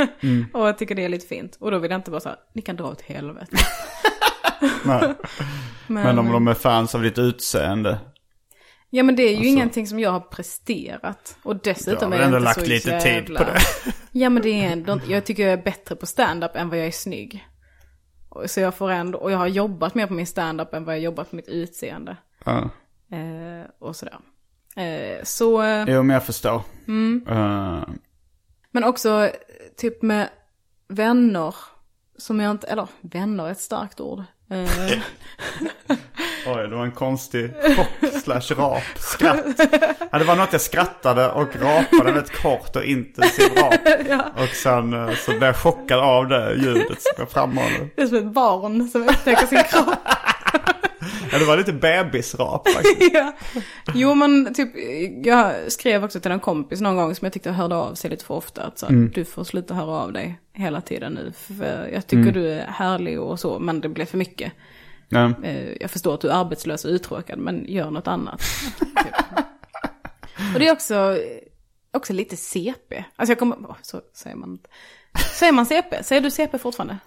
och 0.52 0.68
jag 0.68 0.78
tycker 0.78 0.94
det 0.94 1.04
är 1.04 1.08
lite 1.08 1.26
fint. 1.26 1.56
Och 1.60 1.70
då 1.70 1.78
vill 1.78 1.90
jag 1.90 1.98
inte 1.98 2.10
bara 2.10 2.20
så 2.20 2.28
här, 2.28 2.38
ni 2.54 2.62
kan 2.62 2.76
dra 2.76 2.84
åt 2.84 3.00
helvete. 3.00 3.56
Nej. 4.84 5.14
Men 5.86 6.18
om 6.18 6.32
de 6.32 6.48
är 6.48 6.54
fans 6.54 6.94
av 6.94 7.02
ditt 7.02 7.18
utseende. 7.18 7.98
Ja 8.90 9.02
men 9.02 9.16
det 9.16 9.22
är 9.22 9.36
ju 9.36 9.46
ingenting 9.46 9.86
som 9.86 10.00
jag 10.00 10.10
har 10.10 10.20
presterat. 10.20 11.36
Och 11.42 11.56
dessutom 11.56 12.12
Alltså- 12.12 12.18
är 12.18 12.18
jag 12.18 12.28
inte 12.28 12.38
lagt 12.38 12.60
så 12.60 12.66
lite 12.66 13.00
tid 13.00 13.12
jävla... 13.12 13.38
på 13.38 13.44
det. 13.44 13.58
Ja 14.12 14.30
men 14.30 14.42
det 14.42 14.48
är 14.48 14.72
ändå, 14.72 15.00
jag 15.08 15.24
tycker 15.24 15.42
jag 15.42 15.52
är 15.52 15.62
bättre 15.62 15.96
på 15.96 16.06
stand-up 16.06 16.56
än 16.56 16.68
vad 16.68 16.78
jag 16.78 16.86
är 16.86 16.90
snygg. 16.90 17.46
Så 18.46 18.60
jag 18.60 18.74
får 18.74 18.90
ändå, 18.90 19.18
och 19.18 19.32
jag 19.32 19.38
har 19.38 19.46
jobbat 19.46 19.94
mer 19.94 20.06
på 20.06 20.12
min 20.14 20.26
stand-up 20.26 20.74
än 20.74 20.84
vad 20.84 20.94
jag 20.94 21.00
har 21.00 21.04
jobbat 21.04 21.30
på 21.30 21.36
mitt 21.36 21.48
utseende. 21.48 22.16
Ja. 22.44 22.70
Eh, 23.12 23.70
och 23.78 23.96
sådär. 23.96 24.18
Eh, 24.78 25.24
så, 25.24 25.62
eh, 25.62 25.84
Jo, 25.88 26.02
men 26.02 26.14
jag 26.14 26.24
förstår. 26.24 26.62
Mm. 26.88 27.24
Eh, 27.28 27.82
men 28.70 28.84
också 28.84 29.30
typ 29.76 30.02
med 30.02 30.28
vänner. 30.88 31.54
Som 32.16 32.40
jag 32.40 32.50
inte, 32.50 32.66
eller 32.66 32.86
vänner 33.00 33.46
är 33.46 33.50
ett 33.50 33.60
starkt 33.60 34.00
ord. 34.00 34.22
Oj, 36.46 36.68
det 36.68 36.76
var 36.76 36.84
en 36.84 36.92
konstig 36.92 37.52
chock 37.76 38.12
slash 38.22 38.54
rap. 38.56 38.82
Skratt. 38.96 39.44
Ja, 40.10 40.18
det 40.18 40.24
var 40.24 40.36
något 40.36 40.52
jag 40.52 40.60
skrattade 40.60 41.30
och 41.30 41.56
rapade 41.56 42.12
väldigt 42.12 42.42
kort 42.42 42.76
och 42.76 42.84
intensiv 42.84 43.48
rap. 43.56 43.74
Och 44.42 44.48
sen 44.48 45.16
så 45.16 45.30
blev 45.30 45.42
jag 45.42 45.56
chockad 45.56 45.98
av 45.98 46.28
det 46.28 46.54
ljudet 46.54 47.02
som 47.02 47.12
jag 47.18 47.30
framhåller. 47.30 47.90
det 47.96 48.02
är 48.02 48.06
som 48.06 48.16
ett 48.16 48.32
barn 48.32 48.88
som 48.88 49.02
upptäcker 49.02 49.46
sin 49.46 49.62
kropp. 49.64 49.98
Ja, 51.32 51.38
det 51.38 51.44
var 51.44 51.56
lite 51.56 51.72
bebisrap 51.72 52.68
faktiskt. 52.68 52.96
ja. 53.12 53.32
Jo 53.94 54.14
men 54.14 54.54
typ, 54.54 54.70
jag 55.26 55.72
skrev 55.72 56.04
också 56.04 56.20
till 56.20 56.30
en 56.30 56.40
kompis 56.40 56.80
någon 56.80 56.96
gång 56.96 57.14
som 57.14 57.26
jag 57.26 57.32
tyckte 57.32 57.50
hörde 57.50 57.74
av 57.76 57.94
sig 57.94 58.10
lite 58.10 58.24
för 58.24 58.34
ofta. 58.34 58.62
Att 58.62 58.78
så, 58.78 58.86
Mm. 58.86 59.10
du 59.14 59.24
får 59.24 59.44
sluta 59.44 59.74
höra 59.74 59.90
av 59.90 60.12
dig 60.12 60.40
hela 60.52 60.80
tiden 60.80 61.12
nu. 61.12 61.32
För 61.58 61.88
jag 61.92 62.06
tycker 62.06 62.22
Mm. 62.22 62.34
du 62.34 62.48
är 62.52 62.66
härlig 62.66 63.20
och 63.20 63.40
så, 63.40 63.58
men 63.58 63.80
det 63.80 63.88
blev 63.88 64.04
för 64.06 64.18
mycket. 64.18 64.52
Ja. 65.08 65.32
Eh, 65.44 65.72
Jag 65.80 65.90
förstår 65.90 66.14
att 66.14 66.20
du 66.20 66.28
är 66.28 66.34
arbetslös 66.40 66.84
och 66.84 66.90
uttråkad, 66.90 67.38
men 67.38 67.64
gör 67.68 67.90
något 67.90 68.06
annat. 68.06 68.40
typ. 68.78 69.14
Och 70.54 70.58
det 70.60 70.68
är 70.68 70.72
också, 70.72 71.18
också 71.92 72.12
lite 72.12 72.36
CP. 72.36 73.04
Alltså 73.16 73.30
jag 73.30 73.38
kommer, 73.38 73.56
så 73.82 74.00
säger 74.14 74.36
man 74.36 74.50
inte. 74.50 74.68
Säger 75.38 75.52
man 75.52 75.66
CP? 75.66 76.02
Säger 76.04 76.22
du 76.22 76.30
CP 76.30 76.58
fortfarande? 76.58 76.98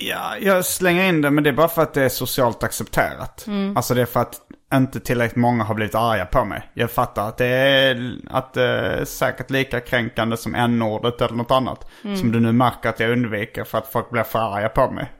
Ja, 0.00 0.36
jag 0.40 0.64
slänger 0.64 1.08
in 1.08 1.20
det 1.20 1.30
men 1.30 1.44
det 1.44 1.50
är 1.50 1.54
bara 1.54 1.68
för 1.68 1.82
att 1.82 1.94
det 1.94 2.02
är 2.02 2.08
socialt 2.08 2.62
accepterat. 2.62 3.46
Alltså 3.76 3.94
det 3.94 4.02
är 4.02 4.06
för 4.06 4.20
att 4.20 4.40
inte 4.74 5.00
tillräckligt 5.00 5.36
många 5.36 5.64
har 5.64 5.74
blivit 5.74 5.94
arga 5.94 6.26
på 6.26 6.44
mig. 6.44 6.70
Jag 6.74 6.90
fattar 6.90 7.28
att 7.28 7.36
det 7.36 7.46
är, 7.46 8.18
att 8.30 8.54
det 8.54 8.62
är 8.62 9.04
säkert 9.04 9.50
lika 9.50 9.80
kränkande 9.80 10.36
som 10.36 10.54
n-ordet 10.54 11.20
eller 11.20 11.34
något 11.34 11.50
annat. 11.50 11.90
Som 12.02 12.32
du 12.32 12.40
nu 12.40 12.52
märker 12.52 12.88
att 12.88 13.00
jag 13.00 13.10
undviker 13.10 13.64
för 13.64 13.78
att 13.78 13.92
folk 13.92 14.10
blir 14.10 14.22
för 14.22 14.38
arga 14.38 14.68
på 14.68 14.90
mig. 14.90 15.12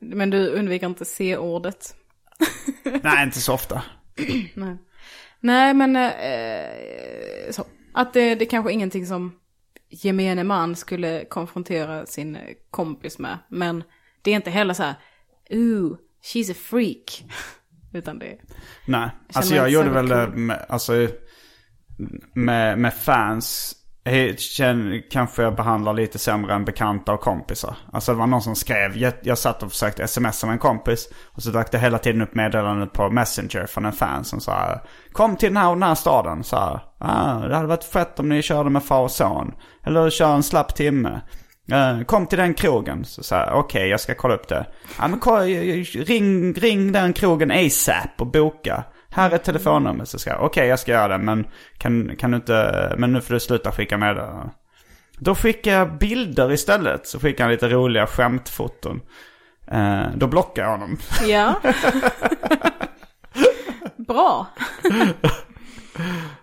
Men 0.00 0.30
du 0.30 0.48
undviker 0.48 0.86
inte 0.86 1.04
C-ordet. 1.04 1.94
Nej, 3.02 3.24
inte 3.24 3.40
så 3.40 3.54
ofta. 3.54 3.82
Nej. 4.54 4.76
Nej, 5.40 5.74
men 5.74 5.96
eh, 5.96 7.50
så. 7.50 7.64
Att 7.94 8.12
det, 8.12 8.34
det 8.34 8.46
kanske 8.46 8.70
är 8.70 8.74
ingenting 8.74 9.06
som 9.06 9.32
gemene 9.90 10.44
man 10.44 10.76
skulle 10.76 11.24
konfrontera 11.24 12.06
sin 12.06 12.36
eh, 12.36 12.42
kompis 12.70 13.18
med. 13.18 13.38
Men 13.48 13.84
det 14.28 14.32
är 14.32 14.36
inte 14.36 14.50
heller 14.50 14.74
så 14.74 14.82
här, 14.82 14.94
ooh, 15.50 15.96
she's 16.22 16.52
a 16.52 16.54
freak. 16.70 17.24
Utan 17.92 18.18
det 18.18 18.38
Nej, 18.86 19.10
alltså 19.34 19.54
jag 19.54 19.70
gjorde 19.70 19.90
väl 19.90 20.08
det 20.08 20.26
med, 20.26 20.66
alltså, 20.68 21.08
med, 22.34 22.78
med 22.78 22.94
fans 22.94 23.74
känn- 24.36 25.02
kanske 25.10 25.42
jag 25.42 25.56
behandlar 25.56 25.94
lite 25.94 26.18
sämre 26.18 26.54
än 26.54 26.64
bekanta 26.64 27.12
och 27.12 27.20
kompisar. 27.20 27.76
Alltså 27.92 28.12
det 28.12 28.18
var 28.18 28.26
någon 28.26 28.42
som 28.42 28.54
skrev, 28.56 28.96
jag, 28.96 29.12
jag 29.22 29.38
satt 29.38 29.62
och 29.62 29.70
försökte 29.70 30.08
smsa 30.08 30.46
med 30.46 30.52
en 30.52 30.58
kompis. 30.58 31.08
Och 31.24 31.42
så 31.42 31.50
dök 31.50 31.70
det 31.70 31.78
hela 31.78 31.98
tiden 31.98 32.22
upp 32.22 32.34
meddelandet 32.34 32.92
på 32.92 33.10
Messenger 33.10 33.66
från 33.66 33.84
en 33.84 33.92
fan 33.92 34.24
som 34.24 34.40
sa 34.40 34.80
Kom 35.12 35.36
till 35.36 35.48
den 35.48 35.56
här 35.56 35.68
och 35.68 35.76
den 35.76 35.82
här 35.82 35.94
staden. 35.94 36.44
Så 36.44 36.56
här, 36.56 36.80
ah, 36.98 37.38
det 37.48 37.54
hade 37.54 37.68
varit 37.68 37.84
fett 37.84 38.20
om 38.20 38.28
ni 38.28 38.42
körde 38.42 38.70
med 38.70 38.84
far 38.84 39.02
och 39.02 39.10
son. 39.10 39.54
Eller 39.84 40.10
kör 40.10 40.34
en 40.34 40.42
slapp 40.42 40.74
timme. 40.74 41.20
Eh, 41.72 42.02
kom 42.02 42.26
till 42.26 42.38
den 42.38 42.54
krogen. 42.54 43.04
Så 43.04 43.22
sa 43.22 43.36
jag, 43.36 43.58
okej 43.58 43.88
jag 43.88 44.00
ska 44.00 44.14
kolla 44.14 44.34
upp 44.34 44.48
det. 44.48 44.66
Ja, 44.98 45.08
men 45.08 45.18
kolla, 45.18 45.44
ring, 45.44 46.52
ring 46.52 46.92
den 46.92 47.12
krogen 47.12 47.50
ASAP 47.50 48.20
och 48.20 48.26
boka. 48.26 48.84
Här 49.10 49.30
är 49.30 49.38
telefonnumret. 49.38 50.08
Så 50.08 50.18
ska 50.18 50.30
jag, 50.30 50.42
okej 50.42 50.68
jag 50.68 50.78
ska 50.78 50.92
göra 50.92 51.08
det 51.08 51.24
men 51.24 51.46
kan, 51.78 52.16
kan 52.16 52.30
du 52.30 52.36
inte, 52.36 52.94
men 52.98 53.12
nu 53.12 53.20
får 53.20 53.34
du 53.34 53.40
sluta 53.40 53.72
skicka 53.72 53.98
med 53.98 54.16
det. 54.16 54.50
Då 55.18 55.34
skickar 55.34 55.72
jag 55.72 55.98
bilder 55.98 56.52
istället. 56.52 57.06
Så 57.06 57.20
skickar 57.20 57.44
han 57.44 57.52
lite 57.52 57.68
roliga 57.68 58.06
skämtfoton. 58.06 59.00
Eh, 59.70 60.06
då 60.14 60.26
blockar 60.26 60.62
jag 60.62 60.70
honom. 60.70 60.98
Ja. 61.26 61.54
Bra. 63.96 64.46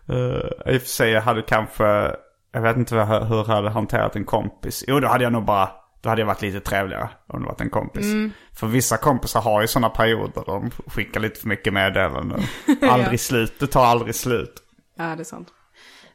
Uh, 0.10 0.74
I 0.74 0.78
och 0.78 0.82
för 0.82 0.90
sig 0.90 1.12
jag 1.12 1.22
hade 1.22 1.42
kanske, 1.42 2.16
jag 2.56 2.62
vet 2.62 2.78
inte 2.78 2.96
hur 2.96 3.02
jag 3.02 3.44
hade 3.44 3.70
hanterat 3.70 4.16
en 4.16 4.26
kompis. 4.26 4.84
Jo 4.88 5.00
då 5.00 5.08
hade 5.08 5.24
jag 5.24 5.34
nog 5.34 5.46
bara, 5.46 5.70
då 6.02 6.10
hade 6.10 6.22
jag 6.22 6.28
varit 6.28 6.42
lite 6.42 6.60
trevligare 6.60 7.10
om 7.28 7.42
det 7.42 7.46
varit 7.48 7.62
en 7.62 7.70
kompis. 7.70 8.06
För 8.54 8.68
vissa 8.68 8.98
kompisar 8.98 9.42
har 9.42 9.62
ju 9.62 9.68
sådana 9.68 9.90
perioder 9.90 10.44
de 10.46 10.72
skickar 10.88 11.20
lite 11.20 11.40
för 11.40 11.48
mycket 11.48 11.74
meddelanden. 11.74 12.42
Aldrig 12.82 13.20
slut, 13.20 13.54
det 13.60 13.68
tar 13.68 13.86
aldrig 13.86 14.16
slut. 14.16 14.64
Ja, 14.98 15.04
det 15.04 15.22
är 15.22 15.24
sant. 15.24 15.48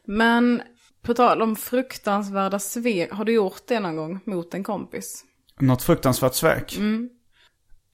Men 0.06 0.62
på 1.02 1.14
tal 1.14 1.42
om 1.42 1.56
fruktansvärda 1.56 2.58
svek, 2.58 3.12
har 3.12 3.24
du 3.24 3.32
gjort 3.32 3.62
det 3.68 3.80
någon 3.80 3.96
gång 3.96 4.20
mot 4.24 4.54
en 4.54 4.64
kompis? 4.64 5.24
Något 5.58 5.82
fruktansvärt 5.82 6.34
svek? 6.34 6.78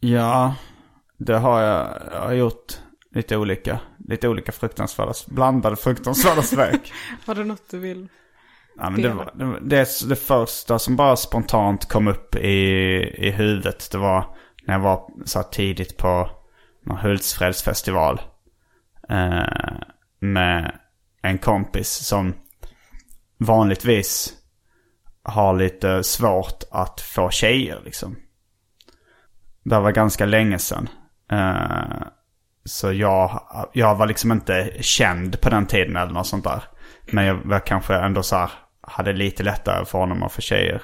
Ja, 0.00 0.54
det 1.18 1.36
har 1.36 1.60
jag, 1.60 2.02
jag 2.12 2.20
har 2.20 2.32
gjort 2.32 2.78
lite 3.16 3.36
olika. 3.36 3.80
Lite 4.08 4.28
olika 4.28 4.52
fruktansvärda, 4.52 5.12
blandade 5.26 5.76
fruktansvärda 5.76 6.42
svek. 6.42 6.92
Har 7.26 7.34
du 7.34 7.44
något 7.44 7.70
du 7.70 7.78
vill? 7.78 8.08
Ja, 8.78 8.90
men 8.90 9.02
det, 9.02 9.08
var, 9.08 9.32
det, 9.34 9.60
det, 9.60 10.08
det 10.08 10.16
första 10.16 10.78
som 10.78 10.96
bara 10.96 11.16
spontant 11.16 11.88
kom 11.88 12.08
upp 12.08 12.34
i, 12.34 12.58
i 13.16 13.30
huvudet. 13.30 13.88
Det 13.92 13.98
var 13.98 14.36
när 14.66 14.74
jag 14.74 14.80
var 14.80 15.08
så 15.24 15.38
här 15.38 15.46
tidigt 15.46 15.96
på 15.96 16.30
någon 16.86 16.98
Hultsfredsfestival. 16.98 18.20
Eh, 19.08 19.78
med 20.18 20.78
en 21.22 21.38
kompis 21.38 21.88
som 21.88 22.34
vanligtvis 23.38 24.32
har 25.22 25.54
lite 25.54 26.04
svårt 26.04 26.62
att 26.70 27.00
få 27.00 27.30
tjejer 27.30 27.80
liksom. 27.84 28.16
Det 29.62 29.80
var 29.80 29.92
ganska 29.92 30.26
länge 30.26 30.58
sedan. 30.58 30.88
Eh, 31.30 32.06
så 32.64 32.92
jag, 32.92 33.40
jag 33.72 33.94
var 33.94 34.06
liksom 34.06 34.32
inte 34.32 34.72
känd 34.80 35.40
på 35.40 35.50
den 35.50 35.66
tiden 35.66 35.96
eller 35.96 36.12
något 36.12 36.26
sånt 36.26 36.44
där. 36.44 36.62
Men 37.10 37.24
jag 37.24 37.34
var 37.34 37.60
kanske 37.60 37.94
ändå 37.94 38.22
så 38.22 38.36
här, 38.36 38.50
hade 38.86 39.12
lite 39.12 39.42
lättare 39.42 39.84
för 39.84 39.98
honom 39.98 40.22
att 40.22 40.32
få 40.32 40.40
tjejer. 40.40 40.82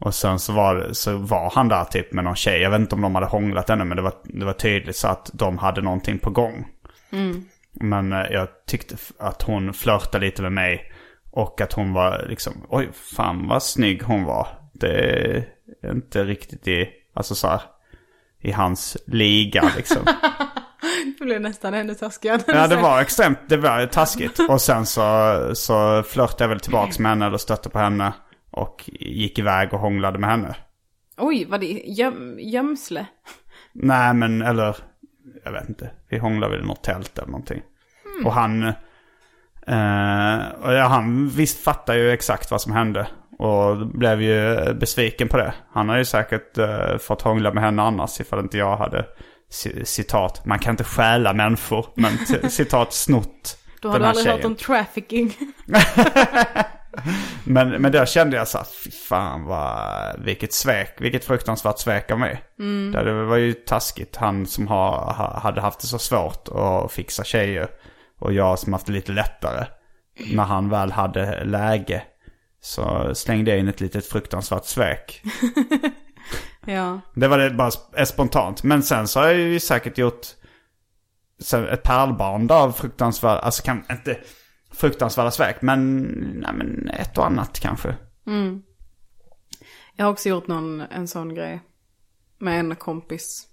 Och 0.00 0.14
sen 0.14 0.38
så 0.38 0.52
var, 0.52 0.88
så 0.92 1.16
var 1.16 1.50
han 1.54 1.68
där 1.68 1.84
typ 1.84 2.12
med 2.12 2.24
någon 2.24 2.36
tjej. 2.36 2.60
Jag 2.60 2.70
vet 2.70 2.80
inte 2.80 2.94
om 2.94 3.00
de 3.00 3.14
hade 3.14 3.26
hånglat 3.26 3.70
ännu 3.70 3.84
men 3.84 3.96
det 3.96 4.02
var, 4.02 4.14
det 4.24 4.44
var 4.44 4.52
tydligt 4.52 4.96
så 4.96 5.08
att 5.08 5.30
de 5.32 5.58
hade 5.58 5.82
någonting 5.82 6.18
på 6.18 6.30
gång. 6.30 6.68
Men 7.72 8.12
eh, 8.12 8.26
jag 8.30 8.48
tyckte 8.66 8.96
att 9.18 9.42
hon 9.42 9.72
flörtade 9.72 10.26
lite 10.26 10.42
med 10.42 10.52
mig. 10.52 10.92
Och 11.32 11.60
att 11.60 11.72
hon 11.72 11.92
var 11.92 12.26
liksom, 12.28 12.66
oj 12.68 12.88
fan 12.92 13.48
vad 13.48 13.62
snygg 13.62 14.02
hon 14.02 14.24
var. 14.24 14.48
Det 14.72 14.88
är 15.82 15.90
inte 15.90 16.24
riktigt 16.24 16.68
i, 16.68 16.88
alltså 17.14 17.34
så 17.34 17.48
här, 17.48 17.60
i 18.40 18.52
hans 18.52 18.96
liga 19.06 19.70
liksom. 19.76 20.02
Det 21.18 21.24
blev 21.24 21.40
nästan 21.40 21.74
ännu 21.74 21.94
taskigare. 21.94 22.42
Ja 22.46 22.66
det 22.66 22.76
var 22.76 23.00
extremt, 23.00 23.38
det 23.48 23.56
var 23.56 23.86
taskigt. 23.86 24.40
Och 24.48 24.60
sen 24.60 24.86
så, 24.86 25.50
så 25.54 26.02
flörtade 26.02 26.44
jag 26.44 26.48
väl 26.48 26.60
tillbaks 26.60 26.98
med 26.98 27.10
henne 27.10 27.26
eller 27.26 27.38
stötte 27.38 27.68
på 27.68 27.78
henne. 27.78 28.12
Och 28.50 28.90
gick 28.92 29.38
iväg 29.38 29.72
och 29.74 29.80
hånglade 29.80 30.18
med 30.18 30.30
henne. 30.30 30.56
Oj, 31.16 31.44
var 31.44 31.58
det 31.58 31.66
göm, 31.86 32.38
gömsle? 32.38 33.06
Nej 33.72 34.14
men 34.14 34.42
eller, 34.42 34.76
jag 35.44 35.52
vet 35.52 35.68
inte. 35.68 35.90
Vi 36.08 36.18
hånglade 36.18 36.56
vid 36.56 36.66
något 36.66 36.84
tält 36.84 37.18
eller 37.18 37.30
någonting. 37.30 37.62
Och 38.24 38.32
han, 38.32 38.62
eh, 39.66 40.48
och 40.62 40.72
ja, 40.72 40.86
han 40.88 41.28
visst 41.28 41.64
fattar 41.64 41.94
ju 41.94 42.10
exakt 42.10 42.50
vad 42.50 42.60
som 42.60 42.72
hände. 42.72 43.08
Och 43.38 43.86
blev 43.86 44.22
ju 44.22 44.56
besviken 44.74 45.28
på 45.28 45.36
det. 45.36 45.54
Han 45.72 45.88
har 45.88 45.96
ju 45.96 46.04
säkert 46.04 46.58
eh, 46.58 46.96
fått 46.98 47.22
hångla 47.22 47.52
med 47.52 47.62
henne 47.62 47.82
annars 47.82 48.20
ifall 48.20 48.40
inte 48.40 48.58
jag 48.58 48.76
hade 48.76 49.06
citat. 49.84 50.44
Man 50.44 50.58
kan 50.58 50.70
inte 50.70 50.84
stjäla 50.84 51.32
människor, 51.32 51.86
men 51.94 52.18
citat 52.50 52.92
snott. 52.92 53.56
Då 53.80 53.88
har 53.88 53.98
du 53.98 54.04
aldrig 54.04 54.26
hört 54.26 54.36
tjejen. 54.36 54.46
om 54.46 54.56
trafficking. 54.56 55.36
Men, 57.44 57.68
men 57.68 57.92
där 57.92 58.06
kände 58.06 58.36
jag 58.36 58.48
så 58.48 58.58
här, 58.58 58.66
fy 58.84 58.90
fan 58.90 59.44
vad, 59.44 60.20
vilket 60.24 60.52
svek, 60.52 60.94
vilket 60.98 61.24
fruktansvärt 61.24 61.78
svek 61.78 62.10
av 62.10 62.18
mig. 62.18 62.42
Där 62.92 63.04
det 63.04 63.24
var 63.24 63.36
ju 63.36 63.52
taskigt, 63.52 64.16
han 64.16 64.46
som 64.46 64.66
har, 64.68 65.12
ha, 65.12 65.40
hade 65.40 65.60
haft 65.60 65.80
det 65.80 65.86
så 65.86 65.98
svårt 65.98 66.48
att 66.48 66.92
fixa 66.92 67.24
tjejer. 67.24 67.68
Och 68.18 68.32
jag 68.32 68.58
som 68.58 68.72
haft 68.72 68.86
det 68.86 68.92
lite 68.92 69.12
lättare. 69.12 69.66
När 70.32 70.44
han 70.44 70.68
väl 70.68 70.92
hade 70.92 71.44
läge 71.44 72.02
så 72.60 73.14
slängde 73.14 73.50
jag 73.50 73.60
in 73.60 73.68
ett 73.68 73.80
litet 73.80 74.06
fruktansvärt 74.06 74.64
svek. 74.64 75.22
Ja. 76.66 77.00
Det 77.14 77.28
var 77.28 77.38
det 77.38 77.50
bara 77.50 77.68
sp- 77.70 78.04
spontant. 78.04 78.62
Men 78.62 78.82
sen 78.82 79.08
så 79.08 79.20
har 79.20 79.26
jag 79.26 79.38
ju 79.38 79.60
säkert 79.60 79.98
gjort 79.98 80.26
ett 81.72 81.82
pärlband 81.82 82.52
av 82.52 82.72
fruktansvärda, 82.72 83.38
alltså 83.40 83.62
kan 83.62 83.84
inte 83.90 84.18
fruktansvärda 84.72 85.30
svek, 85.30 85.62
men, 85.62 86.02
nej, 86.36 86.52
men 86.54 86.88
ett 86.88 87.18
och 87.18 87.26
annat 87.26 87.60
kanske. 87.60 87.94
Jag 89.96 90.04
har 90.04 90.12
också 90.12 90.28
gjort 90.28 90.46
någon, 90.46 90.80
en 90.80 91.08
sån 91.08 91.34
grej. 91.34 91.60
Med 92.38 92.60
en 92.60 92.76
kompis. 92.76 93.46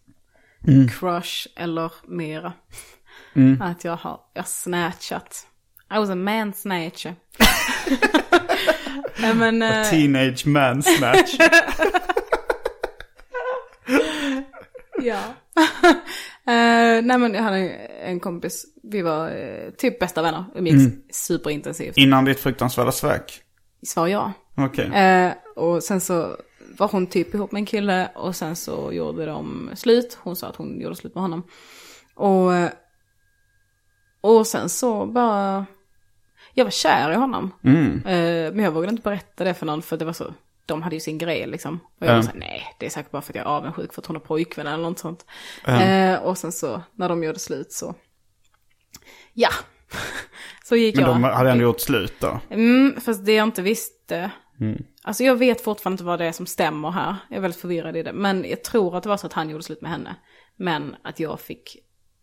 Crush 0.99 1.47
eller 1.55 1.91
mera. 2.07 2.53
Att 3.61 3.83
jag 3.83 3.95
har, 3.95 4.19
jag 4.33 4.47
snatchat. 4.47 5.47
I 5.95 5.97
was 5.97 6.09
a 6.09 6.15
man 6.15 6.53
snatcher. 6.53 7.15
Men, 9.35 9.61
eh, 9.61 9.89
Teenage 9.89 10.47
man 10.47 10.83
snatch. 10.83 11.35
ja. 15.01 15.19
Eh, 16.47 17.01
nej 17.03 17.17
men 17.17 17.33
jag 17.33 17.43
hade 17.43 17.57
en 17.59 18.19
kompis, 18.19 18.65
vi 18.83 19.01
var 19.01 19.29
eh, 19.29 19.71
typ 19.77 19.99
bästa 19.99 20.21
vänner. 20.21 20.45
Umgicks 20.55 20.95
superintensivt. 21.11 21.97
Innan 21.97 22.25
ditt 22.25 22.39
fruktansvärda 22.39 22.91
svek. 22.91 23.41
Svar 23.83 24.07
ja. 24.07 24.33
Okej. 24.57 24.85
Eh, 24.85 25.31
och 25.55 25.83
sen 25.83 26.01
så 26.01 26.37
var 26.77 26.87
hon 26.87 27.07
typ 27.07 27.33
ihop 27.33 27.51
med 27.51 27.59
en 27.59 27.65
kille 27.65 28.09
och 28.15 28.35
sen 28.35 28.55
så 28.55 28.93
gjorde 28.93 29.25
de 29.25 29.69
slut. 29.75 30.17
Hon 30.21 30.35
sa 30.35 30.47
att 30.47 30.55
hon 30.55 30.81
gjorde 30.81 30.95
slut 30.95 31.15
med 31.15 31.21
honom. 31.21 31.43
Och, 32.15 32.51
och 34.21 34.47
sen 34.47 34.69
så 34.69 35.05
bara, 35.05 35.65
jag 36.53 36.65
var 36.65 36.71
kär 36.71 37.11
i 37.11 37.15
honom. 37.15 37.51
Eh, 38.05 38.53
men 38.53 38.59
jag 38.59 38.71
vågade 38.71 38.91
inte 38.91 39.03
berätta 39.03 39.43
det 39.43 39.53
för 39.53 39.65
någon 39.65 39.81
för 39.81 39.97
det 39.97 40.05
var 40.05 40.13
så, 40.13 40.33
de 40.67 40.81
hade 40.81 40.95
ju 40.95 40.99
sin 40.99 41.17
grej 41.17 41.47
liksom. 41.47 41.79
Och 41.99 42.05
jag 42.05 42.07
var 42.07 42.15
Ja. 42.15 42.23
så 42.23 42.31
nej 42.35 42.63
det 42.79 42.85
är 42.85 42.89
säkert 42.89 43.11
bara 43.11 43.21
för 43.21 43.31
att 43.31 43.35
jag 43.35 43.45
är 43.45 43.49
avundsjuk 43.49 43.93
för 43.93 44.01
att 44.01 44.05
hon 44.05 44.15
har 44.15 44.21
pojkvän 44.23 44.67
eller 44.67 44.83
något 44.83 44.99
sånt. 44.99 45.25
Eh, 45.67 46.15
och 46.23 46.37
sen 46.37 46.51
så, 46.51 46.81
när 46.95 47.09
de 47.09 47.23
gjorde 47.23 47.39
slut 47.39 47.71
så, 47.71 47.95
ja. 49.33 49.49
så 50.63 50.75
gick 50.75 50.95
Men 50.95 51.05
jag. 51.05 51.15
de 51.15 51.23
hade 51.23 51.51
ändå 51.51 51.63
gjort 51.63 51.79
slut 51.79 52.13
då. 52.19 52.39
Mm, 52.49 53.01
fast 53.01 53.25
det 53.25 53.33
jag 53.33 53.43
inte 53.47 53.61
visste. 53.61 54.31
Alltså 55.03 55.23
jag 55.23 55.35
vet 55.35 55.61
fortfarande 55.61 55.93
inte 55.93 56.03
vad 56.03 56.19
det 56.19 56.25
är 56.25 56.31
som 56.31 56.45
stämmer 56.45 56.91
här. 56.91 57.15
Jag 57.29 57.37
är 57.37 57.41
väldigt 57.41 57.61
förvirrad 57.61 57.97
i 57.97 58.03
det. 58.03 58.13
Men 58.13 58.45
jag 58.49 58.63
tror 58.63 58.97
att 58.97 59.03
det 59.03 59.09
var 59.09 59.17
så 59.17 59.27
att 59.27 59.33
han 59.33 59.49
gjorde 59.49 59.63
slut 59.63 59.81
med 59.81 59.91
henne. 59.91 60.15
Men 60.55 60.95
att 61.03 61.19
jag 61.19 61.39
fick 61.39 61.77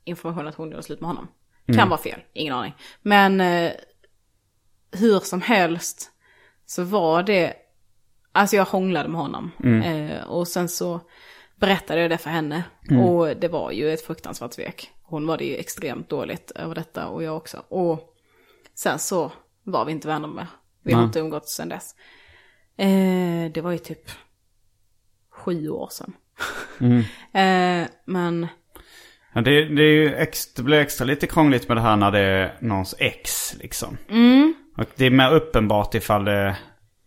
information 0.04 0.46
att 0.48 0.54
hon 0.54 0.70
gjorde 0.70 0.82
slut 0.82 1.00
med 1.00 1.08
honom. 1.08 1.28
Kan 1.76 1.88
vara 1.88 2.00
fel, 2.00 2.20
ingen 2.32 2.54
aning. 2.54 2.74
Men 3.02 3.40
eh, 3.40 3.72
hur 4.92 5.20
som 5.20 5.40
helst 5.40 6.10
så 6.66 6.82
var 6.84 7.22
det, 7.22 7.54
alltså 8.34 8.56
jag 8.56 8.64
hånglade 8.64 9.08
med 9.08 9.20
honom. 9.20 9.50
Eh, 9.84 10.24
och 10.24 10.48
sen 10.48 10.68
så 10.68 11.00
berättade 11.56 12.00
jag 12.00 12.10
det 12.10 12.18
för 12.18 12.30
henne. 12.30 12.62
Och 13.04 13.36
det 13.36 13.48
var 13.48 13.70
ju 13.70 13.92
ett 13.92 14.06
fruktansvärt 14.06 14.52
svek. 14.52 14.90
Hon 15.02 15.26
var 15.26 15.38
det 15.38 15.44
ju 15.44 15.56
extremt 15.56 16.08
dåligt 16.08 16.50
över 16.50 16.74
detta 16.74 17.06
och 17.06 17.22
jag 17.22 17.36
också. 17.36 17.62
Och 17.68 18.14
sen 18.74 18.98
så 18.98 19.32
var 19.62 19.84
vi 19.84 19.92
inte 19.92 20.08
vänner 20.08 20.28
mer. 20.28 20.46
Vi 20.82 20.92
har 20.92 21.04
inte 21.04 21.18
umgåtts 21.18 21.56
sedan 21.56 21.68
dess. 21.68 21.94
Eh, 22.76 23.52
det 23.54 23.60
var 23.60 23.72
ju 23.72 23.78
typ 23.78 24.10
sju 25.30 25.68
år 25.68 25.88
sedan. 25.90 26.12
eh, 27.32 27.88
men 28.04 28.46
Ja, 29.34 29.40
det, 29.40 29.64
det, 29.64 29.82
är 29.82 29.92
ju 29.92 30.14
ex, 30.14 30.54
det 30.54 30.62
blir 30.62 30.78
extra 30.78 31.04
lite 31.04 31.26
krångligt 31.26 31.68
med 31.68 31.76
det 31.76 31.80
här 31.80 31.96
när 31.96 32.10
det 32.10 32.20
är 32.20 32.56
någons 32.60 32.94
ex 32.98 33.54
liksom. 33.58 33.96
Och 34.76 34.84
det 34.96 35.06
är 35.06 35.10
mer 35.10 35.34
uppenbart 35.34 35.94
ifall 35.94 36.24
det, 36.24 36.56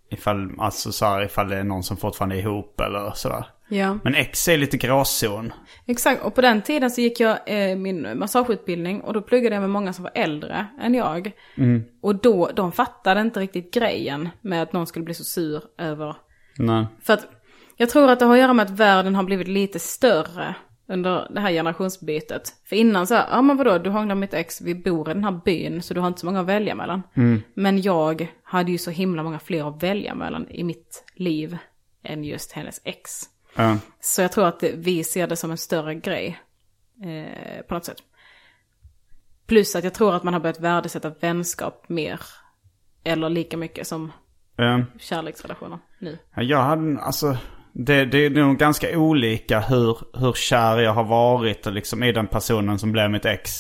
ifall, 0.10 0.52
alltså 0.58 0.92
så 0.92 1.06
här, 1.06 1.24
ifall 1.24 1.50
det 1.50 1.58
är 1.58 1.64
någon 1.64 1.84
som 1.84 1.98
fortfarande 1.98 2.36
är 2.36 2.40
ihop 2.40 2.82
eller 2.82 3.12
sådär. 3.16 3.46
Ja. 3.70 3.98
Men 4.04 4.16
X 4.16 4.48
är 4.48 4.58
lite 4.58 4.78
gråzon. 4.78 5.54
Exakt, 5.86 6.24
och 6.24 6.36
på 6.36 6.42
den 6.42 6.62
tiden 6.62 6.92
så 6.92 7.02
gick 7.02 7.20
jag 7.20 7.38
eh, 7.46 7.78
min 7.78 8.20
massageutbildning 8.20 9.02
och 9.02 9.14
då 9.14 9.22
pluggade 9.22 9.56
jag 9.56 9.62
med 9.62 9.70
många 9.70 9.94
som 9.94 10.04
var 10.04 10.12
äldre 10.16 10.68
än 10.82 10.94
jag. 10.94 11.32
Och 12.02 12.16
då, 12.16 12.50
de 12.56 12.72
fattade 12.72 13.22
inte 13.22 13.40
riktigt 13.40 13.74
grejen 13.74 14.30
med 14.42 14.64
att 14.64 14.74
någon 14.74 14.88
skulle 14.88 15.06
bli 15.06 15.14
så 15.14 15.24
sur 15.24 15.64
över... 15.78 16.16
Nej. 16.58 16.86
För 17.04 17.14
att 17.14 17.28
jag 17.78 17.90
tror 17.90 18.10
att 18.10 18.20
det 18.20 18.26
har 18.26 18.34
att 18.34 18.40
göra 18.40 18.54
med 18.54 18.66
att 18.66 18.80
världen 18.80 19.16
har 19.16 19.24
blivit 19.24 19.48
lite 19.48 19.80
större 19.80 20.56
under 20.88 21.28
det 21.34 21.40
här 21.42 21.52
generationsbytet. 21.52 22.54
För 22.66 22.76
innan 22.76 23.08
så 23.08 23.16
här, 23.16 23.28
ja 23.32 23.42
men 23.42 23.58
vadå, 23.58 23.78
du 23.78 23.90
hånglar 23.90 24.16
med 24.16 24.18
mitt 24.22 24.34
ex, 24.34 24.62
vi 24.62 24.76
bor 24.76 25.10
i 25.10 25.14
den 25.14 25.24
här 25.24 25.42
byn 25.46 25.82
så 25.82 25.94
du 25.94 26.00
har 26.00 26.08
inte 26.08 26.20
så 26.20 26.26
många 26.26 26.40
att 26.40 26.46
välja 26.46 26.76
mellan. 26.76 27.04
Men 27.54 27.82
jag 27.82 28.28
hade 28.44 28.72
ju 28.72 28.78
så 28.78 28.92
himla 28.92 29.24
många 29.24 29.40
fler 29.40 29.70
att 29.70 29.84
välja 29.84 30.16
mellan 30.16 30.50
i 30.50 30.64
mitt 30.64 31.04
liv 31.16 31.58
än 32.04 32.24
just 32.24 32.52
hennes 32.52 32.82
ex. 32.84 33.22
Ja. 33.56 33.78
Så 34.00 34.22
jag 34.22 34.32
tror 34.32 34.46
att 34.48 34.64
vi 34.64 35.04
ser 35.04 35.28
det 35.28 35.36
som 35.36 35.52
en 35.52 35.58
större 35.58 35.96
grej. 35.96 36.40
Eh, 37.04 37.62
på 37.68 37.74
något 37.74 37.86
sätt. 37.86 38.04
Plus 39.48 39.76
att 39.76 39.84
jag 39.84 39.94
tror 39.94 40.16
att 40.16 40.24
man 40.24 40.34
har 40.34 40.42
börjat 40.42 40.60
värdesätta 40.60 41.10
vänskap 41.20 41.90
mer. 41.90 42.20
Eller 43.04 43.30
lika 43.30 43.58
mycket 43.58 43.88
som 43.88 44.12
Ja. 44.56 44.84
kärleksrelationer 45.00 45.80
nu. 46.00 46.18
Ja, 46.36 46.42
Jag 46.44 46.64
hade, 46.64 47.00
alltså, 47.00 47.38
det, 47.74 48.06
det 48.06 48.26
är 48.26 48.30
nog 48.30 48.58
ganska 48.58 48.98
olika 48.98 49.60
hur, 49.60 49.98
hur 50.14 50.34
kär 50.34 50.78
jag 50.78 50.94
har 50.94 51.04
varit 51.04 51.68
och 51.68 51.74
liksom 51.74 52.04
i 52.04 52.12
den 52.12 52.28
personen 52.28 52.80
som 52.80 52.92
blev 52.92 53.12
mitt 53.12 53.26
ex. 53.26 53.52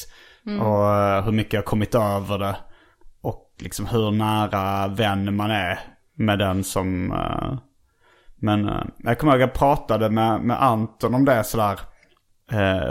Och 0.62 0.96
eh, 0.96 1.24
hur 1.24 1.32
mycket 1.32 1.54
jag 1.54 1.62
har 1.62 1.66
kommit 1.66 1.96
över 1.96 2.40
det. 2.40 2.56
Och 3.22 3.56
liksom 3.60 3.86
hur 3.86 4.12
nära 4.12 4.88
vän 4.88 5.36
man 5.36 5.52
är 5.52 5.80
med 6.16 6.40
den 6.40 6.64
som... 6.64 7.12
eh, 7.12 7.58
men 8.36 8.70
eh, 8.70 8.84
jag 8.98 9.18
kommer 9.18 9.34
ihåg 9.34 9.42
att 9.42 9.50
jag 9.50 9.60
pratade 9.60 10.10
med, 10.10 10.42
med 10.42 10.64
Anton 10.64 11.16
om 11.16 11.26
det 11.26 11.44
sådär. 11.44 11.80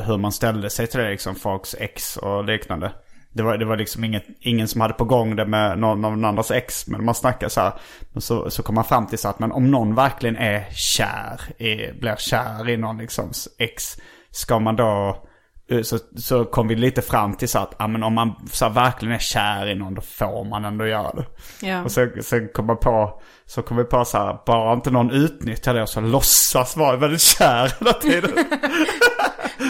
hur 0.07 0.19
man 0.19 0.33
ställde 0.33 0.71
sig 0.71 0.87
till 0.87 1.01
det 1.01 1.11
liksom, 1.11 1.35
folks 1.35 1.75
ex 1.79 2.17
och 2.17 2.45
liknande. 2.45 2.93
Det 3.37 3.43
var, 3.43 3.57
det 3.57 3.65
var 3.65 3.77
liksom 3.77 4.05
inget, 4.05 4.25
ingen 4.41 4.69
som 4.69 4.81
hade 4.81 4.95
på 4.95 5.05
gång 5.05 5.37
det 5.37 5.47
med 5.47 5.79
någon 5.79 6.03
den 6.03 6.25
andras 6.25 6.51
ex. 6.51 6.87
Men 6.87 7.05
man 7.05 7.15
snackar 7.15 7.49
så 7.49 7.61
här. 7.61 7.73
Men 8.13 8.23
så, 8.23 8.51
så 8.51 8.63
kom 8.63 8.75
man 8.75 8.85
fram 8.85 9.07
till 9.07 9.19
så 9.19 9.29
att 9.29 9.39
men 9.39 9.53
om 9.53 9.71
någon 9.71 9.95
verkligen 9.95 10.37
är 10.37 10.65
kär, 10.71 11.63
i, 11.63 11.93
blir 11.93 12.17
kär 12.17 12.69
i 12.69 12.77
någon 12.77 12.99
liksom 12.99 13.31
ex. 13.59 13.97
Ska 14.31 14.59
man 14.59 14.77
då, 14.77 15.23
eh, 15.71 15.83
så, 15.83 15.99
så 16.17 16.45
kom 16.45 16.69
vi 16.69 16.75
lite 16.75 17.03
fram 17.03 17.35
till 17.35 17.49
så 17.49 17.59
att 17.59 17.75
ja, 17.79 17.87
men 17.87 18.03
om 18.03 18.15
man 18.15 18.49
så 18.53 18.69
verkligen 18.69 19.15
är 19.15 19.19
kär 19.19 19.67
i 19.67 19.75
någon 19.75 19.95
då 19.95 20.01
får 20.01 20.45
man 20.45 20.65
ändå 20.65 20.87
göra 20.87 21.13
det. 21.13 21.27
Ja. 21.67 21.85
Och 21.85 21.93
sen, 21.93 22.23
sen 22.23 22.49
kom 22.49 22.67
man 22.67 22.77
på, 22.77 23.23
så 23.47 23.63
kom 23.63 23.77
vi 23.77 23.85
på 23.85 24.05
så 24.05 24.19
här, 24.19 24.39
bara 24.47 24.73
inte 24.73 24.91
någon 24.91 25.11
utnyttjar 25.11 25.75
det 25.75 25.83
och 25.83 25.89
så 25.89 26.01
låtsas 26.01 26.77
vara 26.77 26.97
väldigt 26.97 27.21
kär 27.21 27.73
hela 27.79 27.93
tiden. 27.93 28.31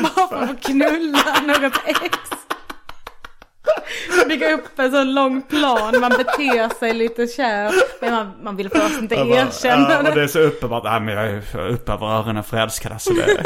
Bara 0.03 0.29
för 0.29 0.53
att 0.53 0.63
knulla 0.63 1.41
något 1.47 1.81
ex. 1.87 2.36
Bygga 4.29 4.55
upp 4.55 4.79
en 4.79 4.91
sån 4.91 5.15
lång 5.15 5.43
plan, 5.43 6.01
man 6.01 6.11
beter 6.11 6.79
sig 6.79 6.95
lite 6.95 7.27
kär. 7.27 7.73
Men 8.01 8.13
man, 8.13 8.33
man 8.43 8.57
vill 8.57 8.71
först 8.71 9.01
inte 9.01 9.17
bara, 9.17 9.27
erkänna 9.29 9.91
ja, 9.91 9.99
och 9.99 10.05
det 10.05 10.11
det. 10.15 10.23
är 10.23 10.27
så 10.27 10.39
uppenbart, 10.39 10.85
nej 10.85 11.01
men 11.01 11.15
jag 11.15 11.27
är 11.27 11.71
upp 11.71 11.89
över 11.89 12.07
öronen 12.07 12.45
förälskad 12.45 12.93
alltså. 12.93 13.13
Det, 13.13 13.43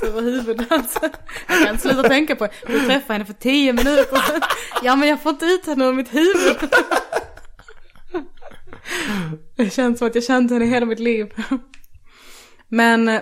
Så 0.00 0.06
över 0.06 0.20
huvudet 0.22 0.72
alltså. 0.72 1.00
Jag 1.48 1.58
kan 1.58 1.68
inte 1.68 1.82
sluta 1.88 2.08
tänka 2.08 2.36
på 2.36 2.46
det. 2.46 2.52
Du 2.66 2.80
träffade 2.80 3.12
henne 3.12 3.24
för 3.24 3.32
tio 3.32 3.72
minuter 3.72 4.16
sedan. 4.16 4.40
Ja 4.82 4.96
men 4.96 5.08
jag 5.08 5.22
får 5.22 5.30
inte 5.30 5.44
ut 5.46 5.66
henne 5.66 5.84
ur 5.84 5.92
mitt 5.92 6.14
huvud. 6.14 6.56
Det 9.56 9.70
känns 9.70 9.98
som 9.98 10.08
att 10.08 10.14
jag 10.14 10.24
känt 10.24 10.50
henne 10.52 10.64
hela 10.64 10.86
mitt 10.86 10.98
liv. 11.00 11.26
Men 12.68 13.20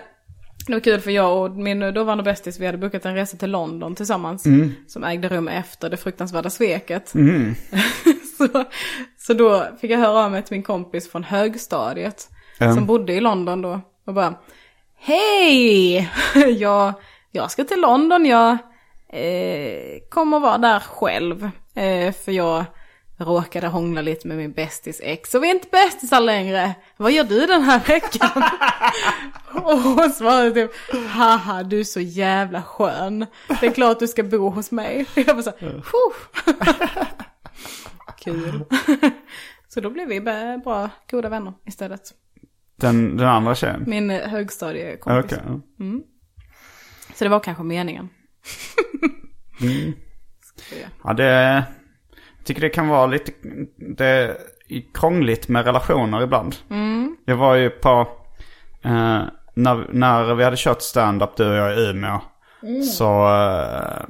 det 0.73 0.77
var 0.77 0.81
kul 0.81 1.01
för 1.01 1.11
jag 1.11 1.43
och 1.43 1.57
min 1.57 1.81
dåvarande 1.81 2.25
bästis, 2.25 2.61
vi 2.61 2.67
hade 2.67 2.79
bokat 2.79 3.05
en 3.05 3.15
resa 3.15 3.37
till 3.37 3.51
London 3.51 3.95
tillsammans. 3.95 4.45
Som 4.87 5.05
ägde 5.05 5.29
rum 5.29 5.49
efter 5.49 5.91
det 5.91 5.97
fruktansvärda 5.97 6.51
sveket. 6.51 7.09
så, 8.39 8.65
så 9.19 9.35
då 9.35 9.67
fick 9.81 9.91
jag 9.91 9.99
höra 9.99 10.25
av 10.25 10.31
mig 10.31 10.43
till 10.43 10.55
min 10.55 10.63
kompis 10.63 11.11
från 11.11 11.25
högstadiet. 11.25 12.29
Som 12.59 12.87
bodde 12.87 13.13
i 13.13 13.21
London 13.21 13.63
då. 13.63 13.81
Och 14.07 14.15
bara, 14.15 14.35
hej! 14.97 16.11
jag, 16.59 16.93
jag 17.31 17.51
ska 17.51 17.65
till 17.65 17.81
London, 17.81 18.27
jag 18.27 18.51
eh, 19.13 19.99
kommer 20.09 20.41
vara 20.41 20.59
där 20.59 20.81
själv. 20.81 21.51
Eh, 21.75 22.13
för 22.13 22.33
jag 22.33 22.65
råkade 23.19 23.67
hångla 23.67 24.03
lite 24.03 24.29
med 24.29 24.37
min 24.37 24.53
bästis 24.53 25.01
ex. 25.05 25.35
Och 25.35 25.43
vi 25.43 25.51
är 25.51 25.55
inte 25.55 25.69
bästisar 25.71 26.21
längre. 26.21 26.75
Vad 26.97 27.13
gör 27.13 27.25
du 27.25 27.47
den 27.47 27.63
här 27.63 27.81
veckan? 27.81 28.43
och 29.65 29.79
hon 29.79 30.11
svarade 30.11 30.51
typ, 30.51 30.71
haha 31.09 31.63
du 31.63 31.81
är 31.81 31.85
så 31.85 32.01
jävla 32.01 32.63
skön. 32.63 33.27
Det 33.61 33.67
är 33.67 33.71
klart 33.71 33.99
du 33.99 34.09
ska 34.09 34.23
bo 34.23 34.49
hos 34.49 34.71
mig. 34.71 35.07
Jag 35.15 35.35
var 35.35 35.43
så 35.43 35.53
här. 35.61 35.83
Kul. 38.19 38.65
så 39.69 39.81
då 39.81 39.91
blev 39.91 40.09
vi 40.09 40.21
bara 40.21 40.59
bra, 40.59 40.91
goda 41.11 41.29
vänner 41.29 41.53
istället. 41.67 42.15
den, 42.77 43.17
den 43.17 43.29
andra 43.29 43.55
tjejen? 43.55 43.85
Min 43.87 44.11
högstadiekompis. 44.11 45.39
Okej. 45.39 45.61
Så 47.15 47.25
det 47.25 47.31
var 47.31 47.41
kanske 47.41 47.63
meningen. 47.63 48.09
Ja, 51.05 51.13
det... 51.13 51.65
Tycker 52.49 52.61
det 52.61 52.69
kan 52.69 52.89
vara 52.89 53.07
lite... 53.07 53.33
Det 53.97 54.07
är 54.07 54.37
krångligt 54.95 55.49
med 55.49 55.65
relationer 55.65 56.23
ibland. 56.23 56.57
Jag 57.25 57.37
var 57.37 57.55
ju 57.55 57.71
på... 57.71 58.09
Eh, 58.85 59.23
när, 59.55 59.93
när 59.93 60.35
vi 60.35 60.45
hade 60.45 60.57
kört 60.57 60.83
stand-up 60.83 61.37
du 61.37 61.51
och 61.51 61.57
jag 61.57 61.79
i 61.79 61.91
Umeå. 61.91 62.21
Så... 62.97 63.29
Eh, 63.37 64.05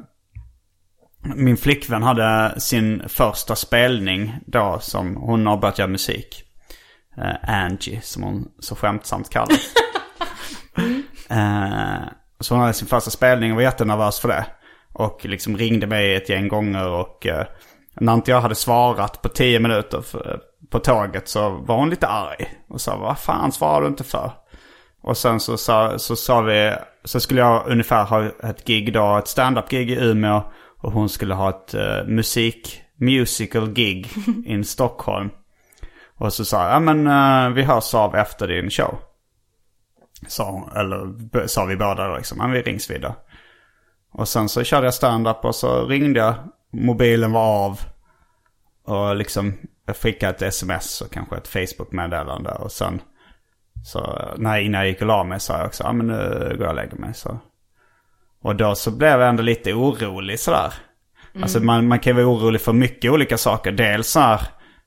min 1.34 1.57
flickvän 1.57 2.03
hade 2.03 2.55
sin 2.61 3.09
första 3.09 3.57
spelning 3.57 4.34
då 4.47 4.78
som 4.80 5.16
hon 5.16 5.47
har 5.47 5.57
börjat 5.57 5.78
göra 5.78 5.89
musik. 5.89 6.45
Eh, 7.16 7.62
Angie 7.62 8.01
som 8.03 8.22
hon 8.22 8.49
så 8.59 8.76
skämtsamt 8.76 9.30
kallas. 9.30 9.74
Eh, 11.30 12.09
så 12.41 12.55
hon 12.55 12.61
hade 12.61 12.72
sin 12.72 12.89
första 12.89 13.11
spelning 13.11 13.51
och 13.51 13.57
var 13.57 13.62
jättenervös 13.62 14.20
för 14.20 14.28
det. 14.28 14.47
Och 14.93 15.24
liksom 15.24 15.57
ringde 15.57 15.86
mig 15.86 16.14
ett 16.14 16.28
gäng 16.28 16.49
gånger 16.49 16.89
och 16.89 17.26
eh, 17.26 17.47
när 18.01 18.14
inte 18.14 18.30
jag 18.30 18.40
hade 18.40 18.55
svarat 18.55 19.22
på 19.22 19.28
tio 19.28 19.61
minuter 19.61 20.01
för, 20.01 20.40
på 20.70 20.78
tåget 20.78 21.28
så 21.28 21.51
var 21.51 21.76
hon 21.76 21.90
lite 21.90 22.07
arg. 22.07 22.55
Och 22.68 22.80
sa 22.80 22.96
vad 22.96 23.18
fan 23.18 23.53
svarar 23.53 23.80
du 23.80 23.86
inte 23.86 24.05
för? 24.05 24.32
Och 25.03 25.16
sen 25.16 25.40
så 25.40 25.57
sa, 25.57 25.99
så 25.99 26.16
sa 26.16 26.40
vi, 26.40 26.74
så 27.05 27.20
skulle 27.20 27.40
jag 27.40 27.66
ungefär 27.66 28.05
ha 28.05 28.24
ett 28.24 28.64
gig 28.64 28.92
då, 28.92 29.16
ett 29.16 29.28
stand-up-gig 29.28 29.90
i 29.90 30.05
Umeå. 30.05 30.42
Och 30.80 30.92
hon 30.92 31.09
skulle 31.09 31.34
ha 31.34 31.49
ett 31.49 31.74
uh, 31.74 32.05
musik, 32.07 32.82
musical 32.96 33.70
gig 33.70 34.09
i 34.46 34.64
Stockholm. 34.64 35.30
Och 36.18 36.32
så 36.32 36.44
sa 36.44 36.62
jag, 36.62 36.72
ja 36.72 36.80
men 36.80 37.07
eh, 37.07 37.55
vi 37.55 37.62
hörs 37.62 37.94
av 37.94 38.16
efter 38.16 38.49
din 38.49 38.70
show. 38.70 38.99
Sa 40.28 40.51
hon, 40.51 40.76
eller 40.76 41.46
sa 41.46 41.64
vi 41.64 41.76
båda 41.76 42.09
då 42.09 42.16
liksom, 42.16 42.38
men 42.38 42.51
vi 42.51 42.62
rings 42.62 42.90
vid 42.90 43.01
då. 43.01 43.16
Och 44.12 44.28
sen 44.28 44.49
så 44.49 44.64
körde 44.64 44.86
jag 44.86 44.94
stand-up 44.94 45.44
och 45.44 45.55
så 45.55 45.86
ringde 45.86 46.20
jag. 46.20 46.34
Mobilen 46.73 47.33
var 47.33 47.64
av. 47.64 47.81
Och 48.85 49.16
liksom, 49.16 49.55
jag 49.87 49.97
skickade 49.97 50.33
ett 50.33 50.43
sms 50.43 51.01
och 51.01 51.12
kanske 51.12 51.37
ett 51.37 51.49
Facebook-meddelande. 51.49 52.51
Och 52.51 52.73
sen, 52.73 53.01
så 53.85 54.19
när, 54.37 54.59
innan 54.59 54.81
jag 54.81 54.89
gick 54.89 55.01
och 55.01 55.07
la 55.07 55.25
mig 55.25 55.41
sa 55.41 55.59
jag 55.59 55.66
också, 55.66 55.85
ja 55.85 55.93
men 55.93 56.07
nu 56.07 56.55
går 56.59 56.61
jag 56.61 56.69
och 56.69 56.75
lägger 56.75 56.97
mig. 56.97 57.14
Så. 57.14 57.39
Och 58.43 58.57
då 58.57 58.75
så 58.75 58.91
blev 58.91 59.21
jag 59.21 59.29
ändå 59.29 59.43
lite 59.43 59.73
orolig 59.73 60.41
sådär. 60.41 60.73
Alltså 61.43 61.61
man, 61.61 61.89
man 61.89 61.99
kan 61.99 62.16
vara 62.16 62.27
orolig 62.27 62.61
för 62.61 62.73
mycket 62.73 63.11
olika 63.11 63.39
saker. 63.39 63.73
Dels 63.73 64.09
så 64.09 64.21
här 64.21 64.41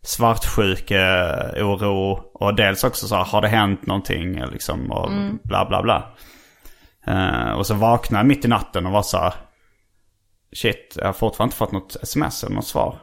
svartsjuke-oro 0.03 2.11
och 2.33 2.55
dels 2.55 2.83
också 2.83 3.07
så 3.07 3.15
här, 3.15 3.23
har 3.23 3.41
det 3.41 3.47
hänt 3.47 3.85
någonting 3.85 4.45
liksom 4.45 4.91
och 4.91 5.11
bla 5.43 5.65
bla 5.65 5.83
bla. 5.83 6.11
Eh, 7.07 7.51
och 7.51 7.67
så 7.67 7.73
vaknade 7.73 8.19
jag 8.19 8.27
mitt 8.27 8.45
i 8.45 8.47
natten 8.47 8.85
och 8.85 8.91
var 8.91 9.01
så 9.01 9.17
här, 9.17 9.33
shit, 10.55 10.95
jag 10.97 11.05
har 11.05 11.13
fortfarande 11.13 11.47
inte 11.47 11.57
fått 11.57 11.71
något 11.71 11.95
sms 11.95 12.43
eller 12.43 12.55
något 12.55 12.67
svar. 12.67 12.99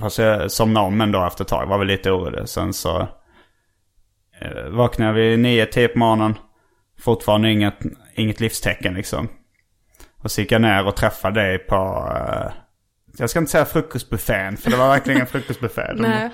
Fast 0.00 0.18
jag 0.18 0.50
somnade 0.50 0.86
om 0.86 1.00
ändå 1.00 1.26
efter 1.26 1.44
ett 1.44 1.48
tag, 1.48 1.66
var 1.66 1.78
väl 1.78 1.86
lite 1.86 2.10
orolig. 2.10 2.48
Sen 2.48 2.72
så 2.72 3.08
eh, 4.40 4.68
vaknade 4.70 5.10
jag 5.10 5.14
vid 5.14 5.38
nio, 5.38 5.66
tio 5.66 5.88
på 5.88 5.98
morgonen. 5.98 6.34
Fortfarande 7.00 7.50
inget, 7.50 7.78
inget 8.14 8.40
livstecken 8.40 8.94
liksom. 8.94 9.28
Och 10.22 10.30
så 10.30 10.40
gick 10.40 10.52
jag 10.52 10.62
ner 10.62 10.86
och 10.86 10.96
träffade 10.96 11.40
dig 11.40 11.58
på, 11.58 12.12
eh, 12.16 12.52
jag 13.18 13.30
ska 13.30 13.38
inte 13.38 13.52
säga 13.52 13.64
frukostbuffén, 13.64 14.56
för 14.56 14.70
det 14.70 14.76
var 14.76 14.88
verkligen 14.88 15.20
en 15.20 15.26
frukostbuffé. 15.26 15.92
De, 15.92 16.02
Nej, 16.02 16.30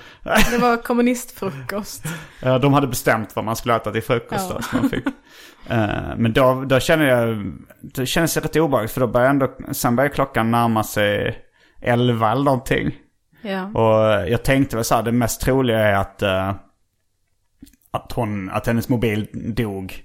det 0.51 0.59
var 0.59 0.76
kommunistfrukost. 0.76 2.05
De 2.41 2.72
hade 2.72 2.87
bestämt 2.87 3.37
vad 3.37 3.45
man 3.45 3.57
skulle 3.57 3.76
äta 3.76 3.93
till 3.93 4.03
frukost 4.03 4.47
Ja. 4.51 4.61
då, 4.72 4.78
man 4.78 4.91
fick. 4.91 5.07
Eh, 5.68 6.16
men 6.16 6.33
då, 6.33 6.64
då 6.66 6.81
kände 6.81 7.07
jag, 7.07 7.53
det 7.81 8.07
kändes 8.07 8.37
rätt 8.37 8.57
obehagligt 8.57 8.93
för 8.93 9.01
då 9.01 9.07
började 9.07 9.31
ändå, 9.31 9.57
sen 9.72 9.97
började 9.97 10.14
klockan 10.14 10.51
närma 10.51 10.85
sig 10.85 11.39
11 11.83 12.33
eller 12.33 12.45
någonting. 12.45 12.93
Ja. 13.43 13.64
Och 13.64 14.28
jag 14.28 14.43
tänkte 14.43 14.76
väl 14.76 14.85
så 14.85 14.95
här, 14.95 15.03
det 15.03 15.12
mest 15.12 15.41
troliga 15.41 15.78
är 15.78 15.95
att, 15.95 16.22
eh, 16.22 16.55
att, 17.91 18.12
hon, 18.12 18.51
att 18.51 18.66
hennes 18.66 18.89
mobil 18.89 19.28
dog. 19.57 20.05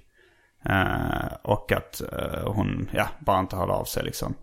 Eh, 0.64 1.26
och 1.42 1.72
att 1.72 2.02
hon 2.44 2.90
ja, 2.92 3.08
bara 3.18 3.40
inte 3.40 3.56
hörde 3.56 3.72
av 3.72 3.84
sig 3.84 4.04
liksom. 4.04 4.34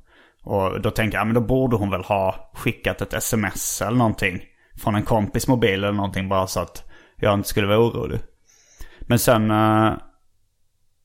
Och 0.43 0.81
då 0.81 0.91
tänkte 0.91 1.15
jag, 1.15 1.21
ja, 1.21 1.25
men 1.25 1.33
då 1.35 1.41
borde 1.41 1.75
hon 1.75 1.89
väl 1.89 2.03
ha 2.03 2.51
skickat 2.53 3.01
ett 3.01 3.13
sms 3.13 3.81
eller 3.81 3.97
någonting. 3.97 4.41
Från 4.83 4.95
en 4.95 5.03
kompis 5.03 5.47
mobil 5.47 5.73
eller 5.73 5.91
någonting 5.91 6.29
bara 6.29 6.47
så 6.47 6.59
att 6.59 6.83
jag 7.15 7.33
inte 7.33 7.49
skulle 7.49 7.67
vara 7.67 7.79
orolig. 7.79 8.19
Men 9.01 9.19
sen, 9.19 9.51
eh, 9.51 9.93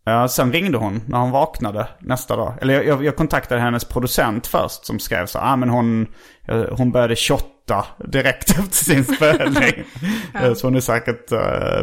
ja, 0.04 0.28
sen 0.28 0.52
ringde 0.52 0.78
hon 0.78 1.02
när 1.06 1.18
hon 1.18 1.30
vaknade 1.30 1.88
nästa 2.00 2.36
dag. 2.36 2.54
Eller 2.60 2.74
jag, 2.74 2.86
jag, 2.86 3.04
jag 3.04 3.16
kontaktade 3.16 3.60
hennes 3.60 3.84
producent 3.84 4.46
först 4.46 4.84
som 4.86 4.98
skrev 4.98 5.26
så 5.26 5.38
ah, 5.38 5.56
men 5.56 5.68
hon, 5.70 6.06
eh, 6.48 6.64
hon 6.70 6.92
började 6.92 7.16
shotta 7.16 7.86
direkt 7.98 8.50
efter 8.58 8.84
sin 8.84 9.04
spelning. 9.04 9.84
Eh, 10.34 10.54
Så 10.54 10.66
hon 10.66 10.76
är 10.76 10.80
säkert 10.80 11.30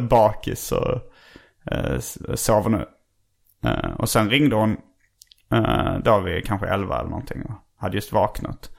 bakis 0.10 0.72
och 0.72 1.02
sover 2.36 2.70
nu. 2.70 2.86
Och 3.98 4.10
sen 4.10 4.30
ringde 4.30 4.56
hon, 4.56 4.78
uh, 5.54 5.98
då 6.04 6.12
var 6.12 6.22
vi 6.22 6.42
kanske 6.42 6.68
11 6.68 7.00
eller 7.00 7.10
någonting 7.10 7.44
och 7.44 7.56
hade 7.78 7.96
just 7.96 8.12
vaknat. 8.12 8.70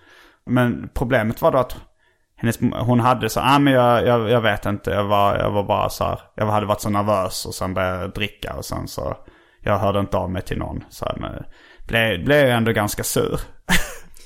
Men 0.46 0.88
problemet 0.94 1.42
var 1.42 1.52
då 1.52 1.58
att 1.58 1.76
hennes, 2.36 2.58
hon 2.60 3.00
hade 3.00 3.28
så, 3.28 3.40
ah, 3.40 3.58
men 3.58 3.72
jag, 3.72 4.06
jag, 4.06 4.30
jag 4.30 4.40
vet 4.40 4.66
inte, 4.66 4.90
jag 4.90 5.04
var, 5.04 5.36
jag 5.36 5.50
var 5.50 5.62
bara 5.62 5.88
så 5.88 6.04
här, 6.04 6.20
jag 6.34 6.46
hade 6.46 6.66
varit 6.66 6.80
så 6.80 6.90
nervös 6.90 7.46
och 7.46 7.54
sen 7.54 7.74
började 7.74 8.00
jag 8.00 8.12
dricka 8.12 8.54
och 8.54 8.64
sen 8.64 8.88
så, 8.88 9.16
jag 9.60 9.78
hörde 9.78 10.00
inte 10.00 10.16
av 10.16 10.30
mig 10.30 10.42
till 10.42 10.58
någon. 10.58 10.84
Så 10.88 11.04
här, 11.04 11.16
men 11.16 11.44
blev, 11.86 12.24
blev 12.24 12.46
jag 12.46 12.56
ändå 12.56 12.72
ganska 12.72 13.04
sur. 13.04 13.40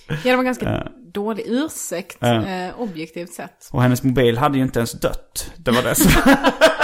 Ja, 0.09 0.17
det 0.31 0.37
var 0.37 0.45
ganska 0.45 0.87
dålig 1.13 1.45
ursäkt, 1.47 2.23
eh, 2.23 2.81
objektivt 2.81 3.33
sett. 3.33 3.69
Och 3.73 3.83
hennes 3.83 4.03
mobil 4.03 4.39
hade 4.39 4.59
ju 4.59 4.65
inte 4.65 4.79
ens 4.79 4.93
dött. 4.93 5.53
Det 5.57 5.71
var 5.71 5.83
det 5.83 5.95
som... 5.95 6.23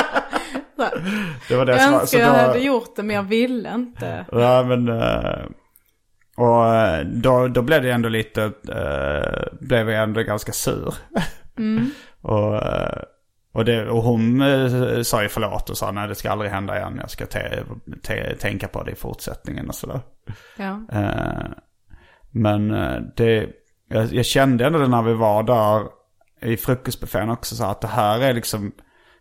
Det 1.48 1.56
var 1.56 1.64
det 1.66 1.72
Jag 1.72 1.80
som 1.80 1.92
var, 1.92 2.00
önskar 2.00 2.18
jag 2.18 2.32
då- 2.32 2.38
hade 2.38 2.58
gjort 2.58 2.96
det, 2.96 3.02
men 3.02 3.16
jag 3.16 3.22
ville 3.22 3.74
inte. 3.74 4.26
Ja 4.32 4.62
men... 4.62 4.88
eh, 4.88 5.44
och 6.36 6.74
eh, 6.74 7.06
då, 7.06 7.48
då 7.48 7.62
blev 7.62 7.82
det 7.82 7.92
ändå 7.92 8.08
lite... 8.08 8.42
Uh, 8.68 9.58
blev 9.60 9.90
jag 9.90 10.02
ändå 10.02 10.22
ganska 10.22 10.52
sur. 10.52 10.94
och, 12.22 12.56
eh, 12.56 13.02
och, 13.52 13.64
det, 13.64 13.88
och 13.90 14.02
hon 14.02 14.42
sa 15.04 15.22
ju 15.22 15.28
förlåt 15.28 15.70
och 15.70 15.76
sa 15.76 15.90
nej 15.90 16.08
det 16.08 16.14
ska 16.14 16.30
aldrig 16.30 16.50
hända 16.50 16.76
igen. 16.76 16.98
Jag 17.00 17.10
ska 17.10 17.26
te, 17.26 17.62
te, 18.02 18.36
tänka 18.36 18.68
på 18.68 18.82
det 18.82 18.90
i 18.90 18.94
fortsättningen 18.94 19.68
och 19.68 19.74
sådär. 19.74 20.00
Ja. 20.56 20.80
Eh, 20.92 21.46
men 22.30 22.74
eh, 22.74 23.00
det, 23.16 23.48
jag, 23.88 24.12
jag 24.12 24.24
kände 24.26 24.66
ändå 24.66 24.78
när 24.78 25.02
vi 25.02 25.14
var 25.14 25.42
där 25.42 25.82
i 26.52 26.56
frukostbuffén 26.56 27.30
också 27.30 27.54
så 27.54 27.64
att 27.64 27.80
det 27.80 27.88
här 27.88 28.20
är 28.20 28.32
liksom 28.34 28.72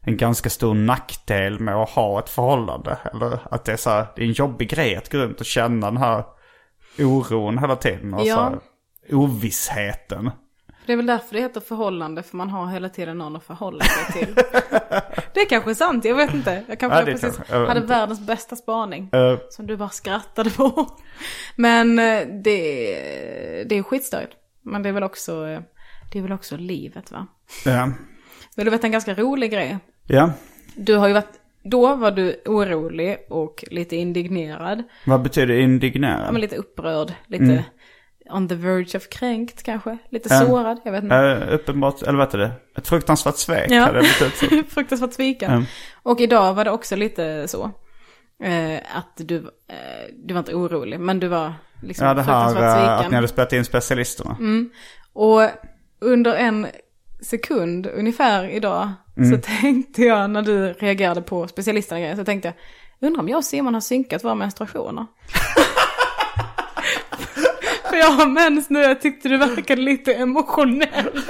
en 0.05 0.17
ganska 0.17 0.49
stor 0.49 0.73
nackdel 0.73 1.59
med 1.59 1.75
att 1.75 1.89
ha 1.89 2.19
ett 2.19 2.29
förhållande. 2.29 2.97
Eller 3.13 3.39
att 3.51 3.65
det 3.65 3.71
är 3.71 3.77
så 3.77 3.89
här, 3.89 4.05
det 4.15 4.21
är 4.21 4.25
en 4.25 4.31
jobbig 4.31 4.69
grej 4.69 4.95
att 4.95 5.11
gå 5.11 5.17
runt 5.17 5.39
och 5.39 5.45
känna 5.45 5.87
den 5.91 5.97
här 5.97 6.23
oron 6.99 7.57
hela 7.57 7.75
tiden. 7.75 8.13
Och 8.13 8.25
Ja. 8.25 8.35
så 8.35 8.41
här, 8.41 8.59
ovissheten. 9.15 10.31
Det 10.85 10.93
är 10.93 10.97
väl 10.97 11.05
därför 11.05 11.35
det 11.35 11.41
heter 11.41 11.61
förhållande, 11.61 12.23
för 12.23 12.37
man 12.37 12.49
har 12.49 12.67
hela 12.67 12.89
tiden 12.89 13.17
någon 13.17 13.35
att 13.35 13.43
förhålla 13.43 13.83
sig 13.83 14.13
till. 14.25 14.35
det 15.33 15.39
är 15.39 15.49
kanske 15.49 15.75
sant, 15.75 16.05
jag 16.05 16.15
vet 16.15 16.33
inte. 16.33 16.63
Jag 16.67 16.79
kanske 16.79 16.99
Ja, 16.99 17.05
precis 17.05 17.21
kanske- 17.21 17.43
jag 17.55 17.67
hade 17.67 17.79
inte. 17.79 17.93
världens 17.93 18.19
bästa 18.27 18.55
spaning. 18.55 19.09
Eh, 19.13 19.37
Som 19.49 19.67
du 19.67 19.77
bara 19.77 19.89
skrattade 19.89 20.49
på. 20.49 20.87
Men 21.55 21.99
eh, 21.99 22.27
det, 22.43 23.63
det 23.69 23.77
är 23.77 23.83
skitstörigt. 23.83 24.33
Men 24.63 24.83
det 24.83 24.89
är 24.89 24.93
väl 24.93 25.03
också, 25.03 25.47
eh, 25.47 25.59
det 26.11 26.17
är 26.19 26.23
väl 26.23 26.31
också 26.31 26.57
livet 26.57 27.11
va? 27.11 27.27
ja. 27.65 27.85
Men 28.55 28.65
du 28.65 28.71
vet 28.71 28.83
en 28.83 28.91
ganska 28.91 29.13
rolig 29.13 29.51
grej. 29.51 29.77
Ja. 30.07 30.31
Du 30.75 30.95
har 30.95 31.07
ju 31.07 31.13
varit, 31.13 31.39
då 31.63 31.95
var 31.95 32.11
du 32.11 32.41
orolig 32.45 33.17
och 33.29 33.63
lite 33.71 33.95
indignerad. 33.95 34.83
Vad 35.05 35.21
betyder 35.21 35.53
indignerad? 35.55 36.23
Ja, 36.27 36.31
men 36.31 36.41
lite 36.41 36.55
upprörd, 36.55 37.13
lite 37.27 37.43
Mm. 37.43 37.63
on 38.29 38.47
the 38.47 38.55
verge 38.55 38.97
of 38.97 39.09
kränkt 39.09 39.63
kanske. 39.63 39.97
Lite 40.09 40.33
Ja. 40.33 40.39
sårad, 40.45 40.79
jag 40.85 40.91
vet 40.91 41.03
inte. 41.03 41.15
Eh, 41.15 41.53
uppenbart, 41.53 42.01
eller 42.01 42.17
vad 42.17 42.27
heter 42.27 42.37
det? 42.37 42.51
Ett 42.77 42.87
fruktansvärt 42.87 43.35
svek 43.37 43.71
Ja. 43.71 43.81
hade 43.85 43.99
det. 44.01 44.63
Fruktansvärt 44.69 45.13
sviken. 45.13 45.51
Mm. 45.51 45.63
Och 46.03 46.19
idag 46.21 46.53
var 46.53 46.65
det 46.65 46.71
också 46.71 46.95
lite 46.95 47.47
så. 47.47 47.71
Eh, 48.43 48.79
att 48.97 49.11
du, 49.17 49.35
eh, 49.37 50.13
du 50.25 50.33
var 50.33 50.39
inte 50.39 50.55
orolig, 50.55 50.99
men 50.99 51.19
du 51.19 51.27
var 51.27 51.53
liksom 51.83 52.07
Ja, 52.07 52.13
det 52.13 52.21
här 52.21 52.45
fruktansvärt 52.45 52.63
eh, 52.63 52.75
sviken. 52.79 53.05
att 53.05 53.09
ni 53.09 53.15
hade 53.15 53.27
spelat 53.27 53.53
in 53.53 53.65
specialisterna. 53.65 54.37
Och 55.13 55.41
under 55.99 56.35
en 56.35 56.67
sekund 57.21 57.87
ungefär 57.87 58.49
idag 58.49 58.91
Mm. 59.17 59.31
så 59.31 59.37
tänkte 59.61 60.01
jag 60.01 60.29
när 60.29 60.41
du 60.41 60.73
reagerade 60.73 61.21
på 61.21 61.47
specialisterna 61.47 61.99
grejer 62.01 62.15
så 62.15 62.25
tänkte 62.25 62.53
jag 62.99 63.07
undrar 63.07 63.21
om 63.21 63.29
jag 63.29 63.37
och 63.37 63.45
Simon 63.45 63.73
har 63.73 63.81
synkat 63.81 64.23
våra 64.23 64.35
menstruationer. 64.35 65.05
För 67.89 67.95
jag 67.95 68.11
har 68.11 68.25
mens 68.27 68.69
nu, 68.69 68.79
jag 68.79 69.01
tyckte 69.01 69.29
du 69.29 69.37
verkade 69.37 69.81
lite 69.81 70.13
emotionell. 70.13 71.11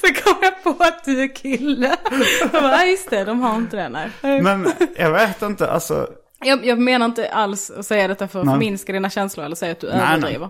Så 0.00 0.14
kom 0.22 0.34
jag 0.42 0.62
på 0.62 0.84
att 0.84 1.04
du 1.04 1.22
är 1.22 1.34
kille. 1.36 1.96
Jag 2.40 2.50
bara, 2.62 2.72
"Ja, 2.72 2.84
just 2.84 3.10
det, 3.10 3.24
de 3.24 3.40
har 3.40 3.56
inte 3.56 3.76
det, 3.76 3.88
nej. 3.88 4.10
Men 4.42 4.72
jag 4.96 5.10
vet 5.12 5.42
inte, 5.42 5.70
alltså. 5.70 6.08
Jag, 6.44 6.66
jag 6.66 6.78
menar 6.78 7.06
inte 7.06 7.28
alls 7.32 7.70
att 7.70 7.86
säga 7.86 8.08
detta 8.08 8.28
för 8.28 8.38
att 8.40 8.46
Nej. 8.46 8.54
förminska 8.54 8.92
dina 8.92 9.10
känslor 9.10 9.46
eller 9.46 9.56
säga 9.56 9.72
att 9.72 9.80
du 9.80 9.86
nej. 9.88 10.00
överdriver. 10.16 10.48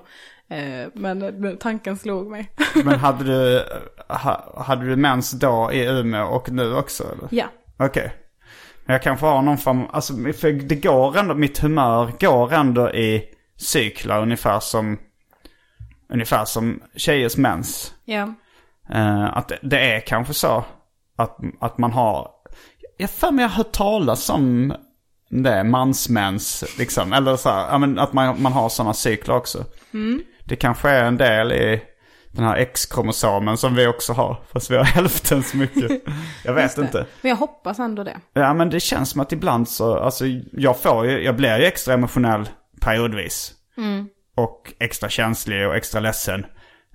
Eh, 0.53 0.89
Men 0.95 1.57
tanken 1.61 1.97
slog 1.97 2.31
mig. 2.31 2.51
Men 2.85 2.99
hade 2.99 3.25
du, 3.25 3.65
ha, 4.09 4.63
hade 4.67 4.87
du 4.87 4.97
mens 4.97 5.31
då 5.31 5.71
i 5.73 5.87
Umeå 5.87 6.27
och 6.27 6.51
nu 6.51 6.75
också 6.75 7.05
eller? 7.05 7.29
ja. 7.31 7.47
Okej. 7.79 8.13
Men 8.85 8.93
jag 8.95 9.03
kanske 9.03 9.27
har 9.27 9.43
någon 9.43 9.59
form, 9.59 9.87
alltså 9.93 10.13
för 10.15 10.53
det 10.53 10.75
går 10.75 11.19
ändå, 11.19 11.35
mitt 11.35 11.59
humör 11.59 12.13
går 12.21 12.53
ändå 12.53 12.91
i 12.91 13.25
cyklar 13.57 14.23
ungefär 14.23 14.61
som, 14.61 14.99
ungefär 16.13 16.45
som 16.45 16.83
tjejers 16.97 17.37
mens. 17.37 17.95
Ja. 18.05 18.35
Eh, 18.91 19.37
att 19.37 19.49
det, 19.49 19.59
det 19.63 19.95
är 19.95 20.01
kanske 20.01 20.35
så 20.35 20.65
att, 21.17 21.39
att 21.61 21.79
man 21.79 21.93
har, 21.93 22.31
jag 22.99 23.11
för 23.11 23.31
mig 23.31 23.43
jag 23.43 23.49
har 23.49 23.57
hört 23.57 23.73
talas 23.73 24.31
om 24.31 24.75
det, 25.29 25.65
mansmens 25.65 26.65
liksom. 26.79 27.13
Eller 27.13 27.37
så 27.37 27.49
här, 27.49 27.79
men 27.79 27.99
att 27.99 28.13
man, 28.13 28.43
man 28.43 28.53
har 28.53 28.69
sådana 28.69 28.95
cykler 28.95 29.35
också. 29.35 29.65
Det 30.45 30.57
kanske 30.57 30.91
är 30.91 31.05
en 31.05 31.17
del 31.17 31.53
i 31.53 31.83
den 32.33 32.45
här 32.45 32.57
X-kromosomen 32.57 33.57
som 33.57 33.75
vi 33.75 33.87
också 33.87 34.13
har. 34.13 34.43
Fast 34.53 34.71
vi 34.71 34.77
har 34.77 34.85
hälften 34.99 35.43
så 35.43 35.57
mycket. 35.57 36.03
Jag 36.45 36.55
vet 36.55 36.79
inte. 36.79 37.07
Men 37.23 37.29
jag 37.29 37.37
hoppas 37.37 37.79
ändå 37.79 38.05
det. 38.05 38.17
Ja 38.33 38.55
men 38.55 38.71
det 38.71 38.81
känns 38.81 39.11
som 39.11 39.21
att 39.21 39.33
ibland 39.33 39.69
så, 39.69 39.99
alltså 39.99 40.25
jag 40.53 40.81
får 40.81 41.07
ju, 41.07 41.25
jag 41.25 41.37
blir 41.37 41.59
ju 41.59 41.65
extra 41.65 41.95
emotionell 41.95 42.49
periodvis. 42.81 43.53
Och 44.37 44.73
extra 44.79 45.09
känslig 45.09 45.69
och 45.69 45.77
extra 45.77 46.01
ledsen. 46.01 46.47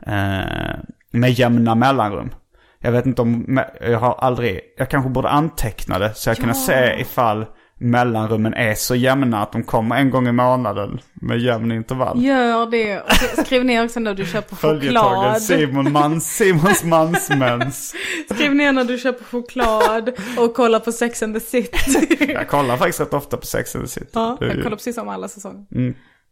Eh, 0.08 0.80
med 1.12 1.32
jämna 1.32 1.76
mellanrum. 1.76 2.32
Jag 2.80 2.92
vet 2.92 3.06
inte 3.06 3.22
om, 3.22 3.62
jag 3.82 4.00
har 4.00 4.16
aldrig, 4.16 4.62
jag 4.78 4.90
kanske 4.90 5.10
borde 5.10 5.30
anteckna 5.30 6.00
det 6.00 6.14
så 6.14 6.30
jag 6.30 6.38
kunde 6.38 6.54
se 6.54 7.02
ifall 7.02 7.46
mellanrummen 7.78 8.54
är 8.54 8.76
så 8.76 8.96
jämna 8.96 9.42
att 9.44 9.52
de 9.52 9.64
kommer 9.64 9.96
en 9.96 10.10
gång 10.10 10.28
i 10.28 10.32
månaden 10.32 11.00
med 11.14 11.40
jämn 11.40 11.72
intervall. 11.72 12.24
Gör 12.24 12.72
det. 12.72 13.00
Och 13.00 13.46
skriv 13.46 13.66
ner 13.66 13.86
också 13.86 14.00
när 14.00 14.14
du 14.14 14.26
köper 14.26 14.56
choklad. 14.56 15.42
Simon 15.42 15.92
Mans, 15.92 16.36
Simons 16.38 16.84
mansmens. 16.84 17.94
Skriv 18.32 18.56
ner 18.56 18.72
när 18.72 18.84
du 18.84 18.98
köper 18.98 19.26
choklad 19.26 20.10
och 20.38 20.54
kollar 20.54 20.80
på 20.80 20.92
Sex 20.92 21.24
and 21.24 21.34
the 21.34 21.40
City. 21.40 22.32
Jag 22.34 22.48
kollar 22.48 22.78
faktiskt 22.78 23.00
rätt 23.00 23.14
ofta 23.14 23.38
på 23.38 23.46
Sex 23.46 23.76
and 23.76 23.86
the 23.86 23.92
City. 23.92 24.08
Ja, 24.14 24.38
jag 24.40 24.64
kollar 24.64 24.78
precis 24.78 24.98
om 24.98 25.10
alla 25.10 25.28
säsonger. 25.28 25.66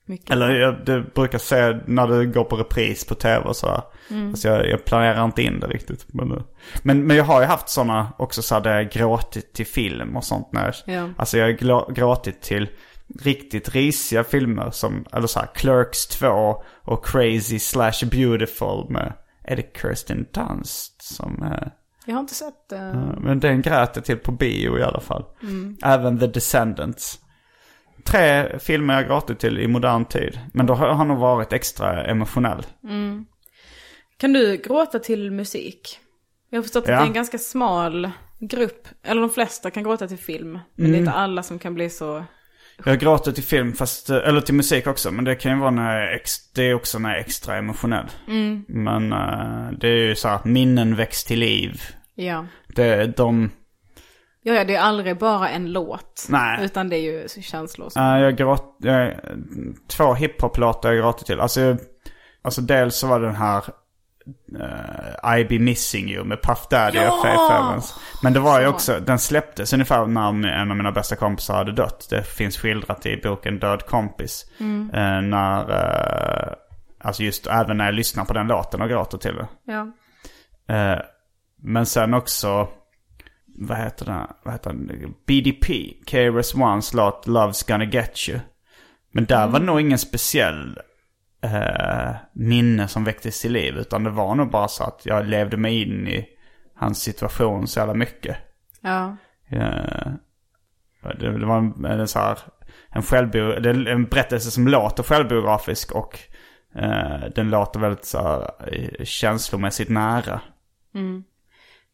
Mycket. 0.06 0.30
Eller 0.30 0.50
jag 0.50 0.86
det 0.86 1.02
brukar 1.16 1.38
se 1.38 1.80
när 1.86 2.08
det 2.08 2.26
går 2.26 2.44
på 2.44 2.56
repris 2.56 3.06
på 3.06 3.16
tv 3.16 3.46
och 3.46 3.56
sådär. 3.56 3.82
Mm. 4.10 4.30
Alltså 4.30 4.48
jag, 4.48 4.70
jag 4.70 4.86
planerar 4.86 5.26
inte 5.26 5.42
in 5.42 5.60
det 5.60 5.68
riktigt. 5.68 6.06
Men, 6.14 6.44
men, 6.84 7.08
men 7.08 7.18
jag 7.18 7.24
har 7.24 7.42
ju 7.42 7.48
haft 7.48 7.70
sådana 7.70 8.14
också 8.18 8.42
så 8.42 8.60
där 8.60 8.76
jag 8.76 8.90
gråtit 8.92 9.54
till 9.54 9.66
film 9.66 10.18
och 10.18 10.24
sånt. 10.24 10.52
När, 10.52 10.76
Ja. 10.86 11.10
Alltså 11.18 11.38
jag 11.38 11.46
har 11.46 11.92
gråtit 11.94 12.42
till 12.42 12.70
riktigt 13.20 13.76
risiga 13.76 14.24
filmer 14.24 14.72
som, 14.72 15.06
eller 15.14 15.28
så 15.28 15.40
här, 15.40 15.48
Clerks 15.56 16.08
2 16.08 16.64
och 16.84 17.06
Crazy 17.06 17.60
slash 17.60 18.06
Beautiful 18.12 18.90
med, 18.90 19.14
är 19.44 19.56
det 19.56 19.78
Kirsten 19.82 20.26
Dunst 20.34 21.02
som, 21.02 21.44
eh, 21.44 21.68
Jag 22.06 22.14
har 22.16 22.20
inte 22.20 22.36
sett 22.36 22.72
eh, 22.72 22.80
det. 22.80 23.18
men 23.20 23.40
den 23.40 23.62
grät 23.62 23.92
jag 23.96 24.06
till 24.06 24.18
på 24.18 24.32
bio 24.32 24.80
i 24.80 24.84
alla 24.84 25.00
fall. 25.00 25.26
Mm. 25.42 25.78
Även 25.84 26.20
The 26.20 26.28
Descendants. 26.28 27.20
Tre 28.06 28.60
filmer 28.60 28.94
jag 28.94 29.08
gråtit 29.08 29.40
till 29.40 29.60
i 29.60 29.68
modern 29.68 30.06
tid. 30.06 30.40
Men 30.54 30.66
då 30.66 30.74
har 30.74 30.94
han 30.94 31.08
nog 31.08 31.18
varit 31.18 31.54
extra 31.54 32.06
emotionell. 32.06 32.66
Kan 34.18 34.34
du 34.34 34.58
gråta 34.58 35.00
till 35.00 35.32
musik? 35.32 36.00
Jag 36.50 36.58
har 36.58 36.64
förstått 36.64 36.84
att 36.84 36.90
Ja. 36.90 36.96
det 36.96 37.02
är 37.02 37.08
en 37.08 37.14
ganska 37.14 37.38
smal 37.38 38.12
grupp. 38.40 38.88
Eller 39.04 39.22
de 39.22 39.30
flesta 39.30 39.72
kan 39.72 39.84
gråta 39.84 40.08
till 40.08 40.18
film. 40.18 40.60
Men 40.76 40.92
det 40.92 40.98
är 40.98 41.00
inte 41.00 41.12
alla 41.12 41.44
som 41.44 41.60
kan 41.60 41.74
bli 41.74 41.90
så... 41.90 42.24
Jag 42.86 43.00
gråter 43.00 43.32
till 43.32 43.44
film, 43.44 43.74
fast, 43.74 44.10
eh, 44.10 44.18
eller 44.18 44.42
till 44.42 44.56
musik 44.56 44.88
också. 44.88 45.12
Men 45.12 45.26
det 45.26 45.36
kan 45.36 45.52
ju 45.52 45.60
vara 45.60 45.72
när 45.72 46.00
jag 46.00 46.20
det 46.56 46.64
är 46.64 46.74
också 46.74 47.00
när 47.00 47.10
jag 47.10 47.18
är 47.18 47.22
extra 47.24 47.58
emotionell. 47.58 48.06
Men 48.68 49.14
uh, 49.14 49.72
det 49.80 49.88
är 49.88 50.08
ju 50.08 50.16
så 50.16 50.28
här, 50.28 50.40
minnen 50.44 50.96
väcks 50.96 51.24
till 51.24 51.40
liv. 51.40 51.82
Ja. 52.16 52.46
Det, 52.68 53.18
de, 53.18 53.52
Ja, 54.48 54.54
ja, 54.54 54.64
det 54.64 54.76
är 54.76 54.82
aldrig 54.82 55.18
bara 55.18 55.50
en 55.50 55.72
låt. 55.72 56.26
Nej. 56.30 56.66
Utan 56.66 56.90
det 56.90 56.96
är 56.98 57.02
ju 57.02 57.28
känslor. 57.42 57.90
som- 57.90 58.02
uh, 58.02 58.20
jag 58.20 58.38
gråt, 58.38 58.78
jag, 58.80 59.14
två 59.88 60.14
hiphop-låtar 60.14 60.92
jag 60.92 60.98
gråter 61.04 61.26
till. 61.26 61.40
Alltså, 61.40 61.78
alltså 62.42 62.62
dels 62.62 62.96
så 62.96 63.08
var 63.08 63.20
det 63.20 63.26
den 63.26 63.36
här 63.36 63.64
uh, 64.56 65.38
I 65.40 65.46
Be 65.46 65.60
Missing 65.60 66.10
You 66.10 66.24
med 66.24 66.42
Puff 66.42 66.68
Daddy 66.70 67.00
och 67.00 67.22
Faith 67.22 67.52
Evans. 67.56 68.00
Men 68.24 68.34
det 68.34 68.40
var 68.40 68.60
ju 68.60 68.66
Så. 68.66 68.72
också, 68.72 69.00
den 69.00 69.20
släpptes 69.20 69.74
ungefär 69.74 70.06
när 70.06 70.48
en 70.48 70.72
av 70.72 70.78
mina 70.78 70.92
bästa 70.92 71.16
kompisar 71.16 71.56
hade 71.56 71.72
dött. 71.72 72.08
Det 72.10 72.24
finns 72.24 72.58
skildrat 72.58 73.06
i 73.06 73.18
boken 73.24 73.60
Död 73.60 73.86
kompis. 73.86 74.46
Eh, 74.94 75.22
när, 75.22 75.60
eh, 75.70 76.54
alltså 77.02 77.24
just 77.24 77.48
även 77.48 77.78
när 77.78 77.86
jag 77.86 77.94
lyssnar 77.96 78.26
på 78.26 78.34
den 78.34 78.48
låten 78.48 78.82
och 78.82 78.90
gråter 78.90 79.18
till 79.18 79.36
det. 79.36 79.48
Ja. 79.64 79.88
Men 81.62 81.86
sen 81.86 82.14
också, 82.14 82.68
vad 83.58 83.78
heter 83.78 84.06
den? 84.06 84.28
Vad 84.44 84.54
heter 84.54 84.70
den? 84.70 85.14
BDP, 85.26 85.94
KRS 86.06 86.56
Ones 86.56 86.94
låt 86.94 87.28
Love's 87.28 87.68
Gonna 87.72 87.86
Get 87.86 88.30
You. 88.30 88.40
Men 89.12 89.26
där 89.26 89.48
var 89.48 89.60
det 89.60 89.66
nog 89.66 89.82
ingen 89.82 89.98
speciell 89.98 90.80
eh, 91.42 92.16
minne 92.34 92.88
som 92.88 93.04
väcktes 93.04 93.42
till 93.42 93.52
liv. 93.52 93.78
Utan 93.78 94.04
det 94.04 94.10
var 94.10 94.36
nog 94.36 94.52
bara 94.52 94.68
så 94.68 94.84
att 94.84 95.02
jag 95.06 95.26
levde 95.26 95.58
mig 95.58 95.82
in 95.82 96.08
i 96.08 96.26
hans 96.76 97.02
situation 97.02 97.68
så 97.68 97.80
jävla 97.80 97.94
mycket. 97.94 98.38
Ja. 98.82 99.18
Eh, 99.50 100.12
det, 101.02 101.38
det 101.40 101.46
var 101.46 101.58
en, 101.58 101.86
en, 101.86 102.08
så 102.08 102.20
här, 102.20 102.40
en, 102.90 103.02
självbio, 103.02 103.60
det 103.60 103.70
är 103.70 103.88
en 103.88 104.06
berättelse 104.06 104.52
som 104.52 104.68
låter 104.68 105.04
självbiografisk 105.04 105.92
och 105.92 106.20
eh, 106.76 107.20
den 107.36 107.50
låter 107.50 107.80
väldigt 107.80 108.06
så 108.06 108.22
här, 108.22 108.52
eh, 108.72 109.06
känslomässigt 109.06 109.90
nära. 109.90 110.42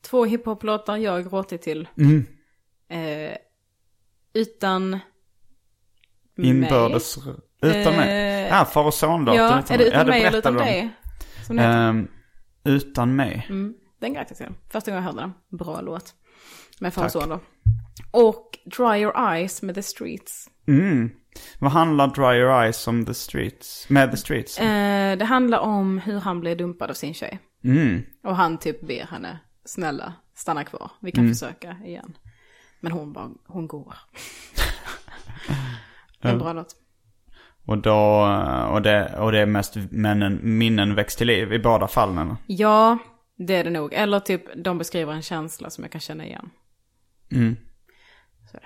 Två 0.02 0.26
hiphop-låtar 0.26 0.98
jag 0.98 1.30
gråtit 1.30 1.62
till. 1.62 1.88
Mm. 1.98 2.26
Eh, 2.90 3.38
utan 4.34 5.00
Inbördes... 6.38 7.18
Utan 7.62 7.96
mig? 7.96 8.10
Eh, 8.10 8.48
Ja, 8.50 8.66
far 8.66 8.84
och 8.84 8.94
son-låten. 8.94 9.42
Ja, 9.44 9.64
är 9.70 9.78
det 9.78 9.88
utan 9.88 10.08
mig 10.08 10.24
eller 10.24 10.38
utan 10.38 10.54
dig? 10.54 10.90
Ehm, 11.60 12.08
utan 12.64 13.16
mig. 13.16 13.46
Mm, 13.50 13.74
den 14.00 14.14
grät 14.14 14.28
jag 14.30 14.38
till. 14.38 14.48
Första 14.70 14.92
gången 14.92 15.04
jag 15.04 15.12
hörde 15.12 15.22
den. 15.22 15.58
Bra 15.60 15.82
låt. 15.82 16.14
Med 16.80 16.94
far 16.94 17.06
och 17.06 17.12
son 17.12 17.30
då. 17.30 17.40
Och 18.12 18.58
Dry 18.66 19.02
Your 19.02 19.34
Eyes 19.34 19.62
med 19.62 19.76
The 19.76 19.84
Streets. 19.84 20.50
Mm. 20.68 21.12
Vad 21.60 21.72
handlar 21.72 22.08
Dry 22.08 22.40
Your 22.40 22.64
Eyes 22.64 22.88
om 22.88 23.06
The 23.06 23.14
Streets? 23.14 23.90
Med 23.90 24.12
The 24.12 24.18
Streets? 24.18 24.60
Eh, 24.60 25.18
det 25.18 25.26
handlar 25.26 25.60
om 25.60 25.98
hur 25.98 26.20
han 26.20 26.40
blev 26.40 26.58
dumpad 26.58 26.90
av 26.90 26.94
sin 26.94 27.14
tjej. 27.14 27.40
Mm. 27.64 28.04
Och 28.24 28.36
han 28.36 28.58
typ 28.58 28.82
ber 28.88 29.06
henne, 29.06 29.40
snälla, 29.72 30.14
stanna 30.34 30.64
kvar. 30.64 30.92
Vi 31.00 31.12
kan 31.12 31.28
försöka 31.28 31.78
igen. 31.86 32.18
Men 32.80 32.92
hon 32.92 33.14
bara, 33.14 33.30
hon 33.48 33.68
går. 33.68 33.96
en 36.22 36.40
bra 36.40 36.54
låt. 36.54 36.76
Och 37.66 37.78
då, 37.78 38.26
och 38.72 38.82
det, 38.82 39.16
och 39.20 39.32
det 39.32 39.40
är 39.40 39.46
mest 39.46 39.76
minnen, 39.92 40.40
minnen 40.58 40.96
väcks 40.96 41.16
till 41.16 41.28
liv 41.28 41.54
i 41.54 41.60
båda 41.60 41.88
fallen. 41.88 42.36
Ja, 42.48 42.98
det 43.38 43.56
är 43.56 43.64
det 43.64 43.70
nog. 43.70 43.94
Eller 43.94 44.20
typ, 44.20 44.64
de 44.64 44.78
beskriver 44.78 45.14
en 45.14 45.22
känsla 45.22 45.70
som 45.70 45.84
jag 45.84 45.92
kan 45.92 46.02
känna 46.02 46.26
igen. 46.26 46.50
Mm. 47.32 47.56
Så. 48.52 48.58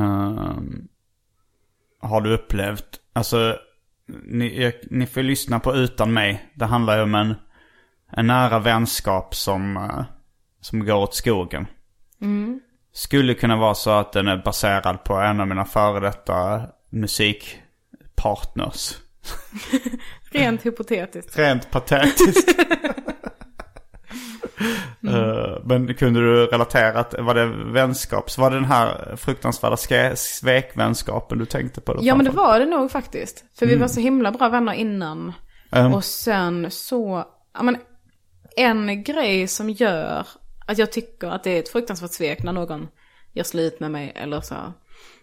Ehm, 0.00 0.88
har 2.00 2.20
du 2.20 2.34
upplevt, 2.34 3.00
alltså, 3.12 3.56
ni, 4.26 4.62
jag, 4.62 4.72
ni 4.90 5.06
får 5.06 5.22
lyssna 5.22 5.60
på 5.60 5.74
Utan 5.74 6.12
mig. 6.12 6.52
Det 6.54 6.64
handlar 6.64 6.96
ju 6.96 7.02
om 7.02 7.14
en, 7.14 7.34
en 8.12 8.26
nära 8.26 8.58
vänskap 8.58 9.34
som, 9.34 9.76
eh, 9.76 10.04
som 10.60 10.86
går 10.86 10.96
åt 10.96 11.14
skogen. 11.14 11.66
Skulle 12.92 13.34
kunna 13.34 13.56
vara 13.56 13.74
så 13.74 13.90
att 13.90 14.12
den 14.12 14.28
är 14.28 14.36
baserad 14.36 15.04
på 15.04 15.14
en 15.14 15.40
av 15.40 15.48
mina 15.48 15.64
före 15.64 16.00
detta 16.00 16.62
musikpartners. 16.90 18.96
Rent 20.30 20.66
hypotetiskt. 20.66 21.38
Rent 21.38 21.70
patetiskt. 21.70 22.58
Eh, 25.08 25.58
men 25.64 25.94
kunde 25.94 26.20
du 26.20 26.46
relatera 26.46 27.00
att, 27.00 27.14
var 27.18 27.34
det 27.34 27.46
vänskaps, 27.46 28.38
var 28.38 28.50
det 28.50 28.56
den 28.56 28.64
här 28.64 29.16
fruktansvärda 29.16 29.76
svekvänskapen 30.16 31.38
du 31.38 31.46
tänkte 31.46 31.80
på? 31.80 31.94
då 31.94 32.00
Ja 32.02 32.14
men 32.14 32.24
det 32.24 32.30
var 32.30 32.60
det 32.60 32.66
nog 32.66 32.90
faktiskt. 32.90 33.44
För 33.58 33.66
vi 33.66 33.76
var 33.76 33.88
så 33.88 34.00
himla 34.00 34.32
bra 34.32 34.48
vänner 34.48 34.72
innan. 34.72 35.32
Mm. 35.70 35.94
Och 35.94 36.04
sen 36.04 36.70
så, 36.70 37.24
ja 37.54 37.62
men 37.62 37.76
en 38.62 39.02
grej 39.02 39.48
som 39.48 39.70
gör 39.70 40.26
att 40.66 40.78
jag 40.78 40.92
tycker 40.92 41.28
att 41.28 41.44
det 41.44 41.50
är 41.50 41.58
ett 41.58 41.68
fruktansvärt 41.68 42.12
svek 42.12 42.42
när 42.42 42.52
någon 42.52 42.88
gör 43.32 43.44
slut 43.44 43.80
med 43.80 43.90
mig 43.90 44.12
eller 44.16 44.40
så 44.40 44.54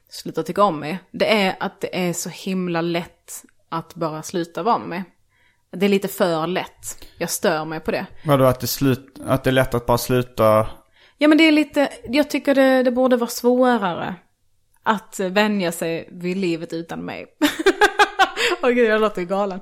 slutar 0.09 0.43
tycka 0.43 0.63
om 0.63 0.79
mig. 0.79 0.99
Det 1.11 1.33
är 1.33 1.55
att 1.59 1.81
det 1.81 2.07
är 2.07 2.13
så 2.13 2.29
himla 2.29 2.81
lätt 2.81 3.43
att 3.69 3.95
bara 3.95 4.23
sluta 4.23 4.63
vara 4.63 4.77
med 4.77 4.89
mig. 4.89 5.03
Det 5.71 5.85
är 5.85 5.89
lite 5.89 6.07
för 6.07 6.47
lätt. 6.47 7.05
Jag 7.17 7.29
stör 7.29 7.65
mig 7.65 7.79
på 7.79 7.91
det. 7.91 8.05
Vadå 8.25 8.43
att 8.45 8.59
det, 8.59 8.67
slut, 8.67 9.19
att 9.25 9.43
det 9.43 9.49
är 9.49 9.51
lätt 9.51 9.73
att 9.73 9.85
bara 9.85 9.97
sluta? 9.97 10.67
Ja 11.17 11.27
men 11.27 11.37
det 11.37 11.43
är 11.43 11.51
lite, 11.51 11.89
jag 12.09 12.29
tycker 12.29 12.55
det, 12.55 12.83
det 12.83 12.91
borde 12.91 13.17
vara 13.17 13.29
svårare 13.29 14.15
att 14.83 15.19
vänja 15.19 15.71
sig 15.71 16.09
vid 16.11 16.37
livet 16.37 16.73
utan 16.73 16.99
mig. 16.99 17.25
Åh 18.63 18.69
gud, 18.69 18.89
jag 18.89 19.01
låter 19.01 19.21
galen. 19.21 19.59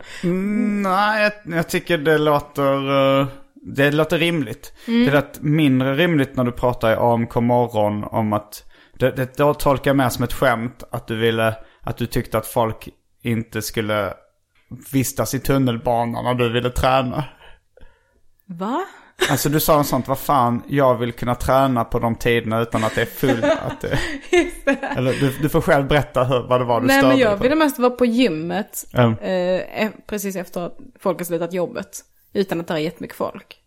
Nej, 0.83 1.23
jag, 1.23 1.55
jag 1.57 1.69
tycker 1.69 1.97
det 1.97 2.17
låter, 2.17 3.19
eh, 3.19 3.27
det 3.65 3.91
låter 3.91 4.19
rimligt. 4.19 4.73
Mm. 4.87 5.05
Det 5.05 5.11
är 5.11 5.15
rätt 5.15 5.41
mindre 5.41 5.95
rimligt 5.95 6.35
när 6.35 6.43
du 6.43 6.51
pratar 6.51 6.91
i 6.91 6.95
AMK 6.95 7.35
morgon 7.35 8.03
om 8.03 8.33
att, 8.33 8.63
det, 8.99 9.11
det 9.11 9.37
då 9.37 9.53
tolkar 9.53 9.91
jag 9.91 9.95
mer 9.97 10.09
som 10.09 10.23
ett 10.23 10.33
skämt 10.33 10.83
att 10.91 11.07
du 11.07 11.15
ville, 11.15 11.55
att 11.81 11.97
du 11.97 12.05
tyckte 12.05 12.37
att 12.37 12.47
folk 12.47 12.89
inte 13.21 13.61
skulle 13.61 14.13
vistas 14.91 15.33
i 15.33 15.39
tunnelbanan 15.39 16.23
när 16.23 16.33
du 16.33 16.49
ville 16.49 16.69
träna. 16.69 17.23
Va? 18.45 18.85
Alltså 19.29 19.49
du 19.49 19.59
sa 19.59 19.77
något 19.77 19.87
sånt, 19.87 20.07
vad 20.07 20.19
fan, 20.19 20.63
jag 20.67 20.97
vill 20.97 21.11
kunna 21.11 21.35
träna 21.35 21.83
på 21.83 21.99
de 21.99 22.15
tiderna 22.15 22.61
utan 22.61 22.83
att 22.83 22.95
det 22.95 23.01
är 23.01 23.05
full. 23.05 23.43
Att 23.65 23.81
det, 23.81 23.99
eller 24.97 25.13
du, 25.13 25.33
du 25.41 25.49
får 25.49 25.61
själv 25.61 25.87
berätta 25.87 26.23
hur, 26.23 26.47
vad 26.47 26.61
det 26.61 26.65
var 26.65 26.81
du 26.81 26.87
Nej 26.87 26.97
störde 26.97 27.07
men 27.07 27.17
dig 27.17 27.25
jag 27.25 27.37
ville 27.37 27.55
mest 27.55 27.79
vara 27.79 27.89
på 27.89 28.05
gymmet. 28.05 28.85
Mm. 28.93 29.17
Eh, 29.21 29.83
e- 29.85 29.91
precis 30.07 30.35
efter 30.35 30.61
att 30.61 30.77
folk 30.99 31.17
har 31.17 31.25
slutat 31.25 31.53
jobbet. 31.53 32.03
Utan 32.33 32.59
att 32.59 32.67
det 32.67 32.73
är 32.73 32.77
jättemycket 32.77 33.17
folk. 33.17 33.59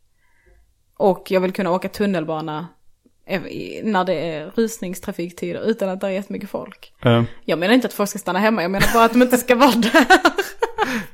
Och 0.99 1.31
jag 1.31 1.41
vill 1.41 1.53
kunna 1.53 1.71
åka 1.71 1.89
tunnelbana 1.89 2.67
när 3.83 4.05
det 4.05 4.15
är 4.15 4.51
rusningstrafiktider 4.55 5.61
utan 5.61 5.89
att 5.89 6.01
det 6.01 6.07
är 6.07 6.11
jättemycket 6.11 6.51
folk. 6.51 6.93
Mm. 7.05 7.25
Jag 7.45 7.59
menar 7.59 7.75
inte 7.75 7.87
att 7.87 7.93
folk 7.93 8.11
ska 8.11 8.19
stanna 8.19 8.39
hemma, 8.39 8.63
jag 8.63 8.71
menar 8.71 8.89
bara 8.95 9.05
att 9.05 9.13
de 9.13 9.23
inte 9.23 9.39
ska 9.39 9.55
vara 9.55 9.71
där. 9.71 10.07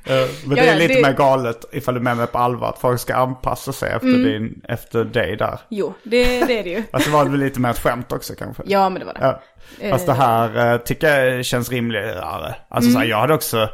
Eh, 0.05 0.29
Men 0.47 0.55
det 0.55 0.61
är 0.61 0.73
ja, 0.73 0.79
lite 0.79 0.95
det- 0.95 1.03
mer 1.03 1.13
galet 1.13 1.65
ifall 1.73 1.95
du 1.95 2.01
menar 2.01 2.27
på 2.27 2.39
allvar. 2.39 2.69
Att 2.69 2.79
folk 2.79 3.01
ska 3.01 3.15
anpassa 3.15 3.73
sig 3.73 3.93
efter, 3.93 4.07
Mm. 4.09 4.23
din, 4.23 4.63
efter 4.69 5.05
dig 5.05 5.37
där. 5.37 5.59
jo, 5.69 5.95
det, 6.03 6.25
det 6.45 6.59
är 6.59 6.65
det 6.65 6.71
ju. 6.71 6.83
Alltså 6.91 7.11
var 7.11 7.25
det 7.25 7.31
väl 7.31 7.41
lite 7.41 7.61
mer 7.61 7.71
ett 7.71 7.79
skämt 7.79 8.13
också 8.13 8.35
kanske? 8.39 8.63
Ja, 8.67 8.89
men 8.89 9.01
det 9.01 9.07
var 9.07 9.15
det. 9.15 9.41
Ja. 9.81 9.91
Fast 9.91 10.07
det 10.07 10.13
här 10.13 10.73
eh, 10.73 10.79
tycker 10.79 11.25
jag 11.25 11.45
känns 11.45 11.71
rimligare. 11.71 12.55
Alltså 12.69 12.91
så 12.91 12.99
här, 12.99 13.07
jag 13.07 13.17
hade 13.19 13.35
också... 13.35 13.69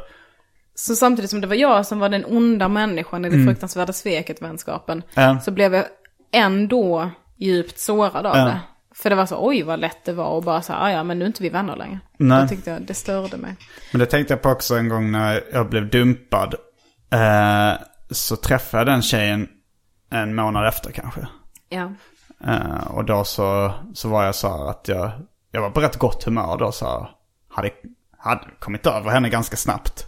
Så 0.79 0.95
samtidigt 0.95 1.29
som 1.31 1.41
det 1.41 1.47
var 1.47 1.55
jag 1.55 1.85
som 1.85 1.99
var 1.99 2.09
den 2.09 2.25
onda 2.25 2.67
människan 2.67 3.25
i 3.25 3.29
det 3.29 3.45
fruktansvärda 3.45 3.93
sveket 3.93 4.41
vänskapen. 4.41 5.03
Mm. 5.15 5.29
Ja. 5.35 5.39
Så 5.41 5.51
blev 5.51 5.75
jag 5.75 5.85
ändå 6.31 7.09
djupt 7.37 7.79
sårad 7.79 8.25
av 8.25 8.37
Ja. 8.37 8.45
det. 8.45 8.59
För 8.95 9.09
det 9.09 9.15
var 9.15 9.25
så, 9.25 9.47
oj 9.47 9.63
vad 9.63 9.79
lätt 9.79 10.05
det 10.05 10.13
var 10.13 10.25
och 10.29 10.43
bara 10.43 10.61
så 10.61 10.73
här, 10.73 10.79
"Ah, 10.85 10.91
ja 10.91 11.03
men 11.03 11.19
nu 11.19 11.25
är 11.25 11.27
inte 11.27 11.43
vi 11.43 11.49
vänner 11.49 11.75
längre. 11.75 11.99
Nej. 12.17 12.41
Då 12.41 12.47
tyckte 12.47 12.69
jag, 12.69 12.81
det 12.81 12.93
störde 12.93 13.37
mig. 13.37 13.55
Men 13.91 13.99
det 13.99 14.05
tänkte 14.05 14.33
jag 14.33 14.41
på 14.41 14.49
också 14.49 14.75
en 14.75 14.89
gång 14.89 15.11
när 15.11 15.43
jag 15.53 15.69
blev 15.69 15.89
dumpad. 15.89 16.55
Eh, 17.11 17.73
så 18.11 18.35
träffade 18.35 18.81
jag 18.81 18.87
den 18.87 19.01
tjejen 19.01 19.47
en 20.09 20.35
månad 20.35 20.67
efter 20.67 20.91
kanske. 20.91 21.27
Ja. 21.69 21.91
Eh, 22.47 22.87
och 22.87 23.05
då 23.05 23.23
så, 23.23 23.71
så 23.93 24.09
var 24.09 24.25
jag 24.25 24.35
så 24.35 24.47
här 24.57 24.69
att 24.69 24.87
jag, 24.87 25.11
jag 25.51 25.61
var 25.61 25.69
på 25.69 25.81
rätt 25.81 25.97
gott 25.97 26.23
humör 26.23 26.57
då 26.57 26.71
så 26.71 26.85
här, 26.85 27.09
hade, 27.49 27.71
hade 28.17 28.41
kommit 28.59 28.85
över 28.85 29.11
henne 29.11 29.29
ganska 29.29 29.55
snabbt. 29.57 30.05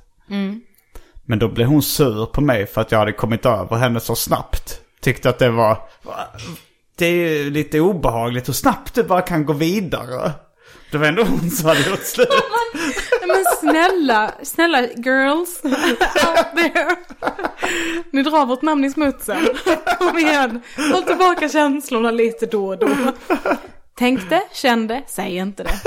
Men 1.25 1.39
då 1.39 1.47
blev 1.47 1.67
hon 1.67 1.83
sur 1.83 2.25
på 2.25 2.41
mig 2.41 2.67
för 2.67 2.81
att 2.81 2.91
jag 2.91 2.99
hade 2.99 3.11
kommit 3.13 3.45
över 3.45 3.77
henne 3.77 3.99
så 3.99 4.15
snabbt. 4.15 4.81
Tyckte 5.01 5.29
att 5.29 5.39
det 5.39 5.49
var, 5.49 5.77
det 6.97 7.05
är 7.05 7.51
lite 7.51 7.79
obehagligt 7.79 8.47
hur 8.47 8.53
snabbt 8.53 8.93
du 8.93 9.03
bara 9.03 9.21
kan 9.21 9.45
gå 9.45 9.53
vidare. 9.53 10.31
Det 10.91 10.97
var 10.97 11.07
ändå 11.07 11.23
hon 11.23 11.51
som 11.51 11.67
hade 11.67 11.89
gjort 11.89 12.03
slut. 12.03 12.27
Men 13.27 13.45
snälla, 13.59 14.31
snälla 14.43 14.81
girls 14.81 15.61
out 15.63 16.55
there. 16.55 16.95
Ni 18.11 18.23
drar 18.23 18.45
vårt 18.45 18.61
namn 18.61 18.85
i 18.85 18.91
smutsen. 18.91 19.47
Kom 19.99 20.17
igen, 20.17 20.61
håll 20.93 21.03
tillbaka 21.03 21.49
känslorna 21.49 22.11
lite 22.11 22.45
då 22.45 22.67
och 22.67 22.77
då. 22.77 22.89
Tänkte, 23.97 24.41
kände, 24.53 25.03
säg 25.07 25.35
inte 25.35 25.63
det. 25.63 25.81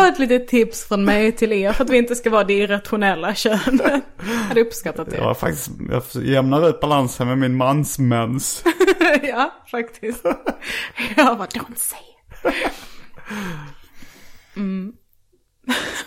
Var 0.00 0.08
ett 0.08 0.18
litet 0.18 0.48
tips 0.48 0.84
från 0.84 1.04
mig 1.04 1.32
till 1.32 1.52
er 1.52 1.72
för 1.72 1.84
att 1.84 1.90
vi 1.90 1.98
inte 1.98 2.14
ska 2.14 2.30
vara 2.30 2.44
det 2.44 2.52
irrationella 2.54 3.34
könet. 3.34 4.02
Jag 4.18 4.34
hade 4.48 4.60
uppskattat 4.60 5.10
det. 5.10 5.16
Jag, 5.16 5.24
var 5.24 5.34
faktiskt, 5.34 5.70
jag 6.14 6.24
jämnar 6.24 6.68
ut 6.68 6.80
balansen 6.80 7.28
med 7.28 7.38
min 7.38 7.56
mansmens. 7.56 8.64
ja, 9.22 9.54
faktiskt. 9.70 10.24
Jag 11.16 11.38
bara, 11.38 11.48
don't 11.48 11.74
say 11.76 11.98
it. 11.98 12.72
Mm. 14.56 14.92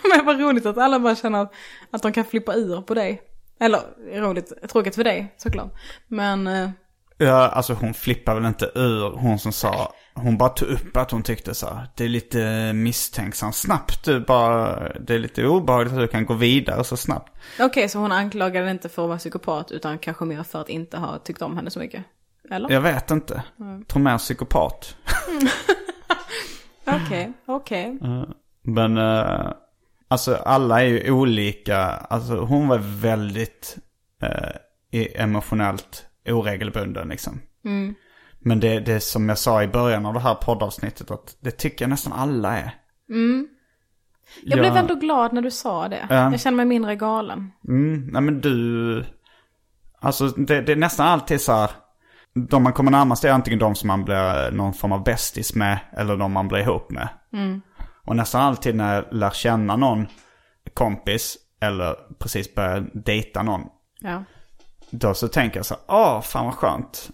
Men 0.16 0.26
vad 0.26 0.40
roligt 0.40 0.66
att 0.66 0.78
alla 0.78 1.00
bara 1.00 1.16
känner 1.16 1.42
att, 1.42 1.52
att 1.90 2.02
de 2.02 2.12
kan 2.12 2.24
flippa 2.24 2.54
ur 2.54 2.82
på 2.82 2.94
dig. 2.94 3.22
Eller 3.60 3.80
roligt, 4.20 4.52
tråkigt 4.72 4.94
för 4.94 5.04
dig 5.04 5.34
såklart. 5.36 5.72
Men... 6.08 6.46
eh, 6.46 6.70
Ja, 7.18 7.48
alltså 7.48 7.72
hon 7.72 7.94
flippar 7.94 8.34
väl 8.34 8.44
inte 8.44 8.70
ur, 8.74 9.10
hon 9.10 9.38
som 9.38 9.52
sa, 9.52 9.92
hon 10.14 10.38
bara 10.38 10.48
tog 10.48 10.68
upp 10.68 10.96
att 10.96 11.10
hon 11.10 11.22
tyckte 11.22 11.54
så 11.54 11.66
här, 11.74 11.86
det 11.96 12.04
är 12.04 12.08
lite 12.08 12.72
misstänksamt 12.72 13.56
snabbt 13.56 14.04
du 14.04 14.20
bara, 14.20 14.88
det 15.00 15.14
är 15.14 15.18
lite 15.18 15.46
obehagligt 15.46 15.92
att 15.92 15.98
du 15.98 16.08
kan 16.08 16.26
gå 16.26 16.34
vidare 16.34 16.84
så 16.84 16.96
snabbt. 16.96 17.32
Okej, 17.60 17.88
så 17.88 17.98
hon 17.98 18.12
anklagade 18.12 18.70
inte 18.70 18.88
för 18.88 19.02
att 19.02 19.08
vara 19.08 19.18
psykopat 19.18 19.70
utan 19.70 19.98
kanske 19.98 20.24
mer 20.24 20.42
för 20.42 20.60
att 20.60 20.68
inte 20.68 20.96
ha 20.98 21.18
tyckt 21.18 21.42
om 21.42 21.56
henne 21.56 21.70
så 21.70 21.78
mycket? 21.78 22.04
Eller? 22.50 22.70
Jag 22.70 22.80
vet 22.80 23.10
inte, 23.10 23.42
tror 23.88 24.02
mer 24.02 24.18
psykopat. 24.18 24.96
Okej, 26.86 27.32
okej. 27.46 27.98
Men, 28.62 28.98
eh, 28.98 29.52
alltså 30.08 30.34
alla 30.34 30.82
är 30.82 30.86
ju 30.86 31.10
olika, 31.10 31.78
alltså 31.86 32.36
hon 32.36 32.68
var 32.68 32.78
väldigt 33.00 33.76
eh, 34.22 34.50
e- 34.90 35.12
emotionellt 35.22 36.06
oregelbunden 36.28 37.08
liksom. 37.08 37.40
Men 38.44 38.60
det, 38.60 38.80
det 38.80 39.00
som 39.00 39.28
jag 39.28 39.38
sa 39.38 39.62
i 39.62 39.68
början 39.68 40.06
av 40.06 40.14
det 40.14 40.20
här 40.20 40.34
poddavsnittet, 40.34 41.10
att 41.10 41.36
det 41.40 41.50
tycker 41.50 41.84
jag 41.84 41.90
nästan 41.90 42.12
alla 42.12 42.58
är. 42.58 42.74
Jag 44.42 44.58
blev 44.58 44.76
ändå 44.76 44.94
glad 44.94 45.32
när 45.32 45.42
du 45.42 45.50
sa 45.50 45.88
det. 45.88 46.06
Ja. 46.10 46.30
Jag 46.30 46.40
känner 46.40 46.56
mig 46.56 46.66
mindre 46.66 46.96
galen. 46.96 47.52
Mm, 47.68 48.06
nej 48.12 48.22
men 48.22 48.40
du... 48.40 49.04
Alltså 50.00 50.28
det, 50.28 50.60
det 50.60 50.72
är 50.72 50.76
nästan 50.76 51.06
alltid 51.06 51.40
så 51.40 51.52
här. 51.52 51.70
De 52.48 52.62
man 52.62 52.72
kommer 52.72 52.90
närmast 52.90 53.24
är 53.24 53.30
antingen 53.30 53.58
de 53.58 53.74
som 53.74 53.88
man 53.88 54.04
blir 54.04 54.50
någon 54.50 54.74
form 54.74 54.92
av 54.92 55.04
bästis 55.04 55.54
med 55.54 55.78
eller 55.96 56.16
de 56.16 56.32
man 56.32 56.48
blir 56.48 56.58
ihop 56.58 56.90
med. 56.90 57.08
Och 58.06 58.16
nästan 58.16 58.40
alltid 58.40 58.74
när 58.74 58.94
jag 58.94 59.04
lär 59.10 59.30
känna 59.30 59.76
någon 59.76 60.06
kompis 60.74 61.36
eller 61.60 61.96
precis 62.18 62.54
börjar 62.54 62.90
dejta 62.94 63.42
någon. 63.42 63.62
Ja. 64.00 64.24
Då 64.90 65.14
så 65.14 65.28
tänker 65.28 65.56
jag 65.56 65.66
så 65.66 65.74
här, 65.74 65.82
åh 65.88 66.20
fan 66.20 66.44
vad 66.44 66.54
skönt. 66.54 67.10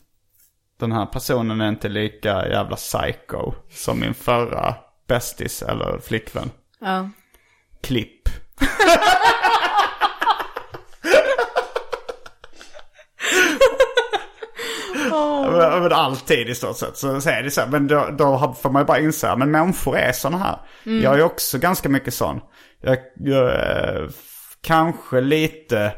Den 0.81 0.93
här 0.93 1.07
personen 1.07 1.61
är 1.61 1.69
inte 1.69 1.89
lika 1.89 2.49
jävla 2.49 2.77
psycho 2.77 3.53
som 3.71 4.01
min 4.01 4.15
förra 4.15 4.75
bästis 5.09 5.63
eller 5.63 5.99
flickvän. 5.99 6.51
Ja. 6.81 7.11
Klipp. 7.83 8.29
Men 15.53 15.93
alltid 15.93 16.49
i 16.49 16.55
stort 16.55 16.77
sett 16.77 16.97
så, 16.97 17.09
är 17.09 17.43
det 17.43 17.51
så. 17.51 17.61
här. 17.61 17.69
Men 17.69 17.87
då, 17.87 18.09
då 18.19 18.57
får 18.63 18.71
man 18.71 18.83
ju 18.83 18.87
bara 18.87 18.99
inse, 18.99 19.37
men 19.37 19.51
människor 19.51 19.97
är 19.97 20.13
sådana 20.13 20.39
här. 20.39 20.59
Jag 21.03 21.19
är 21.19 21.23
också 21.23 21.59
ganska 21.59 21.89
mycket 21.89 22.15
sån. 22.15 22.41
Jag, 22.83 22.99
jag 23.17 23.51
f- 24.09 24.57
kanske 24.63 25.21
lite... 25.21 25.93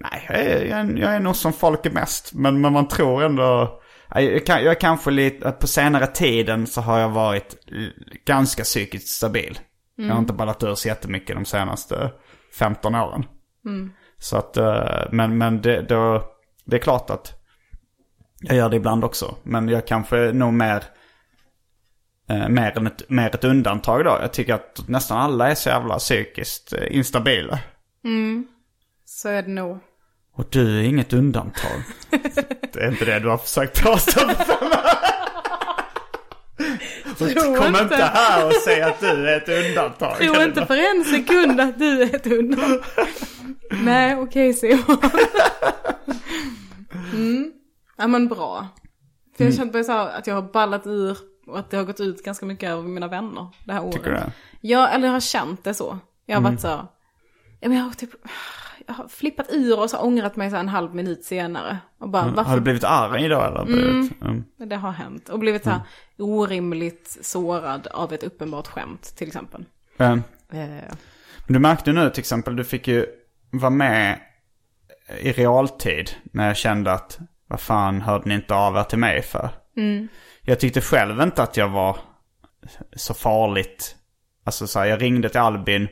Nej, 0.00 0.26
jag 0.28 0.38
är, 0.38 0.64
jag, 0.64 0.80
är, 0.80 0.96
jag 0.96 1.14
är 1.14 1.20
nog 1.20 1.36
som 1.36 1.52
folk 1.52 1.86
är 1.86 1.90
mest. 1.90 2.34
Men, 2.34 2.60
men 2.60 2.72
man 2.72 2.88
tror 2.88 3.24
ändå... 3.24 3.80
Jag, 4.14 4.46
kan, 4.46 4.64
jag 4.64 4.70
är 4.70 4.80
kanske 4.80 5.10
lite, 5.10 5.50
på 5.50 5.66
senare 5.66 6.06
tiden 6.06 6.66
så 6.66 6.80
har 6.80 6.98
jag 6.98 7.08
varit 7.08 7.56
ganska 8.26 8.62
psykiskt 8.62 9.08
stabil. 9.08 9.58
Jag 10.06 10.14
har 10.14 10.18
inte 10.18 10.32
ballat 10.32 10.62
ur 10.62 10.74
så 10.74 10.88
jättemycket 10.88 11.36
de 11.36 11.44
senaste 11.44 12.10
15 12.58 12.94
åren. 12.94 13.24
Så 14.18 14.36
att, 14.36 14.56
eh, 14.56 15.02
men, 15.12 15.38
men 15.38 15.62
det, 15.62 15.82
då, 15.82 16.24
det 16.64 16.76
är 16.76 16.80
klart 16.80 17.10
att 17.10 17.32
jag 18.40 18.56
gör 18.56 18.68
det 18.68 18.76
ibland 18.76 19.04
också. 19.04 19.36
Men 19.42 19.68
jag 19.68 19.86
kanske 19.86 20.18
är 20.18 20.32
nog 20.32 20.52
mer, 20.52 20.84
eh, 22.28 22.48
mer, 22.48 22.78
än 22.78 22.86
ett, 22.86 23.10
mer 23.10 23.34
ett 23.34 23.44
undantag 23.44 24.04
då. 24.04 24.18
Jag 24.20 24.32
tycker 24.32 24.54
att 24.54 24.88
nästan 24.88 25.18
alla 25.18 25.50
är 25.50 25.54
så 25.54 25.68
jävla 25.68 25.98
psykiskt 25.98 26.72
eh, 26.72 26.96
instabila. 26.96 27.58
Så 29.04 29.28
är 29.28 29.42
det 29.42 29.48
nog. 29.48 29.78
Och 30.40 30.46
du 30.50 30.78
är 30.78 30.82
inget 30.82 31.12
undantag. 31.12 31.82
det 32.72 32.80
är 32.80 32.88
inte 32.88 33.04
det 33.04 33.18
du 33.18 33.28
har 33.28 33.38
försökt 33.38 33.82
påstå 33.82 34.20
för 34.20 34.68
mig. 34.68 34.78
Tror 37.18 37.56
Kom 37.56 37.66
inte. 37.66 37.82
inte 37.82 37.96
här 37.96 38.46
och 38.46 38.52
säg 38.52 38.82
att 38.82 39.00
du 39.00 39.06
är 39.28 39.36
ett 39.36 39.66
undantag. 39.66 40.16
Tror 40.16 40.42
inte 40.42 40.66
för 40.66 40.76
en 40.76 41.04
sekund 41.04 41.60
att 41.60 41.78
du 41.78 42.02
är 42.02 42.14
ett 42.14 42.26
undantag. 42.26 43.06
Nej, 43.70 44.16
okej 44.16 44.54
Simon. 44.54 44.98
Mm. 47.12 47.52
Ja 47.98 48.06
men 48.06 48.28
bra. 48.28 48.68
För 49.36 49.44
jag 49.44 49.54
känt 49.54 49.74
mig 49.74 49.84
så 49.84 49.92
att 49.92 50.26
jag 50.26 50.34
har 50.34 50.42
ballat 50.42 50.86
ur 50.86 51.18
och 51.46 51.58
att 51.58 51.70
det 51.70 51.76
har 51.76 51.84
gått 51.84 52.00
ut 52.00 52.24
ganska 52.24 52.46
mycket 52.46 52.72
av 52.72 52.88
mina 52.88 53.08
vänner 53.08 53.48
det 53.64 53.72
här 53.72 53.82
året. 53.84 53.94
Tycker 53.94 54.10
du 54.10 54.16
det? 54.16 54.32
Ja, 54.60 54.88
eller 54.88 55.06
jag 55.06 55.12
har 55.12 55.20
känt 55.20 55.64
det 55.64 55.74
så. 55.74 55.98
Jag 56.26 56.36
har 56.36 56.42
varit 56.42 56.60
så, 56.60 56.88
ja 57.60 57.68
men 57.68 57.76
jag 57.76 57.84
har 57.84 57.92
typ, 57.92 58.10
flippat 59.08 59.46
ur 59.50 59.80
och 59.80 59.90
så 59.90 59.98
ångrat 59.98 60.36
mig 60.36 60.50
så 60.50 60.56
en 60.56 60.68
halv 60.68 60.94
minut 60.94 61.24
senare. 61.24 61.78
Och 61.98 62.08
bara, 62.08 62.26
varför 62.26 62.50
Har 62.50 62.56
du 62.56 62.62
blivit 62.62 62.84
arg 62.84 63.28
då 63.28 63.40
eller? 63.40 63.64
Blivit, 63.64 64.22
mm. 64.22 64.44
det 64.56 64.76
har 64.76 64.90
hänt. 64.90 65.28
Och 65.28 65.38
blivit 65.38 65.64
så 65.64 65.70
här 65.70 65.80
orimligt 66.18 67.18
sårad 67.20 67.86
av 67.86 68.12
ett 68.12 68.22
uppenbart 68.22 68.66
skämt 68.66 69.16
till 69.16 69.28
exempel. 69.28 69.64
Eh, 69.98 70.16
Eh, 70.52 70.94
Men 71.46 71.52
du 71.52 71.58
märkte 71.58 71.92
nu 71.92 72.10
till 72.10 72.20
exempel, 72.20 72.56
du 72.56 72.64
fick 72.64 72.88
ju 72.88 73.06
vara 73.50 73.70
med 73.70 74.20
i 75.20 75.32
realtid 75.32 76.10
när 76.32 76.46
jag 76.46 76.56
kände 76.56 76.92
att 76.92 77.18
vad 77.46 77.60
fan 77.60 78.00
hörde 78.00 78.28
ni 78.28 78.34
inte 78.34 78.54
av 78.54 78.76
er 78.76 78.82
till 78.82 78.98
mig 78.98 79.22
för? 79.22 79.50
Jag 80.42 80.60
tyckte 80.60 80.80
själv 80.80 81.20
inte 81.20 81.42
att 81.42 81.56
jag 81.56 81.68
var 81.68 81.98
så 82.96 83.14
farligt. 83.14 83.96
Alltså 84.44 84.66
så 84.66 84.78
här, 84.78 84.86
jag 84.86 85.02
ringde 85.02 85.28
till 85.28 85.40
Albin. 85.40 85.88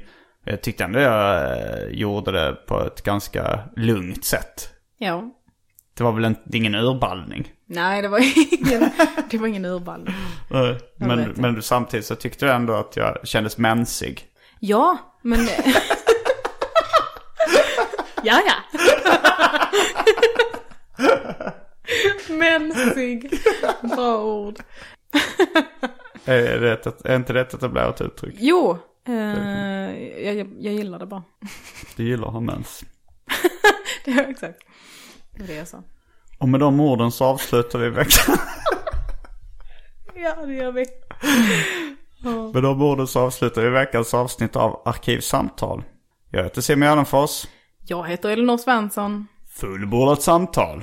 Jag 0.51 0.63
tyckte 0.63 0.85
ändå 0.85 0.99
jag 0.99 1.53
eh, 1.59 1.89
gjorde 1.91 2.33
det 2.33 2.53
på 2.67 2.87
ett 2.87 3.03
ganska 3.03 3.61
lugnt 3.77 4.25
sätt. 4.25 4.69
ja. 4.99 5.35
Det 5.95 6.05
var 6.05 6.13
väl 6.13 6.25
en, 6.25 6.37
ingen 6.53 6.75
urballning. 6.75 7.53
Nej, 7.67 8.03
det 8.03 8.09
var 8.09 8.19
ingen, 8.19 8.91
det 9.31 9.39
var 9.39 9.47
ingen 9.47 9.65
urball. 9.65 10.11
Men, 10.97 11.33
men 11.37 11.63
samtidigt 11.63 12.07
så 12.07 12.15
tyckte 12.15 12.47
jag 12.47 12.57
ändå 12.57 12.75
att 12.75 12.97
jag 12.97 13.29
kändes 13.29 13.59
mensig. 13.59 14.27
Ja, 14.61 14.99
men... 15.23 15.41
ja, 18.23 18.41
ja. 18.47 18.55
Mensig. 22.29 23.31
Bra 23.83 24.25
ord. 24.25 24.59
Är, 26.25 26.61
det 26.61 26.73
ett, 26.73 27.05
är 27.05 27.17
inte 27.17 27.33
det 27.33 27.41
ett 27.41 27.55
etablerat 27.55 28.01
uttryck? 28.01 28.35
Jo, 28.39 28.79
eh, 29.09 29.15
jag, 30.25 30.37
jag, 30.37 30.75
gillar 30.75 30.99
det 30.99 31.07
bara. 31.07 31.23
Du 31.97 32.09
gillar 32.09 32.27
att 32.27 32.33
ha 32.33 32.41
mens. 32.41 32.85
Det 34.05 34.11
är 34.11 34.31
exakt. 34.31 34.59
Det 35.35 35.41
var 35.41 35.47
det 35.47 35.55
jag 35.55 35.69
sa. 35.69 35.83
Och 36.39 36.49
med 36.49 36.61
de 36.61 36.81
orden 36.81 37.13
så 37.13 37.25
avslutar 37.25 37.79
vi 37.79 37.91
veckan. 37.91 38.37
Ja, 40.21 40.47
det 40.47 40.55
gör 40.55 40.73
vi. 40.73 40.85
med 42.53 42.63
de 42.63 42.83
orden 42.83 43.07
så 43.07 43.21
avslutar 43.21 43.63
vi 43.63 43.69
veckans 43.69 44.15
avsnitt 44.15 44.57
av 44.57 44.83
Arkivsamtal. 44.85 45.85
Jag 46.31 46.45
heter 46.45 46.61
Simon 46.61 46.89
Gärdenfors. 46.89 47.47
Jag 47.87 48.09
heter 48.09 48.29
Elinor 48.29 48.57
Svensson. 48.57 49.27
Fullbordat 49.49 50.23
samtal. 50.23 50.83